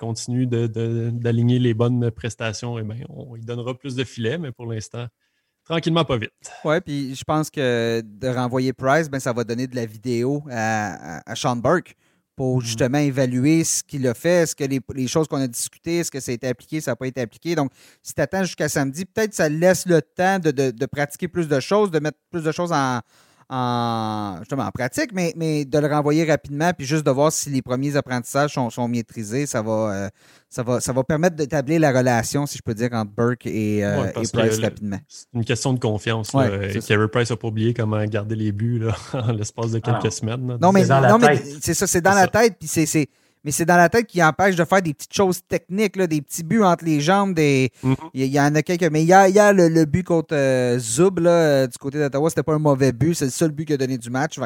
continue 0.01 0.49
d'aligner 0.49 1.61
les 1.61 1.73
bonnes 1.73 2.11
prestations, 2.11 2.77
eh 2.81 2.83
bien, 2.83 3.05
on 3.09 3.37
lui 3.37 3.45
donnera 3.45 3.75
plus 3.75 3.95
de 3.95 4.03
filets, 4.03 4.37
mais 4.37 4.51
pour 4.51 4.67
l'instant, 4.67 5.07
Tranquillement, 5.65 6.05
pas 6.05 6.17
vite. 6.17 6.33
Oui, 6.65 6.81
puis 6.81 7.15
je 7.15 7.23
pense 7.23 7.49
que 7.49 8.03
de 8.05 8.29
renvoyer 8.29 8.73
Price, 8.73 9.09
ben, 9.09 9.21
ça 9.21 9.33
va 9.33 9.45
donner 9.45 9.69
de 9.69 9.77
la 9.77 9.87
vidéo 9.87 10.43
à, 10.51 11.31
à, 11.31 11.35
Sean 11.37 11.57
Burke 11.57 11.97
pour 12.37 12.59
mm. 12.59 12.63
justement 12.63 12.99
évaluer 12.99 13.65
ce 13.65 13.83
qu'il 13.83 14.07
a 14.07 14.15
fait, 14.15 14.43
est-ce 14.43 14.57
que 14.57 14.65
les, 14.65 15.09
choses 15.09 15.29
qu'on 15.29 15.41
a 15.41 15.49
discutées, 15.49 15.99
est-ce 15.99 16.11
que 16.11 16.21
ça 16.21 16.33
a 16.33 16.35
été 16.35 16.49
appliqué, 16.49 16.81
ça 16.81 16.93
n'a 16.93 16.97
pas 16.97 17.07
été 17.07 17.21
appliqué. 17.21 17.55
Donc, 17.55 17.73
si 18.03 18.15
tu 18.15 18.21
attends 18.21 18.45
jusqu'à 18.45 18.69
samedi, 18.69 19.05
peut-être 19.05 19.35
ça 19.35 19.49
laisse 19.49 19.87
le 19.87 20.01
temps 20.03 20.39
de, 20.39 20.87
pratiquer 20.87 21.29
plus 21.29 21.49
de 21.49 21.61
choses, 21.61 21.91
de 21.91 21.99
mettre 21.99 22.19
plus 22.31 22.43
de 22.43 22.53
choses 22.53 22.73
en, 22.73 23.01
en, 23.55 24.37
justement, 24.39 24.63
en 24.63 24.71
pratique, 24.71 25.11
mais, 25.13 25.35
mais 25.37 25.67
de 25.67 25.79
le 25.79 25.87
renvoyer 25.87 26.25
rapidement, 26.25 26.73
puis 26.73 26.87
juste 26.87 27.05
de 27.05 27.11
voir 27.11 27.31
si 27.31 27.51
les 27.51 27.61
premiers 27.61 27.97
apprentissages 27.97 28.55
sont, 28.55 28.71
sont 28.71 28.89
maîtrisés, 28.89 29.45
ça 29.45 29.61
va, 29.61 29.93
euh, 29.93 30.09
ça, 30.49 30.63
va, 30.63 30.81
ça 30.81 30.95
va 30.95 31.05
permettre 31.05 31.37
d'établir 31.37 31.79
la 31.79 31.93
relation, 31.93 32.47
si 32.47 32.57
je 32.57 32.63
peux 32.63 32.73
dire, 32.73 32.89
entre 32.95 33.13
Burke 33.13 33.45
et, 33.45 33.85
euh, 33.85 34.11
Price 34.33 34.59
rapidement. 34.61 34.99
C'est 35.07 35.27
une 35.35 35.45
question 35.45 35.75
de 35.75 35.79
confiance. 35.79 36.31
Carey 36.31 37.09
Price 37.09 37.29
n'a 37.29 37.37
pas 37.37 37.49
oublié 37.49 37.75
comment 37.75 38.03
garder 38.07 38.37
les 38.37 38.53
buts 38.53 38.79
là, 38.79 38.97
en 39.13 39.33
l'espace 39.33 39.73
de 39.73 39.81
quelques 39.81 40.07
ah. 40.07 40.11
semaines. 40.11 40.57
Non, 40.59 40.73
mais, 40.73 40.87
non, 40.87 41.19
mais 41.19 41.37
c'est 41.61 41.75
ça, 41.75 41.87
c'est 41.87 42.01
dans 42.01 42.15
la 42.15 42.29
tête, 42.29 42.57
puis 42.59 42.69
c'est 42.69 43.07
mais 43.45 43.51
c'est 43.51 43.65
dans 43.65 43.77
la 43.77 43.89
tête 43.89 44.07
qui 44.07 44.23
empêche 44.23 44.55
de 44.55 44.65
faire 44.65 44.83
des 44.83 44.95
petites 44.95 45.15
choses 45.15 45.41
techniques, 45.49 45.97
là, 45.97 46.07
des 46.07 46.23
petits 46.23 46.45
buts 46.45 46.63
entre 46.63 46.85
les 46.85 47.01
jambes. 47.01 47.35
Des... 47.35 47.71
Mm-hmm. 47.85 47.97
il, 48.15 48.27
y, 48.27 48.41
en 48.41 48.55
a 48.55 48.63
quelques. 48.63 48.91
Mais 48.91 49.03
hier, 49.03 49.27
hier 49.27 49.53
le, 49.53 49.69
le, 49.69 49.85
but 49.85 50.05
contre 50.05 50.35
euh, 50.35 50.79
Zub 50.79 51.19
là, 51.19 51.31
euh, 51.31 51.67
du 51.67 51.77
côté 51.79 51.99
d'Ottawa, 51.99 52.31
c'était 52.31 52.43
pas 52.43 52.55
un 52.55 52.59
mauvais 52.59 52.93
but. 52.93 53.15
C'est 53.15 53.25
le 53.25 53.31
seul 53.31 53.51
but 53.51 53.65
qu'il 53.65 53.75
a 53.75 53.79
donné 53.79 53.99
du 53.99 54.11
match. 54.11 54.39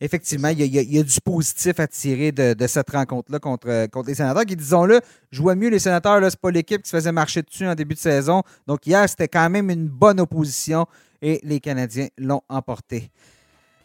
effectivement, 0.00 0.48
il 0.48 0.60
y, 0.60 0.78
a, 0.78 0.82
il 0.82 0.94
y, 0.94 0.98
a, 0.98 1.02
du 1.02 1.20
positif 1.20 1.80
à 1.80 1.86
tirer 1.88 2.30
de, 2.32 2.54
de 2.54 2.66
cette 2.66 2.90
rencontre-là 2.90 3.40
contre, 3.40 3.68
euh, 3.68 3.86
contre 3.88 4.08
les 4.08 4.14
sénateurs 4.14 4.44
qui, 4.44 4.56
disons-le, 4.56 5.00
jouaient 5.32 5.56
mieux 5.56 5.70
les 5.70 5.80
sénateurs. 5.80 6.20
C'est 6.30 6.40
pas 6.40 6.50
l'équipe 6.50 6.82
qui 6.82 6.90
se 6.90 6.96
faisait 6.96 7.12
marcher 7.12 7.42
dessus 7.42 7.66
en 7.66 7.74
début 7.74 7.94
de 7.94 8.00
saison. 8.00 8.42
Donc 8.66 8.86
hier, 8.86 9.08
c'était 9.08 9.28
quand 9.28 9.50
même 9.50 9.70
une 9.70 9.88
bonne 9.88 10.20
opposition 10.20 10.86
et 11.20 11.40
les 11.42 11.58
Canadiens 11.58 12.08
l'ont 12.16 12.42
emporté. 12.48 13.10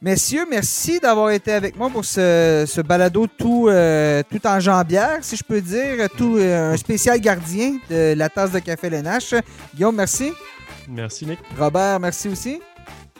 Messieurs, 0.03 0.45
merci 0.49 0.99
d'avoir 0.99 1.29
été 1.31 1.53
avec 1.53 1.77
moi 1.77 1.89
pour 1.89 2.03
ce, 2.03 2.81
balado 2.81 3.25
tout, 3.25 3.69
euh, 3.69 4.21
tout 4.29 4.45
en 4.45 4.59
jambière, 4.59 5.19
si 5.21 5.37
je 5.37 5.43
peux 5.45 5.61
dire, 5.61 6.09
tout 6.17 6.35
euh, 6.37 6.73
un 6.73 6.75
spécial 6.75 7.21
gardien 7.21 7.77
de 7.89 8.13
la 8.13 8.27
tasse 8.27 8.51
de 8.51 8.59
café 8.59 8.87
LNH. 8.87 9.35
Guillaume, 9.73 9.95
merci. 9.95 10.33
Merci, 10.89 11.25
Nick. 11.25 11.39
Robert, 11.57 12.01
merci 12.01 12.27
aussi. 12.27 12.59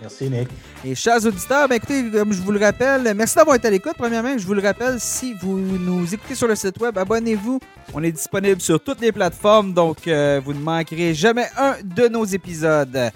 Merci, 0.02 0.30
Nick. 0.30 0.50
Et 0.84 0.94
chers 0.94 1.26
auditeurs, 1.26 1.70
ben 1.70 1.76
écoutez, 1.76 2.04
comme 2.12 2.34
je 2.34 2.42
vous 2.42 2.52
le 2.52 2.60
rappelle, 2.60 3.14
merci 3.16 3.38
d'avoir 3.38 3.56
été 3.56 3.70
à 3.70 3.72
l'écoute. 3.72 3.94
Premièrement, 3.98 4.38
je 4.38 4.46
vous 4.46 4.54
le 4.54 4.62
rappelle, 4.62 5.00
si 5.00 5.34
vous 5.36 5.58
nous 5.58 6.14
écoutez 6.14 6.36
sur 6.36 6.50
le 6.50 6.56
site 6.56 6.82
web, 6.82 6.98
abonnez-vous. 6.98 7.62
On 7.94 8.04
est 8.04 8.12
disponible 8.12 8.60
sur 8.60 8.84
toutes 8.84 9.00
les 9.00 9.14
plateformes, 9.14 9.74
donc 9.74 10.06
euh, 10.10 10.42
vous 10.44 10.52
ne 10.52 10.60
manquerez 10.60 11.14
jamais 11.14 11.46
un 11.58 11.76
de 11.82 12.10
nos 12.10 12.26
épisodes. 12.26 13.10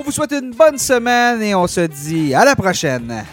On 0.00 0.02
vous 0.02 0.12
souhaite 0.12 0.30
une 0.30 0.52
bonne 0.52 0.78
semaine 0.78 1.42
et 1.42 1.56
on 1.56 1.66
se 1.66 1.80
dit 1.80 2.32
à 2.32 2.44
la 2.44 2.54
prochaine. 2.54 3.24